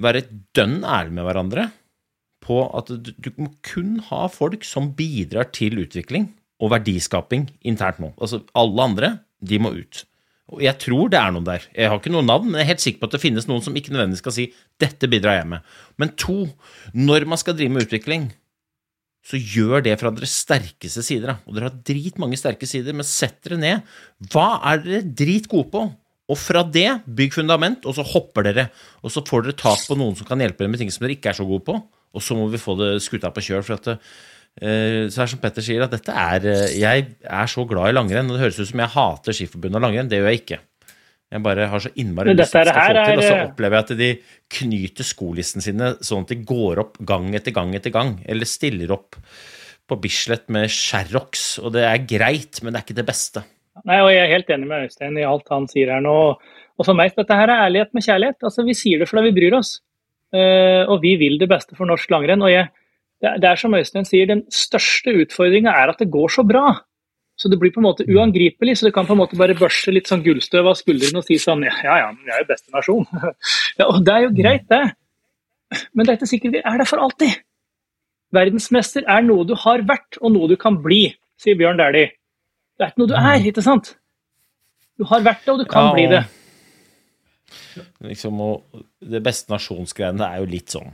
være 0.00 0.26
dønn 0.56 0.80
ærlig 0.86 1.16
med 1.18 1.26
hverandre 1.26 1.70
på 2.44 2.62
at 2.76 2.88
du, 2.88 3.10
du 3.10 3.30
må 3.36 3.50
kun 3.66 3.98
ha 4.08 4.24
folk 4.32 4.62
som 4.64 4.92
bidrar 4.96 5.50
til 5.54 5.82
utvikling 5.82 6.30
og 6.60 6.72
verdiskaping 6.74 7.48
internt 7.66 8.00
nå. 8.00 8.12
Altså 8.20 8.42
alle 8.58 8.86
andre, 8.86 9.10
de 9.40 9.58
må 9.60 9.74
ut. 9.76 10.04
Jeg 10.58 10.78
tror 10.82 11.10
det 11.12 11.18
er 11.20 11.32
noen 11.34 11.46
der. 11.46 11.64
Jeg 11.76 11.90
har 11.90 12.00
ikke 12.00 12.12
noe 12.12 12.26
navn, 12.26 12.48
men 12.48 12.58
jeg 12.58 12.66
er 12.66 12.72
helt 12.72 12.82
sikker 12.82 13.02
på 13.02 13.10
at 13.10 13.14
det 13.14 13.22
finnes 13.22 13.46
noen 13.46 13.62
som 13.62 13.76
ikke 13.78 13.92
nødvendigvis 13.94 14.22
skal 14.24 14.34
si 14.34 14.46
'dette 14.80 15.06
bidrar 15.10 15.38
jeg 15.38 15.46
med'. 15.52 15.62
Men 15.98 16.14
to, 16.16 16.48
når 16.94 17.26
man 17.26 17.38
skal 17.38 17.54
drive 17.54 17.70
med 17.70 17.86
utvikling, 17.86 18.30
så 19.22 19.36
gjør 19.36 19.84
det 19.84 19.98
fra 20.00 20.10
deres 20.10 20.32
sterkeste 20.42 21.04
sider. 21.04 21.36
Og 21.46 21.54
dere 21.54 21.68
har 21.68 21.82
dritmange 21.86 22.38
sterke 22.40 22.66
sider, 22.66 22.96
men 22.96 23.06
sett 23.06 23.38
dere 23.44 23.60
ned. 23.60 23.82
Hva 24.32 24.60
er 24.72 24.82
dere 24.82 25.02
dritgode 25.04 25.70
på? 25.70 25.84
Og 26.30 26.38
fra 26.38 26.62
det, 26.62 27.02
bygg 27.06 27.34
fundament, 27.34 27.86
og 27.86 27.96
så 27.96 28.06
hopper 28.06 28.46
dere. 28.46 28.68
Og 29.02 29.12
så 29.12 29.22
får 29.26 29.44
dere 29.44 29.58
tak 29.60 29.82
på 29.86 29.98
noen 29.98 30.16
som 30.16 30.28
kan 30.28 30.40
hjelpe 30.40 30.62
dere 30.62 30.72
med 30.72 30.80
ting 30.82 30.90
som 30.90 31.04
dere 31.04 31.18
ikke 31.18 31.32
er 31.32 31.40
så 31.40 31.46
gode 31.46 31.66
på. 31.66 31.76
Og 32.14 32.22
så 32.24 32.34
må 32.38 32.46
vi 32.50 32.58
få 32.58 32.76
det 32.78 33.02
skuta 33.04 33.30
på 33.34 33.42
kjøl. 33.44 33.62
for 33.66 33.76
at 33.76 33.88
eh, 33.92 33.98
så 34.58 35.22
er 35.22 35.30
som 35.30 35.40
Petter 35.40 35.64
sier, 35.64 35.84
at 35.84 35.92
dette 35.94 36.12
er 36.12 36.46
eh, 36.50 36.72
Jeg 36.80 37.06
er 37.22 37.46
så 37.48 37.62
glad 37.68 37.92
i 37.92 37.94
langrenn, 37.96 38.28
og 38.28 38.36
det 38.36 38.42
høres 38.42 38.58
ut 38.58 38.68
som 38.68 38.82
jeg 38.82 38.92
hater 38.96 39.36
Skiforbundet 39.36 39.78
og 39.78 39.86
langrenn. 39.86 40.10
Det 40.10 40.18
gjør 40.18 40.28
jeg 40.32 40.42
ikke. 40.42 40.58
Jeg 41.30 41.44
bare 41.44 41.68
har 41.70 41.82
så 41.84 41.92
innmari 42.02 42.34
lyst 42.34 42.50
til 42.56 42.66
å 42.66 42.74
få 42.74 42.96
til, 42.96 43.20
og 43.20 43.22
så 43.22 43.36
opplever 43.44 43.78
jeg 43.78 43.86
at 43.86 44.00
de 44.00 44.10
knyter 44.58 45.06
skolisten 45.06 45.62
sine 45.62 45.92
sånn 46.02 46.26
at 46.26 46.32
de 46.34 46.40
går 46.42 46.82
opp 46.82 46.98
gang 47.06 47.30
etter 47.38 47.54
gang 47.54 47.70
etter 47.78 47.94
gang, 47.94 48.16
eller 48.26 48.50
stiller 48.50 48.90
opp 48.96 49.18
på 49.90 49.98
Bislett 50.02 50.50
med 50.50 50.70
Sherrox, 50.70 51.52
og 51.62 51.76
det 51.76 51.86
er 51.86 52.02
greit, 52.02 52.58
men 52.62 52.74
det 52.74 52.80
er 52.80 52.86
ikke 52.88 52.98
det 52.98 53.06
beste. 53.06 53.44
Nei, 53.86 54.00
og 54.02 54.10
Jeg 54.10 54.24
er 54.24 54.34
helt 54.34 54.50
enig 54.50 54.68
med 54.68 54.88
Øystein 54.88 55.18
i 55.18 55.26
alt 55.26 55.46
han 55.54 55.70
sier 55.70 55.94
her 55.94 56.02
nå. 56.04 56.16
Og 56.80 56.86
for 56.86 56.96
meg, 56.98 57.14
dette 57.16 57.36
her 57.36 57.48
er 57.52 57.66
ærlighet 57.68 57.94
med 57.94 58.04
kjærlighet. 58.04 58.38
Altså, 58.42 58.66
Vi 58.66 58.74
sier 58.76 59.00
det 59.00 59.08
fordi 59.08 59.28
vi 59.28 59.36
bryr 59.38 59.56
oss. 59.60 59.78
Uh, 60.30 60.86
og 60.86 61.00
vi 61.02 61.16
vil 61.18 61.40
det 61.40 61.48
beste 61.50 61.78
for 61.78 61.90
norsk 61.90 62.10
langrenn. 62.12 62.42
og 62.42 62.52
jeg, 62.52 62.68
det, 63.20 63.44
er 63.44 63.58
som 63.60 63.74
Øystein 63.76 64.06
sier, 64.08 64.26
Den 64.26 64.46
største 64.52 65.12
utfordringa 65.22 65.72
er 65.76 65.92
at 65.92 66.00
det 66.00 66.10
går 66.12 66.32
så 66.32 66.44
bra. 66.46 66.80
Så 67.40 67.48
det 67.48 67.58
blir 67.60 67.72
på 67.72 67.80
en 67.80 67.88
måte 67.88 68.06
uangripelig. 68.08 68.78
Så 68.78 68.88
du 68.88 68.92
kan 68.92 69.06
på 69.08 69.16
en 69.16 69.20
måte 69.22 69.38
bare 69.40 69.56
børste 69.56 69.92
litt 69.92 70.08
sånn 70.08 70.24
gullstøv 70.24 70.68
av 70.72 70.78
skuldrene 70.80 71.20
og 71.20 71.28
si 71.28 71.38
sånn 71.40 71.64
Ja, 71.68 71.76
ja, 71.84 72.08
jeg 72.12 72.34
er 72.34 72.42
jo 72.42 72.48
beste 72.48 72.72
nasjon. 72.74 73.06
ja, 73.78 73.86
og 73.86 74.02
det 74.04 74.16
er 74.16 74.26
jo 74.26 74.32
greit, 74.36 74.66
det. 74.72 74.82
Men 75.94 76.08
det 76.08 76.16
er 76.16 76.28
sikkert 76.28 76.60
er 76.60 76.80
det 76.80 76.88
for 76.88 77.02
alltid. 77.04 77.38
Verdensmester 78.34 79.06
er 79.10 79.24
noe 79.26 79.46
du 79.48 79.56
har 79.58 79.84
vært, 79.88 80.18
og 80.20 80.34
noe 80.34 80.50
du 80.50 80.56
kan 80.60 80.76
bli, 80.82 81.06
sier 81.40 81.58
Bjørn 81.58 81.80
Dæhlie. 81.80 82.12
Det 82.78 82.86
er 82.86 82.92
ikke 82.92 83.02
noe 83.02 83.10
du 83.10 83.16
er, 83.18 83.46
ikke 83.50 83.64
sant? 83.64 83.94
Du 85.00 85.06
har 85.08 85.24
vært 85.24 85.44
det, 85.44 85.54
og 85.54 85.62
du 85.62 85.68
kan 85.68 85.90
ja, 85.90 85.94
bli 85.96 86.06
det. 86.12 86.22
Liksom, 88.04 88.40
og 88.44 88.84
det 89.00 89.22
beste 89.24 89.52
nasjonsgreiene 89.52 90.28
er 90.28 90.42
jo 90.42 90.50
litt 90.50 90.76
sånn 90.76 90.92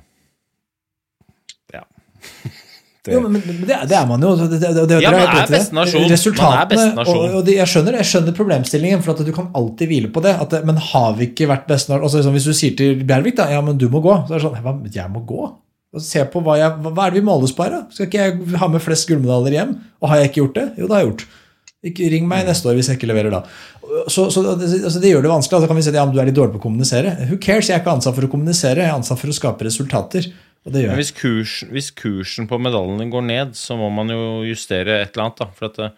Ja. 3.07 3.12
Jo, 3.14 3.20
men, 3.22 3.37
men 3.39 3.61
det, 3.62 3.77
det, 3.87 3.95
er 3.95 4.07
man 4.09 4.22
jo. 4.22 4.33
Det, 4.35 4.59
det, 4.59 4.97
ja, 5.03 5.12
man 5.14 5.29
er 5.31 5.51
best 5.51 5.74
nasjon. 5.77 6.03
Man 6.03 6.57
er 6.59 6.70
beste 6.72 6.89
nasjon. 6.97 7.20
Og, 7.20 7.37
og 7.39 7.51
jeg, 7.53 7.68
skjønner, 7.70 7.99
jeg, 8.01 8.09
skjønner, 8.11 8.35
problemstillingen, 8.35 9.05
for 9.05 9.14
at 9.14 9.22
du 9.27 9.31
kan 9.37 9.53
alltid 9.55 9.93
hvile 9.93 10.11
på 10.11 10.22
det. 10.24 10.33
At, 10.43 10.57
men 10.66 10.81
har 10.89 11.14
vi 11.18 11.29
ikke 11.31 11.47
vært 11.51 11.68
beste 11.70 11.93
nasjon 11.93 12.09
altså, 12.09 12.18
liksom, 12.22 12.35
Hvis 12.35 12.49
du 12.49 12.59
sier 12.59 12.74
til 12.79 13.07
Bjervik 13.07 13.39
da, 13.39 13.47
ja, 13.55 13.62
men 13.62 13.79
du 13.79 13.87
må 13.93 14.03
gå, 14.03 14.16
så 14.27 14.35
er 14.35 14.43
det 14.43 14.49
sånn 14.49 14.91
Jeg 14.91 15.14
må 15.14 15.22
gå? 15.29 15.47
Og 15.97 16.03
se 16.03 16.24
på 16.29 16.43
hva, 16.45 16.59
jeg, 16.59 16.83
hva 16.83 17.07
er 17.07 17.14
det 17.14 17.20
vi 17.20 17.27
måles 17.29 17.55
på 17.57 17.64
her, 17.64 17.77
da? 17.77 17.95
Skal 17.95 18.09
ikke 18.09 18.24
jeg 18.24 18.61
ha 18.61 18.68
med 18.68 18.83
flest 18.85 19.07
gullmedaljer 19.09 19.61
hjem? 19.61 19.77
Og 20.03 20.11
har 20.11 20.20
jeg 20.20 20.33
ikke 20.33 20.43
gjort 20.43 20.59
det? 20.59 20.66
Jo, 20.74 20.89
det 20.89 20.97
har 20.97 21.05
jeg 21.05 21.12
gjort. 21.12 21.27
Ikke 21.87 22.09
ring 22.11 22.27
meg 22.27 22.49
neste 22.49 22.68
år 22.68 22.77
hvis 22.77 22.91
jeg 22.91 22.99
ikke 22.99 23.09
leverer 23.12 23.33
da. 23.33 23.45
Så, 24.11 24.27
så 24.35 24.43
altså, 24.57 24.99
Det 24.99 25.12
gjør 25.12 25.22
det 25.24 25.31
vanskelig. 25.31 25.61
Altså 25.61 25.70
kan 25.70 25.79
vi 25.79 25.87
si 25.87 25.93
at 25.93 26.01
ja, 26.01 26.05
du 26.11 26.18
er 26.18 26.29
litt 26.29 26.37
dårlig 26.37 26.57
på 26.57 26.61
å 26.61 26.64
kommunisere. 26.66 27.14
Who 27.31 27.39
cares? 27.39 27.70
Jeg 27.70 27.79
er 27.79 27.85
ikke 27.85 27.95
ansatt 27.95 28.18
for 28.18 28.27
å 28.27 28.33
kommunisere, 28.33 28.83
jeg 28.83 28.91
er 28.91 28.99
ansatt 28.99 29.22
for 29.22 29.31
å 29.31 29.37
skape 29.37 29.68
resultater. 29.68 30.27
Men 30.67 30.99
hvis, 30.99 31.12
kursen, 31.14 31.71
hvis, 31.75 31.93
kursen 31.95 32.49
på 32.51 32.59
medaljene 32.59 33.07
går 33.12 33.27
ned, 33.29 33.57
så 33.59 33.77
må 33.79 33.91
man 33.95 34.11
jo 34.11 34.43
justere 34.49 35.01
et 35.05 35.14
eller 35.14 35.29
annet. 35.29 35.43
Da. 35.43 35.49
For 35.55 35.75
det, 35.77 35.91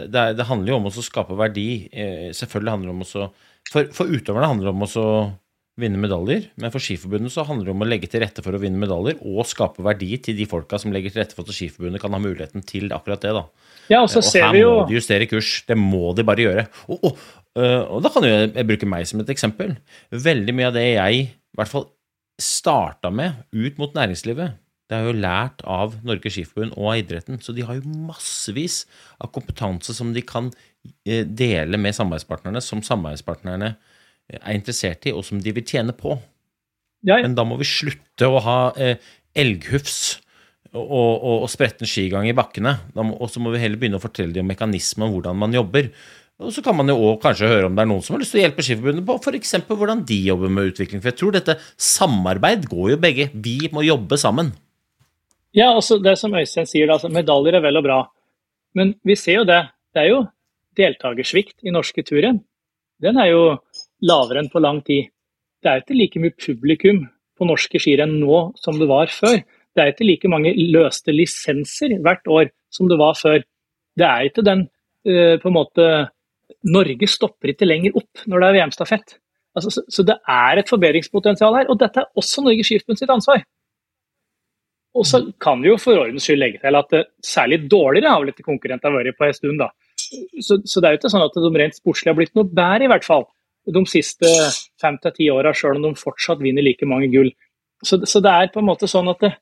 det, 0.00 0.26
det, 0.38 0.48
handler 0.48 0.72
jo 0.72 0.78
om 0.80 0.88
å 0.88 1.04
skape 1.04 1.36
verdi. 1.38 1.68
Eh, 1.92 2.30
selvfølgelig 2.36 2.76
handler 2.76 2.92
det 2.92 2.96
om 2.96 3.04
å 3.04 3.30
For, 3.72 3.88
for 3.96 4.12
utøverne 4.12 4.50
handler 4.50 4.70
det 4.70 4.74
om 4.74 4.86
å 4.86 5.08
vinne 5.80 5.98
medaljer, 5.98 6.44
men 6.60 6.70
for 6.70 6.82
Skiforbundet 6.82 7.32
så 7.34 7.42
handler 7.48 7.66
det 7.66 7.72
om 7.74 7.82
å 7.82 7.88
legge 7.88 8.06
til 8.10 8.22
rette 8.22 8.42
for 8.44 8.54
å 8.54 8.60
vinne 8.62 8.78
medaljer 8.78 9.18
og 9.26 9.42
skape 9.50 9.82
verdi 9.82 10.12
til 10.22 10.36
de 10.38 10.46
folka 10.46 10.78
som 10.78 10.94
legger 10.94 11.10
til 11.10 11.24
rette 11.24 11.34
for 11.34 11.42
at 11.42 11.56
Skiforbundet 11.56 12.02
kan 12.02 12.14
ha 12.14 12.20
muligheten 12.22 12.62
til 12.68 12.92
akkurat 12.94 13.24
det. 13.24 13.32
da. 13.34 13.42
Ja, 13.90 14.04
Og 14.04 14.12
så 14.12 14.22
og 14.22 14.28
ser 14.28 14.46
vi 14.54 14.62
jo... 14.62 14.70
må 14.70 14.84
de 14.86 14.94
justere 15.00 15.26
kurs. 15.30 15.56
Det 15.66 15.76
må 15.78 16.12
de 16.14 16.26
bare 16.26 16.46
gjøre. 16.46 16.66
Og, 16.86 17.08
og, 17.10 17.24
og 17.58 18.04
da 18.06 18.12
kan 18.14 18.28
jeg, 18.28 18.52
jeg 18.54 18.68
bruke 18.70 18.90
meg 18.92 19.08
som 19.10 19.24
et 19.24 19.34
eksempel. 19.34 19.74
Veldig 20.14 20.54
mye 20.54 20.70
av 20.70 20.78
det 20.78 20.86
jeg 20.92 21.24
i 21.24 21.58
hvert 21.58 21.72
fall 21.72 21.88
starta 22.40 23.10
med 23.14 23.44
ut 23.54 23.78
mot 23.78 23.94
næringslivet, 23.94 24.58
det 24.90 24.96
er 24.98 25.06
jo 25.08 25.16
lært 25.16 25.62
av 25.64 25.94
Norges 26.04 26.34
Skiforbund 26.36 26.74
og 26.76 26.90
av 26.92 26.98
idretten. 27.00 27.38
Så 27.40 27.54
de 27.56 27.64
har 27.64 27.78
jo 27.78 27.96
massevis 28.08 28.82
av 29.22 29.30
kompetanse 29.32 29.94
som 29.96 30.12
de 30.12 30.22
kan 30.26 30.50
eh, 31.08 31.24
dele 31.24 31.80
med 31.80 31.96
samarbeidspartnerne, 31.96 32.60
som 32.60 32.82
samarbeidspartnerne 32.84 33.70
eh, 33.72 34.40
er 34.42 34.58
interessert 34.58 35.08
i, 35.08 35.14
og 35.16 35.24
som 35.24 35.40
de 35.40 35.54
vil 35.56 35.64
tjene 35.64 35.96
på. 35.96 36.18
Ja, 37.04 37.16
ja. 37.16 37.24
Men 37.24 37.36
da 37.38 37.46
må 37.48 37.56
vi 37.60 37.68
slutte 37.68 38.28
å 38.28 38.42
ha 38.44 38.58
eh, 38.80 39.00
elghufs 39.36 40.18
og, 40.74 40.84
og, 40.84 41.38
og 41.44 41.48
spretten 41.52 41.88
skigang 41.88 42.28
i 42.28 42.36
bakkene. 42.36 42.76
Og 42.98 43.26
så 43.32 43.40
må 43.40 43.54
vi 43.54 43.62
heller 43.62 43.80
begynne 43.80 44.00
å 44.00 44.04
fortelle 44.04 44.36
dem 44.36 44.44
om 44.44 44.52
mekanismen 44.52 45.12
hvordan 45.14 45.38
man 45.40 45.54
jobber. 45.56 45.90
Og 46.42 46.50
så 46.50 46.64
kan 46.66 46.74
man 46.74 46.90
jo 46.90 46.96
også 46.98 47.22
kanskje 47.22 47.48
høre 47.50 47.68
om 47.68 47.76
det 47.76 47.84
er 47.84 47.88
noen 47.92 48.02
som 48.02 48.16
har 48.16 48.24
lyst 48.24 48.34
til 48.34 48.40
å 48.40 48.44
hjelpe 48.44 48.64
Skiforbundet 48.66 49.06
på 49.06 49.14
f.eks. 49.20 49.54
hvordan 49.68 50.02
de 50.08 50.16
jobber 50.26 50.50
med 50.50 50.72
utvikling. 50.72 51.02
For 51.02 51.12
jeg 51.12 51.18
tror 51.20 51.34
dette 51.36 51.58
samarbeid 51.78 52.66
går 52.70 52.94
jo 52.94 53.00
begge. 53.04 53.28
Vi 53.34 53.70
må 53.74 53.84
jobbe 53.86 54.18
sammen. 54.18 54.50
Ja, 55.54 55.70
altså 55.70 56.00
det 56.02 56.16
som 56.18 56.34
Øystein 56.34 56.66
sier, 56.66 56.90
altså, 56.90 57.08
medaljer 57.14 57.60
er 57.60 57.62
vel 57.62 57.78
og 57.78 57.86
bra. 57.86 58.00
Men 58.74 58.96
vi 59.06 59.14
ser 59.14 59.38
jo 59.38 59.46
det. 59.46 59.60
Det 59.94 60.02
er 60.02 60.10
jo 60.10 60.24
deltakersvikt 60.74 61.62
i 61.62 61.74
norske 61.74 62.02
turrenn. 62.02 62.40
Den 63.02 63.18
er 63.22 63.30
jo 63.30 63.42
lavere 64.02 64.42
enn 64.42 64.50
på 64.50 64.62
lang 64.62 64.82
tid. 64.86 65.12
Det 65.62 65.70
er 65.70 65.84
ikke 65.84 65.98
like 66.00 66.22
mye 66.22 66.34
publikum 66.34 67.04
på 67.38 67.46
norske 67.46 67.78
skirenn 67.78 68.18
nå 68.18 68.40
som 68.58 68.80
det 68.80 68.90
var 68.90 69.12
før. 69.14 69.38
Det 69.74 69.82
er 69.82 69.94
ikke 69.94 70.06
like 70.06 70.30
mange 70.30 70.52
løste 70.58 71.14
lisenser 71.14 71.96
hvert 72.02 72.26
år 72.30 72.50
som 72.74 72.90
det 72.90 72.98
var 72.98 73.14
før. 73.18 73.40
Det 73.94 74.06
er 74.06 74.26
ikke 74.26 74.44
den 74.46 74.66
uh, 75.06 75.36
på 75.38 75.50
en 75.50 75.56
måte 75.56 75.86
Norge 76.64 77.08
stopper 77.10 77.52
ikke 77.52 77.68
lenger 77.68 77.96
opp 77.98 78.24
når 78.30 78.40
det 78.40 78.48
er 78.48 78.56
VM-stafett. 78.58 79.18
Altså, 79.54 79.70
så, 79.70 79.84
så, 79.88 80.02
det 80.06 80.16
er 80.30 80.58
et 80.58 80.70
forbedringspotensial 80.70 81.58
her, 81.60 81.68
og 81.70 81.78
dette 81.78 82.02
er 82.02 82.18
også 82.18 82.42
Norges 82.42 82.70
Skiforbund 82.70 82.98
sitt 82.98 83.12
ansvar. 83.12 83.44
Og 84.94 85.06
så 85.06 85.20
kan 85.42 85.62
vi 85.62 85.70
jo 85.70 85.78
for 85.80 85.98
ordens 85.98 86.26
skyld 86.26 86.40
legge 86.40 86.60
til 86.62 86.78
at 86.78 86.90
det, 86.94 87.04
særlig 87.26 87.64
dårligere 87.70 88.12
har 88.12 88.20
vel 88.22 88.30
ikke 88.30 88.46
konkurrenter 88.46 88.94
vært 88.94 89.18
på 89.18 89.26
en 89.26 89.36
stund. 89.36 89.62
da. 89.62 89.70
Så, 90.40 90.60
så, 90.62 90.80
det 90.80 90.88
er 90.88 90.94
jo 90.94 91.00
ikke 91.00 91.14
sånn 91.14 91.26
at 91.26 91.38
de 91.38 91.50
rent 91.62 91.78
sportslig 91.78 92.12
har 92.12 92.18
blitt 92.18 92.34
noe 92.38 92.46
bedre, 92.46 92.86
i 92.86 92.90
hvert 92.92 93.06
fall. 93.06 93.26
De 93.74 93.82
siste 93.90 94.28
fem 94.80 94.98
til 95.02 95.16
ti 95.16 95.30
åra, 95.32 95.54
sjøl 95.56 95.80
om 95.80 95.88
de 95.88 95.98
fortsatt 95.98 96.42
vinner 96.44 96.66
like 96.66 96.86
mange 96.86 97.08
gull. 97.14 97.32
Så, 97.82 98.00
så, 98.06 98.22
det 98.22 98.30
er 98.30 98.52
på 98.54 98.62
en 98.62 98.68
måte 98.70 98.90
sånn 98.90 99.10
at 99.12 99.22
det, 99.24 99.34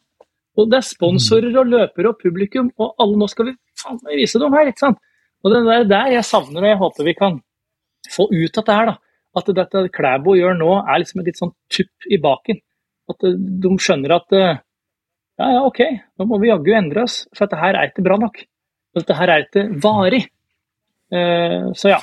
Og 0.58 0.70
det 0.72 0.80
er 0.80 0.86
sponsorer 0.88 1.54
og 1.60 1.68
løpere 1.70 2.10
og 2.10 2.18
publikum, 2.18 2.70
og 2.82 2.96
alle 2.98 3.18
nå 3.20 3.28
skal 3.30 3.50
vi 3.50 3.58
faen 3.78 4.00
vise 4.10 4.40
dem 4.42 4.56
her. 4.56 4.70
ikke 4.70 4.82
sant? 4.82 4.98
Og 5.44 5.52
det 5.54 5.60
er 5.70 5.84
der 5.86 6.14
jeg 6.16 6.26
savner, 6.26 6.64
og 6.64 6.72
jeg 6.72 6.80
håper 6.80 7.06
vi 7.06 7.14
kan 7.18 7.36
få 8.10 8.26
ut 8.32 8.56
dette 8.56 8.78
her. 8.80 8.90
da. 8.90 8.96
At 9.38 9.52
dette 9.54 9.84
Klæbo 9.94 10.34
gjør 10.34 10.56
nå, 10.58 10.72
er 10.80 10.98
liksom 10.98 11.22
et 11.22 11.30
litt 11.30 11.38
sånn 11.38 11.54
tupp 11.70 12.10
i 12.10 12.18
baken. 12.18 12.58
At 13.12 13.28
eh, 13.28 13.38
de 13.38 13.74
skjønner 13.78 14.16
at 14.16 14.34
eh, 14.34 14.58
ja, 15.38 15.50
ja, 15.54 15.62
OK, 15.62 15.84
nå 16.18 16.26
må 16.26 16.40
vi 16.42 16.50
jaggu 16.50 16.72
endre 16.74 17.04
oss, 17.06 17.20
for 17.30 17.46
dette 17.46 17.60
her 17.60 17.78
er 17.78 17.92
ikke 17.92 18.02
bra 18.08 18.18
nok. 18.18 18.40
Dette 18.98 19.14
her 19.14 19.30
er 19.30 19.44
ikke 19.44 19.68
varig. 19.84 20.24
Eh, 21.14 21.70
så 21.78 21.94
ja. 21.94 22.00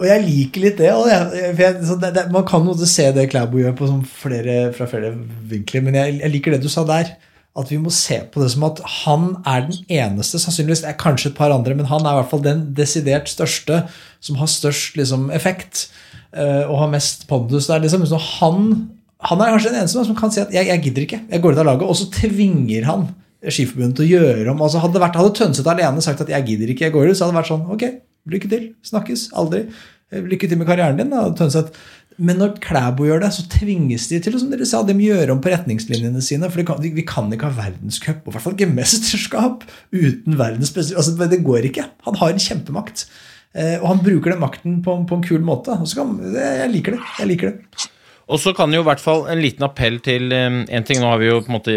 Og 0.00 0.06
jeg 0.08 0.22
liker 0.24 0.64
litt 0.64 0.78
det. 0.80 0.88
Jeg, 0.88 1.42
jeg, 1.58 1.74
det, 2.00 2.12
det 2.16 2.24
man 2.34 2.46
kan 2.48 2.64
jo 2.66 2.74
se 2.88 3.10
det 3.14 3.28
Klæbo 3.32 3.60
gjør 3.60 3.76
på 3.78 3.90
sånn 3.90 4.06
flere, 4.08 4.56
fra 4.76 4.88
flere 4.90 5.12
vinkler, 5.50 5.84
men 5.84 5.98
jeg, 5.98 6.16
jeg 6.22 6.32
liker 6.32 6.56
det 6.56 6.62
du 6.64 6.70
sa 6.72 6.84
der. 6.88 7.12
At 7.52 7.68
vi 7.68 7.76
må 7.76 7.90
se 7.92 8.16
på 8.32 8.40
det 8.40 8.48
som 8.54 8.64
at 8.64 8.78
han 9.04 9.26
er 9.44 9.66
den 9.66 9.82
eneste, 9.92 10.40
sannsynligvis 10.40 10.86
er 10.88 10.96
kanskje 10.96 11.34
et 11.34 11.36
par 11.36 11.52
andre, 11.52 11.76
men 11.76 11.90
han 11.90 12.00
er 12.00 12.14
i 12.14 12.20
hvert 12.22 12.30
fall 12.30 12.44
den 12.44 12.62
desidert 12.78 13.28
største 13.28 13.82
som 14.24 14.38
har 14.40 14.48
størst 14.48 14.96
liksom, 14.96 15.26
effekt 15.36 15.90
uh, 16.32 16.64
og 16.64 16.78
har 16.80 16.94
mest 16.94 17.26
pondus 17.28 17.68
der. 17.68 17.82
Liksom. 17.84 18.06
Så 18.08 18.20
han, 18.40 18.70
han 19.28 19.44
er 19.44 19.52
kanskje 19.52 19.74
den 19.74 19.82
eneste 19.82 20.06
som 20.08 20.16
kan 20.16 20.32
si 20.32 20.40
at 20.40 20.54
jeg, 20.56 20.70
jeg 20.70 20.84
gidder 20.86 21.04
ikke, 21.04 21.20
jeg 21.28 21.44
går 21.44 21.52
ut 21.52 21.60
av 21.60 21.68
laget. 21.68 21.92
Og 21.92 22.00
så 22.00 22.08
tvinger 22.22 22.88
han 22.88 23.10
Skiforbundet 23.42 23.98
til 23.98 24.06
å 24.06 24.20
gjøre 24.20 24.52
om. 24.52 24.60
altså 24.62 24.78
Hadde, 24.78 25.00
vært, 25.02 25.16
hadde 25.18 25.34
Tønseth 25.34 25.70
alene 25.72 26.02
sagt 26.04 26.20
at 26.22 26.28
jeg 26.30 26.46
gidder 26.46 26.72
ikke, 26.72 26.86
jeg 26.86 26.94
går 26.94 27.10
ut, 27.10 27.16
så 27.18 27.26
hadde 27.26 27.34
det 27.34 27.40
vært 27.40 27.50
sånn 27.50 27.64
ok, 27.74 27.84
lykke 28.30 28.50
til, 28.52 28.68
snakkes, 28.86 29.30
aldri. 29.38 29.66
Lykke 30.12 30.48
til 30.48 30.60
med 30.60 30.68
karrieren 30.68 31.00
din, 31.00 31.12
da. 31.12 31.64
Men 32.20 32.38
når 32.38 32.58
Klæbo 32.62 33.06
gjør 33.08 33.22
det, 33.24 33.30
så 33.34 33.44
tvinges 33.50 34.04
de 34.10 34.18
til 34.22 34.36
som 34.38 34.50
dere 34.52 34.66
sa, 34.68 34.82
de 34.84 34.94
gjør 35.00 35.32
om 35.34 35.40
på 35.42 35.50
retningslinjene 35.52 36.20
sine. 36.24 36.50
For 36.52 36.66
kan, 36.68 36.82
vi 36.82 37.04
kan 37.08 37.32
ikke 37.32 37.48
ha 37.48 37.56
verdenscup, 37.56 38.20
og 38.20 38.32
i 38.32 38.36
hvert 38.36 38.44
fall 38.44 38.56
ikke 38.58 38.74
mesterskap, 38.74 39.64
uten 39.94 40.36
verdens 40.38 40.74
beste 40.74 40.98
altså, 40.98 41.16
Det 41.16 41.40
går 41.44 41.70
ikke. 41.70 41.88
Han 42.08 42.18
har 42.20 42.34
en 42.34 42.42
kjempemakt. 42.42 43.06
Eh, 43.52 43.78
og 43.80 43.88
han 43.88 44.04
bruker 44.04 44.34
den 44.34 44.44
makten 44.44 44.78
på, 44.84 44.94
på 45.08 45.18
en 45.18 45.24
kul 45.24 45.42
måte. 45.44 45.76
Kan, 45.96 46.18
jeg 46.36 46.70
liker 46.72 46.98
det. 46.98 47.02
Jeg 47.18 47.32
liker 47.32 47.52
det. 47.52 47.88
Og 48.30 48.38
så 48.38 48.52
kan 48.54 48.72
jo 48.72 48.82
i 48.84 48.86
hvert 48.86 49.02
fall 49.02 49.24
en 49.32 49.40
liten 49.42 49.64
appell 49.66 49.98
til 50.04 50.30
En 50.32 50.86
ting, 50.86 51.00
nå 51.02 51.08
har 51.10 51.18
vi 51.20 51.26
jo 51.26 51.40
på 51.42 51.50
en 51.50 51.56
måte 51.56 51.74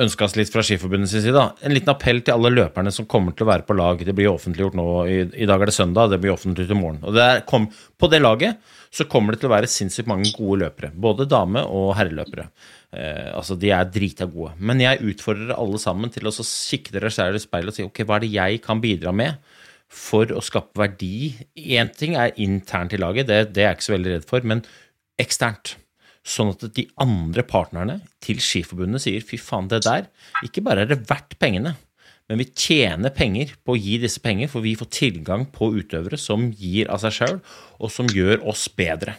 ønska 0.00 0.24
oss 0.24 0.36
litt 0.38 0.50
fra 0.52 0.64
Skiforbundets 0.64 1.12
side. 1.12 1.34
Da. 1.34 1.50
En 1.66 1.74
liten 1.74 1.92
appell 1.92 2.22
til 2.24 2.34
alle 2.34 2.54
løperne 2.54 2.92
som 2.94 3.08
kommer 3.10 3.36
til 3.36 3.46
å 3.46 3.50
være 3.52 3.66
på 3.68 3.76
lag. 3.76 4.00
Det 4.04 4.14
blir 4.16 4.30
offentliggjort 4.32 4.78
nå. 4.78 4.88
I, 5.10 5.20
i 5.44 5.48
dag 5.48 5.62
er 5.62 5.70
det 5.70 5.76
søndag, 5.76 6.10
det 6.12 6.20
blir 6.22 6.34
offentliggjort 6.34 6.74
i 6.76 6.80
morgen. 6.80 7.00
Og 7.04 7.16
det 7.16 7.26
er, 7.26 7.44
kom, 7.48 7.68
på 7.98 8.10
det 8.12 8.22
laget 8.24 8.74
så 8.94 9.04
kommer 9.10 9.34
det 9.34 9.42
til 9.42 9.50
å 9.50 9.52
være 9.52 9.68
sinnssykt 9.68 10.08
mange 10.08 10.30
gode 10.32 10.62
løpere. 10.62 10.92
Både 10.96 11.28
dame- 11.28 11.66
og 11.68 11.92
herreløpere. 11.98 12.48
Eh, 12.96 13.28
altså, 13.36 13.58
De 13.60 13.72
er 13.74 13.90
drita 13.92 14.28
gode. 14.30 14.54
Men 14.58 14.80
jeg 14.80 15.02
utfordrer 15.12 15.56
alle 15.58 15.80
sammen 15.82 16.12
til 16.12 16.28
å 16.28 16.32
kikke 16.32 16.94
dere 16.96 17.12
selv 17.12 17.36
i 17.36 17.44
speilet 17.44 17.74
og 17.74 17.76
si 17.76 17.84
ok, 17.84 18.02
hva 18.08 18.16
er 18.16 18.24
det 18.24 18.32
jeg 18.32 18.62
kan 18.64 18.80
bidra 18.80 19.12
med 19.12 19.36
for 19.88 20.30
å 20.36 20.44
skape 20.44 20.78
verdi? 20.78 21.32
Én 21.56 21.90
ting 21.96 22.16
er 22.20 22.36
internt 22.36 22.94
i 22.94 23.00
laget, 23.00 23.28
det, 23.28 23.54
det 23.56 23.64
er 23.64 23.72
jeg 23.72 23.78
ikke 23.78 23.88
så 23.88 23.96
veldig 23.96 24.14
redd 24.14 24.28
for. 24.28 24.46
men 24.46 24.64
eksternt. 25.18 25.76
Sånn 26.28 26.52
at 26.52 26.64
de 26.76 26.84
andre 27.00 27.44
partnerne 27.46 28.00
til 28.22 28.40
Skiforbundet 28.42 29.02
sier 29.04 29.24
fy 29.24 29.38
faen, 29.40 29.68
det 29.70 29.80
der 29.86 30.10
Ikke 30.44 30.60
bare 30.66 30.84
er 30.84 30.90
det 30.90 31.06
verdt 31.08 31.38
pengene, 31.40 31.72
men 32.28 32.42
vi 32.42 32.50
tjener 32.52 33.14
penger 33.16 33.54
på 33.64 33.72
å 33.72 33.80
gi 33.80 33.96
disse 34.02 34.20
penger, 34.20 34.50
for 34.52 34.64
vi 34.64 34.74
får 34.76 34.90
tilgang 34.92 35.46
på 35.54 35.70
utøvere 35.78 36.18
som 36.20 36.50
gir 36.52 36.90
av 36.92 37.00
seg 37.00 37.16
sjøl, 37.16 37.38
og 37.80 37.92
som 37.92 38.10
gjør 38.12 38.44
oss 38.52 38.66
bedre. 38.68 39.16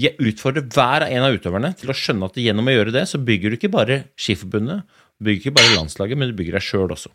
Jeg 0.00 0.16
utfordrer 0.18 0.66
hver 0.72 1.04
en 1.06 1.28
av 1.28 1.36
utøverne 1.36 1.70
til 1.78 1.92
å 1.92 1.96
skjønne 1.96 2.26
at 2.26 2.40
gjennom 2.42 2.66
å 2.66 2.74
gjøre 2.74 2.94
det, 2.96 3.04
så 3.06 3.20
bygger 3.22 3.52
du 3.52 3.58
ikke 3.60 3.70
bare 3.70 4.00
Skiforbundet, 4.18 4.82
du 5.14 5.28
bygger 5.28 5.44
ikke 5.44 5.58
bare 5.60 5.76
landslaget, 5.76 6.18
men 6.18 6.32
du 6.32 6.38
bygger 6.40 6.58
deg 6.58 6.66
sjøl 6.66 6.96
også. 6.96 7.12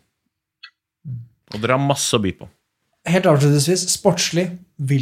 Og 1.52 1.60
dere 1.60 1.76
har 1.76 1.84
masse 1.84 2.16
å 2.16 2.22
by 2.24 2.32
på. 2.38 2.48
Helt 3.08 3.26
avslutningsvis, 3.28 3.86
sportslig, 3.92 4.44
vi, 4.78 4.98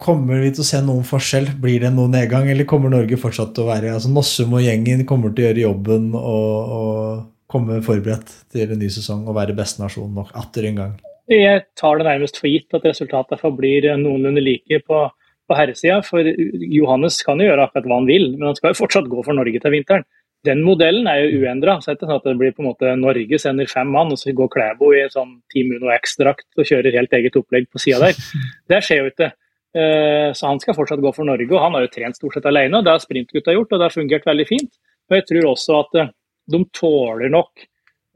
kommer 0.00 0.40
vi 0.42 0.50
til 0.54 0.64
å 0.64 0.66
se 0.66 0.80
noen 0.82 1.04
forskjell? 1.06 1.50
Blir 1.60 1.84
det 1.84 1.92
noen 1.94 2.14
nedgang, 2.16 2.48
eller 2.50 2.66
kommer 2.68 2.92
Norge 2.92 3.18
fortsatt 3.20 3.52
til 3.54 3.66
å 3.66 3.70
være 3.70 3.92
altså 3.94 4.10
Nossum 4.12 4.56
og 4.56 4.64
gjengen 4.64 5.04
kommer 5.08 5.34
til 5.34 5.44
å 5.44 5.48
gjøre 5.50 5.64
jobben 5.66 6.08
og, 6.18 6.72
og 6.78 7.50
komme 7.50 7.78
forberedt 7.84 8.32
til 8.54 8.72
en 8.72 8.80
ny 8.80 8.88
sesong 8.92 9.26
og 9.28 9.36
være 9.36 9.56
beste 9.58 9.82
nasjon 9.82 10.10
nok 10.16 10.32
atter 10.40 10.70
en 10.70 10.82
gang? 10.82 10.98
Jeg 11.30 11.62
tar 11.78 12.00
det 12.00 12.08
nærmest 12.08 12.40
for 12.40 12.50
gitt 12.50 12.74
at 12.74 12.86
resultatet 12.88 13.42
forblir 13.42 13.86
noenlunde 14.00 14.42
like 14.42 14.80
på, 14.86 15.04
på 15.46 15.58
herresida. 15.58 16.00
For 16.06 16.26
Johannes 16.26 17.20
kan 17.26 17.38
jo 17.38 17.46
gjøre 17.46 17.68
akkurat 17.68 17.86
hva 17.86 18.00
han 18.00 18.08
vil, 18.10 18.32
men 18.34 18.48
han 18.50 18.58
skal 18.58 18.72
jo 18.72 18.80
fortsatt 18.80 19.10
gå 19.12 19.22
for 19.26 19.38
Norge 19.38 19.62
til 19.62 19.76
vinteren. 19.76 20.08
Den 20.46 20.62
modellen 20.64 21.08
er 21.10 21.20
jo 21.20 21.42
uendra. 21.42 21.76
Sånn 21.84 21.98
at 22.00 22.24
det 22.24 22.36
blir 22.40 22.54
på 22.56 22.62
en 22.64 22.70
måte 22.70 22.94
Norge 22.96 23.38
sender 23.40 23.68
fem 23.68 23.90
mann, 23.92 24.12
og 24.14 24.20
så 24.20 24.32
går 24.36 24.48
Klæbo 24.54 24.92
i 24.96 25.04
sånn 25.12 25.36
Team 25.52 25.74
Uno 25.76 25.92
X-drakt 25.92 26.48
og 26.56 26.68
kjører 26.68 26.96
helt 26.96 27.16
eget 27.16 27.36
opplegg 27.36 27.68
på 27.68 27.82
sida 27.82 28.06
der. 28.06 28.20
Det 28.70 28.80
skjer 28.86 29.02
jo 29.02 29.10
ikke. 29.12 29.32
Eh, 29.76 30.30
så 30.34 30.48
han 30.48 30.60
skal 30.62 30.74
fortsatt 30.74 31.02
gå 31.02 31.12
for 31.14 31.28
Norge, 31.28 31.50
og 31.52 31.60
han 31.62 31.76
har 31.76 31.84
jo 31.84 31.92
trent 31.92 32.18
stort 32.18 32.38
sett 32.38 32.48
alene. 32.48 32.78
og 32.78 32.86
Det 32.86 32.94
har 32.94 33.02
sprintgutta 33.04 33.54
gjort, 33.54 33.72
og 33.72 33.78
det 33.78 33.86
har 33.86 33.98
fungert 33.98 34.30
veldig 34.30 34.48
fint. 34.48 34.72
Og 35.10 35.18
jeg 35.18 35.28
tror 35.28 35.50
også 35.52 35.76
at 35.82 36.00
eh, 36.00 36.10
de 36.50 36.62
tåler 36.80 37.36
nok 37.36 37.66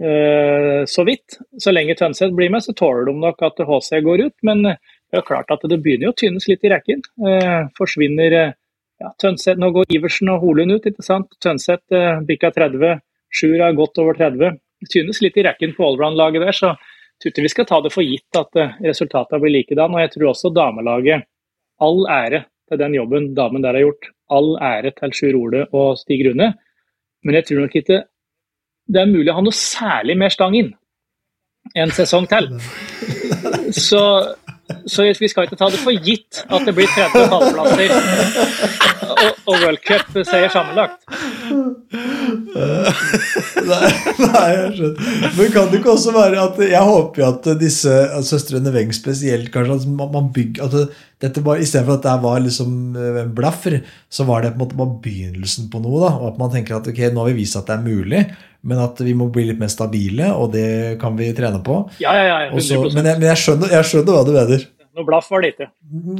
eh, 0.01 0.81
så 0.91 1.05
vidt. 1.07 1.39
Så 1.61 1.77
lenge 1.77 1.99
Tønseth 1.99 2.35
blir 2.35 2.51
med, 2.51 2.65
så 2.65 2.73
tåler 2.73 3.11
de 3.11 3.17
nok 3.21 3.45
at 3.47 3.63
HC 3.69 4.01
går 4.07 4.27
ut. 4.31 4.37
Men 4.49 4.65
det 4.65 4.79
er 5.13 5.21
jo 5.21 5.29
klart 5.29 5.53
at 5.53 5.69
det 5.69 5.83
begynner 5.85 6.09
jo 6.09 6.17
å 6.17 6.21
tynnes 6.25 6.49
litt 6.49 6.65
i 6.65 6.73
rekken. 6.73 7.05
Forsvinner 7.77 8.55
ja, 9.03 9.11
Tønseth, 9.21 9.59
Nå 9.61 9.71
går 9.75 9.91
Iversen 9.97 10.31
og 10.33 10.45
Holund 10.45 10.77
ut, 10.77 10.87
ikke 10.87 11.05
sant. 11.05 11.33
Tønseth 11.43 11.95
eh, 11.97 12.21
bikka 12.27 12.53
30, 12.55 13.01
Sjur 13.35 13.59
er 13.59 13.77
godt 13.77 13.99
over 14.03 14.17
30. 14.19 14.59
Det 14.85 14.91
synes 14.93 15.23
litt 15.25 15.39
i 15.41 15.47
rekken 15.47 15.75
på 15.75 15.87
allround-laget 15.89 16.45
der, 16.45 16.55
så 16.55 16.75
jeg 17.25 17.33
tror 17.33 17.47
vi 17.47 17.53
skal 17.53 17.67
ta 17.69 17.79
det 17.81 17.93
for 17.95 18.07
gitt 18.07 18.39
at 18.39 18.61
eh, 18.61 18.77
resultatene 18.85 19.41
blir 19.43 19.57
likedan. 19.59 19.95
Og 19.95 20.05
jeg 20.05 20.15
tror 20.15 20.33
også 20.33 20.53
damelaget 20.55 21.27
All 21.83 22.05
ære 22.07 22.45
til 22.71 22.79
den 22.79 22.95
jobben 22.95 23.33
damen 23.35 23.65
der 23.65 23.75
har 23.75 23.87
gjort. 23.87 24.11
All 24.31 24.55
ære 24.63 24.95
til 25.01 25.15
Sjur 25.17 25.41
Ole 25.41 25.65
og 25.75 25.99
Stig 25.99 26.23
Rune. 26.27 26.53
Men 27.25 27.41
jeg 27.41 27.49
tror 27.49 27.65
nok 27.65 27.77
ikke 27.81 28.05
det 28.85 29.01
er 29.01 29.09
mulig 29.09 29.33
å 29.33 29.39
ha 29.39 29.43
noe 29.43 29.57
særlig 29.57 30.17
mer 30.21 30.33
stang 30.33 30.55
inn 30.59 30.75
en 31.75 31.93
sesong 31.97 32.27
til. 32.29 32.51
Så 33.89 34.03
så 34.87 35.05
vi 35.21 35.29
skal 35.29 35.45
ikke 35.45 35.59
ta 35.61 35.69
det 35.69 35.81
for 35.81 35.93
gitt 36.07 36.41
at 36.49 36.65
det 36.65 36.73
blir 36.77 36.89
30 36.89 37.27
pallplasser 37.29 37.91
og, 38.65 39.41
og 39.49 39.55
worldcup-seier 39.63 40.53
sammenlagt. 40.53 41.05
Nei, 42.55 43.89
nei, 44.21 44.49
jeg 44.53 44.71
skjønner. 44.77 45.15
Men 45.37 45.51
kan 45.55 45.71
det 45.71 45.79
ikke 45.81 45.93
også 45.95 46.13
være 46.15 46.43
at 46.43 46.59
Jeg 46.63 46.87
håper 46.87 47.23
jo 47.23 47.27
at 47.29 47.49
disse 47.61 47.91
at 47.91 48.27
søstrene 48.29 48.73
Weng 48.75 48.93
spesielt 48.95 49.51
kanskje, 49.55 49.79
at 49.81 50.15
man 50.15 50.31
bygger 50.35 50.67
at 50.67 50.95
dette 51.25 51.43
var, 51.45 51.61
Istedenfor 51.63 51.99
at 51.99 52.05
det 52.07 52.15
var 52.25 52.43
liksom 52.45 52.97
eh, 53.01 53.21
en 53.23 53.33
blaffer, 53.37 53.79
så 54.13 54.27
var 54.29 54.45
det 54.45 54.53
på 54.55 54.59
en 54.59 54.65
måte 54.65 54.79
bare 54.79 54.99
begynnelsen 55.05 55.71
på 55.73 55.81
noe. 55.83 56.03
da, 56.03 56.11
og 56.19 56.27
At 56.33 56.43
man 56.43 56.53
tenker 56.53 56.77
at 56.79 56.91
ok, 56.91 57.01
nå 57.15 57.25
har 57.25 57.33
vi 57.33 57.39
vist 57.41 57.59
at 57.61 57.71
det 57.71 57.79
er 57.79 57.87
mulig, 57.87 58.23
men 58.65 58.85
at 58.85 59.01
vi 59.05 59.17
må 59.17 59.31
bli 59.33 59.47
litt 59.49 59.61
mer 59.61 59.73
stabile, 59.73 60.31
og 60.35 60.53
det 60.55 60.99
kan 61.01 61.17
vi 61.19 61.33
trene 61.37 61.63
på. 61.65 61.81
Ja, 62.03 62.15
ja, 62.19 62.25
ja, 62.29 62.39
100%. 62.53 62.61
Også, 62.61 62.97
men, 62.97 63.11
jeg, 63.11 63.21
men 63.21 63.29
jeg, 63.31 63.43
skjønner, 63.45 63.75
jeg, 63.79 63.91
skjønner, 63.91 64.17
hva 64.17 64.25
du 64.27 64.33
mener. 64.37 64.69
Noe 64.95 65.09
blaff 65.09 65.31
var 65.33 65.43
det 65.43 65.55
ikke. 65.55 65.71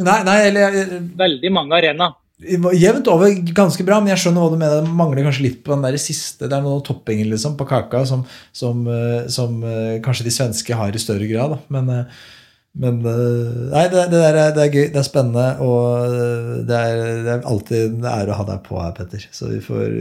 Nei, 0.03 0.21
nei, 0.27 0.39
eller, 0.49 0.79
Veldig 1.21 1.53
mange 1.55 1.79
arenaer. 1.79 2.17
Jevnt 2.45 3.09
over 3.13 3.33
ganske 3.57 3.85
bra, 3.87 3.99
men 4.01 4.13
jeg 4.13 4.23
skjønner 4.25 4.45
hva 4.45 4.53
du 4.53 4.61
mener. 4.61 4.85
Det 4.85 4.97
mangler 5.01 5.27
kanskje 5.27 5.47
litt 5.47 5.61
på 5.65 5.75
den 5.75 5.85
der 5.87 5.99
siste. 6.01 6.49
Det 6.49 6.57
er 6.57 6.65
noen 6.65 6.85
toppinger 6.85 7.29
liksom, 7.33 7.57
på 7.59 7.67
kaka 7.69 8.05
som, 8.09 8.25
som, 8.53 8.87
eh, 8.91 9.27
som, 9.33 9.59
eh, 9.65 9.99
kanskje 10.05 10.29
de 10.29 10.35
svenske 10.35 10.79
har 10.79 10.95
i 10.95 11.03
større 11.03 11.29
grad. 11.31 11.55
Da. 11.55 11.61
Men, 11.77 11.93
eh, 11.95 12.25
men 12.85 12.99
nei, 13.05 13.85
det, 13.93 14.09
det, 14.11 14.21
er, 14.27 14.39
det, 14.57 14.65
er, 14.65 14.73
gøy, 14.73 14.89
det 14.91 14.99
er 14.99 15.07
spennende, 15.07 15.45
og 15.63 16.65
det 16.67 16.75
er, 16.75 17.03
det 17.23 17.37
er 17.37 17.45
alltid 17.47 17.85
en 17.93 18.09
ære 18.11 18.35
å 18.35 18.39
ha 18.41 18.47
deg 18.49 18.65
på 18.67 18.81
her, 18.81 18.97
Petter. 18.97 19.29
Så 19.31 19.53
vi 19.53 19.61
får 19.63 19.95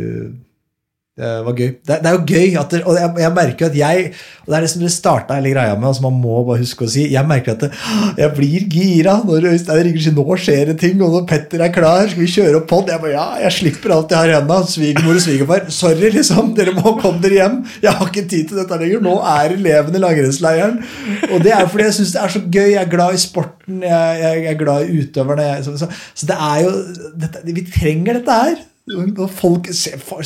det 1.14 1.28
var 1.46 1.54
gøy. 1.54 1.68
Det, 1.86 1.96
det 2.02 2.10
er 2.10 2.16
jo 2.16 2.22
gøy, 2.26 2.56
det, 2.72 2.78
og 2.90 2.96
jeg, 2.98 3.10
jeg, 3.22 3.32
merker 3.36 3.68
at 3.68 3.76
jeg 3.78 4.06
og 4.44 4.48
Det 4.48 4.56
er 4.58 4.64
det 4.66 4.70
som 4.72 4.82
det 4.82 4.90
starta 4.90 5.36
hele 5.38 5.52
greia 5.54 5.76
med, 5.78 5.86
altså 5.88 6.02
man 6.08 6.16
må 6.18 6.40
bare 6.48 6.64
huske 6.64 6.88
å 6.88 6.90
si. 6.90 7.04
Jeg 7.14 7.30
merker 7.30 7.54
at 7.54 7.62
det, 7.68 7.70
jeg 8.18 8.34
blir 8.34 8.66
gira 8.74 9.14
når 9.22 9.46
Øystein 9.52 9.86
ringer 9.86 10.02
og 10.02 10.08
sier 10.08 10.16
'nå 10.18 10.38
skjer 10.42 10.72
det 10.72 10.76
ting', 10.82 11.04
og 11.06 11.14
når 11.14 11.28
Petter 11.30 11.62
er 11.62 11.70
klar, 11.76 12.10
skal 12.10 12.24
vi 12.24 12.32
kjøre 12.34 12.64
opp 12.64 12.68
pod? 12.72 12.90
Jeg 12.90 13.04
bare 13.06 13.14
ja, 13.14 13.28
jeg 13.44 13.58
slipper 13.60 13.94
alt 13.94 14.10
jeg 14.10 14.20
har 14.24 14.34
i 14.34 14.36
henda. 14.40 14.60
Svigermor 14.74 15.22
og 15.22 15.24
svigerfar. 15.28 15.70
Sorry, 15.70 16.10
liksom. 16.18 16.52
Dere 16.58 16.74
må 16.82 16.98
komme 16.98 17.22
dere 17.22 17.40
hjem. 17.44 17.62
Jeg 17.86 17.94
har 17.94 18.10
ikke 18.10 18.26
tid 18.34 18.50
til 18.50 18.64
dette 18.64 18.82
lenger. 18.82 19.06
Nå 19.06 19.16
er 19.22 19.54
elevene 19.60 20.02
i 20.02 20.04
langrennsleiren. 20.08 20.82
Og 21.30 21.46
det 21.46 21.54
er 21.54 21.70
fordi 21.70 21.90
jeg 21.92 22.00
syns 22.02 22.18
det 22.18 22.26
er 22.26 22.38
så 22.40 22.46
gøy. 22.50 22.70
Jeg 22.74 22.82
er 22.82 22.90
glad 22.90 23.14
i 23.14 23.22
sporten, 23.22 23.86
jeg, 23.86 24.22
jeg, 24.26 24.46
er 24.50 24.62
glad 24.66 24.90
i 24.90 25.06
utøverne. 25.06 25.50
Så, 25.62 25.78
så, 25.78 25.94
så, 26.18 26.26
det 26.26 26.42
er 26.42 26.62
jo 26.66 26.78
dette, 27.22 27.48
Vi 27.54 27.70
trenger 27.70 28.18
dette 28.18 28.44
her. 28.44 28.62
Folk, 28.84 29.70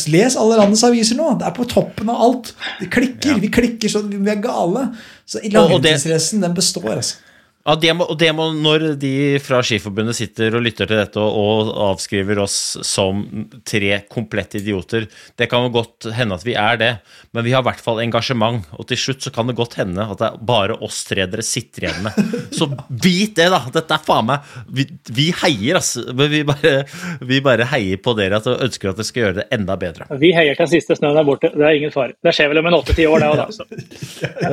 les 0.10 0.36
alle 0.40 0.56
landets 0.58 0.82
aviser 0.88 1.20
nå! 1.20 1.30
Det 1.38 1.46
er 1.46 1.54
på 1.54 1.68
toppen 1.70 2.10
av 2.10 2.24
alt. 2.26 2.56
Det 2.80 2.90
klikker. 2.90 3.36
Ja. 3.36 3.42
Vi 3.44 3.52
klikker 3.54 3.92
sånn, 3.92 4.10
vi 4.10 4.34
er 4.34 4.42
gale. 4.42 4.88
Så 5.30 5.44
langrennsracen, 5.46 6.42
den 6.42 6.58
består, 6.58 6.96
altså. 6.96 7.22
Ja, 7.68 7.74
det 7.76 7.92
må, 8.00 8.06
det 8.16 8.30
må, 8.32 8.46
når 8.56 8.94
de 8.96 9.14
fra 9.44 9.60
Skiforbundet 9.66 10.16
sitter 10.16 10.56
og 10.56 10.64
lytter 10.64 10.88
til 10.88 11.02
dette 11.02 11.20
og, 11.20 11.68
og 11.68 11.72
avskriver 11.90 12.40
oss 12.40 12.56
som 12.88 13.26
tre 13.68 13.98
komplette 14.08 14.62
idioter, 14.62 15.10
det 15.36 15.50
kan 15.52 15.66
jo 15.66 15.74
godt 15.76 16.08
hende 16.16 16.38
at 16.40 16.46
vi 16.48 16.56
er 16.56 16.80
det, 16.80 16.92
men 17.36 17.44
vi 17.44 17.52
har 17.52 17.66
i 17.66 17.68
hvert 17.68 17.84
fall 17.84 18.00
engasjement. 18.00 18.64
Og 18.80 18.88
til 18.88 19.02
slutt 19.02 19.28
så 19.28 19.34
kan 19.36 19.52
det 19.52 19.58
godt 19.60 19.76
hende 19.82 20.06
at 20.06 20.22
det 20.22 20.30
er 20.30 20.46
bare 20.48 20.78
oss 20.88 21.02
tre 21.10 21.26
dere 21.28 21.44
sitter 21.44 21.90
igjen 21.90 22.08
med. 22.08 22.22
Så 22.56 22.70
vit 22.88 23.36
det, 23.36 23.50
da! 23.52 23.60
Dette 23.74 23.98
er 23.98 24.06
faen 24.06 24.30
meg 24.30 24.48
Vi, 24.72 24.88
vi 25.12 25.28
heier, 25.42 25.82
altså. 25.82 26.06
Vi 26.16 26.42
bare, 26.48 26.74
vi 27.20 27.42
bare 27.44 27.68
heier 27.74 28.00
på 28.00 28.16
dere 28.16 28.40
og 28.40 28.64
ønsker 28.64 28.94
at 28.94 29.02
dere 29.02 29.10
skal 29.10 29.26
gjøre 29.26 29.40
det 29.42 29.48
enda 29.58 29.76
bedre. 29.82 30.08
Vi 30.24 30.32
heier 30.36 30.56
til 30.56 30.64
den 30.64 30.72
siste 30.72 30.96
snøen 31.02 31.20
er 31.20 31.28
borte. 31.28 31.52
Det 31.52 31.68
er 31.68 31.82
ingen 31.82 31.92
fare. 31.92 32.16
Det 32.24 32.32
skjer 32.38 32.54
vel 32.54 32.64
om 32.64 32.72
en 32.72 32.80
åtte-ti 32.80 33.10
år, 33.12 33.26
det 33.26 33.30
òg, 33.34 33.44
da. 33.44 33.52
Så. 33.52 33.68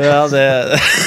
Ja, 0.02 0.20
det, 0.34 0.44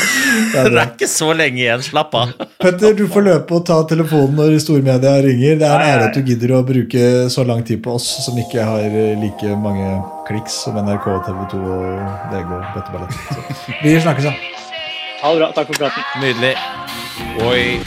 det 0.55 0.65
er 0.71 0.83
ikke 0.87 1.11
så 1.11 1.33
lenge 1.35 1.65
igjen. 1.65 1.83
Slapp 1.97 2.15
av. 2.15 2.31
Petter, 2.61 2.93
du 2.93 3.07
får 3.09 3.23
løpe 3.25 3.55
og 3.57 3.63
ta 3.65 3.79
telefonen 3.89 4.35
når 4.37 4.59
stormedia 4.61 5.15
ringer. 5.25 5.55
Det 5.57 5.65
er 5.65 5.81
en 5.81 5.87
ære 5.87 6.03
at 6.11 6.13
du 6.13 6.27
gidder 6.29 6.53
å 6.53 6.59
bruke 6.67 7.01
så 7.33 7.41
lang 7.41 7.63
tid 7.65 7.81
på 7.81 7.95
oss 7.97 8.05
som 8.21 8.37
ikke 8.37 8.61
har 8.61 8.85
like 9.17 9.55
mange 9.63 9.95
kliks 10.27 10.59
som 10.67 10.77
NRK, 10.77 11.07
TV 11.25 11.39
2 11.55 11.63
og 11.65 11.87
VG 12.35 12.53
og 12.53 12.67
Bøtteballett. 12.75 13.13
Vi 13.81 13.97
snakkes, 13.97 14.29
da. 14.29 14.35
Ha 15.23 15.31
det 15.33 15.41
bra. 15.41 15.49
Takk 15.57 15.73
for 15.73 15.81
praten. 15.81 16.05
Nydelig. 16.21 16.53
Oi. 17.49 17.81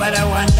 What 0.00 0.59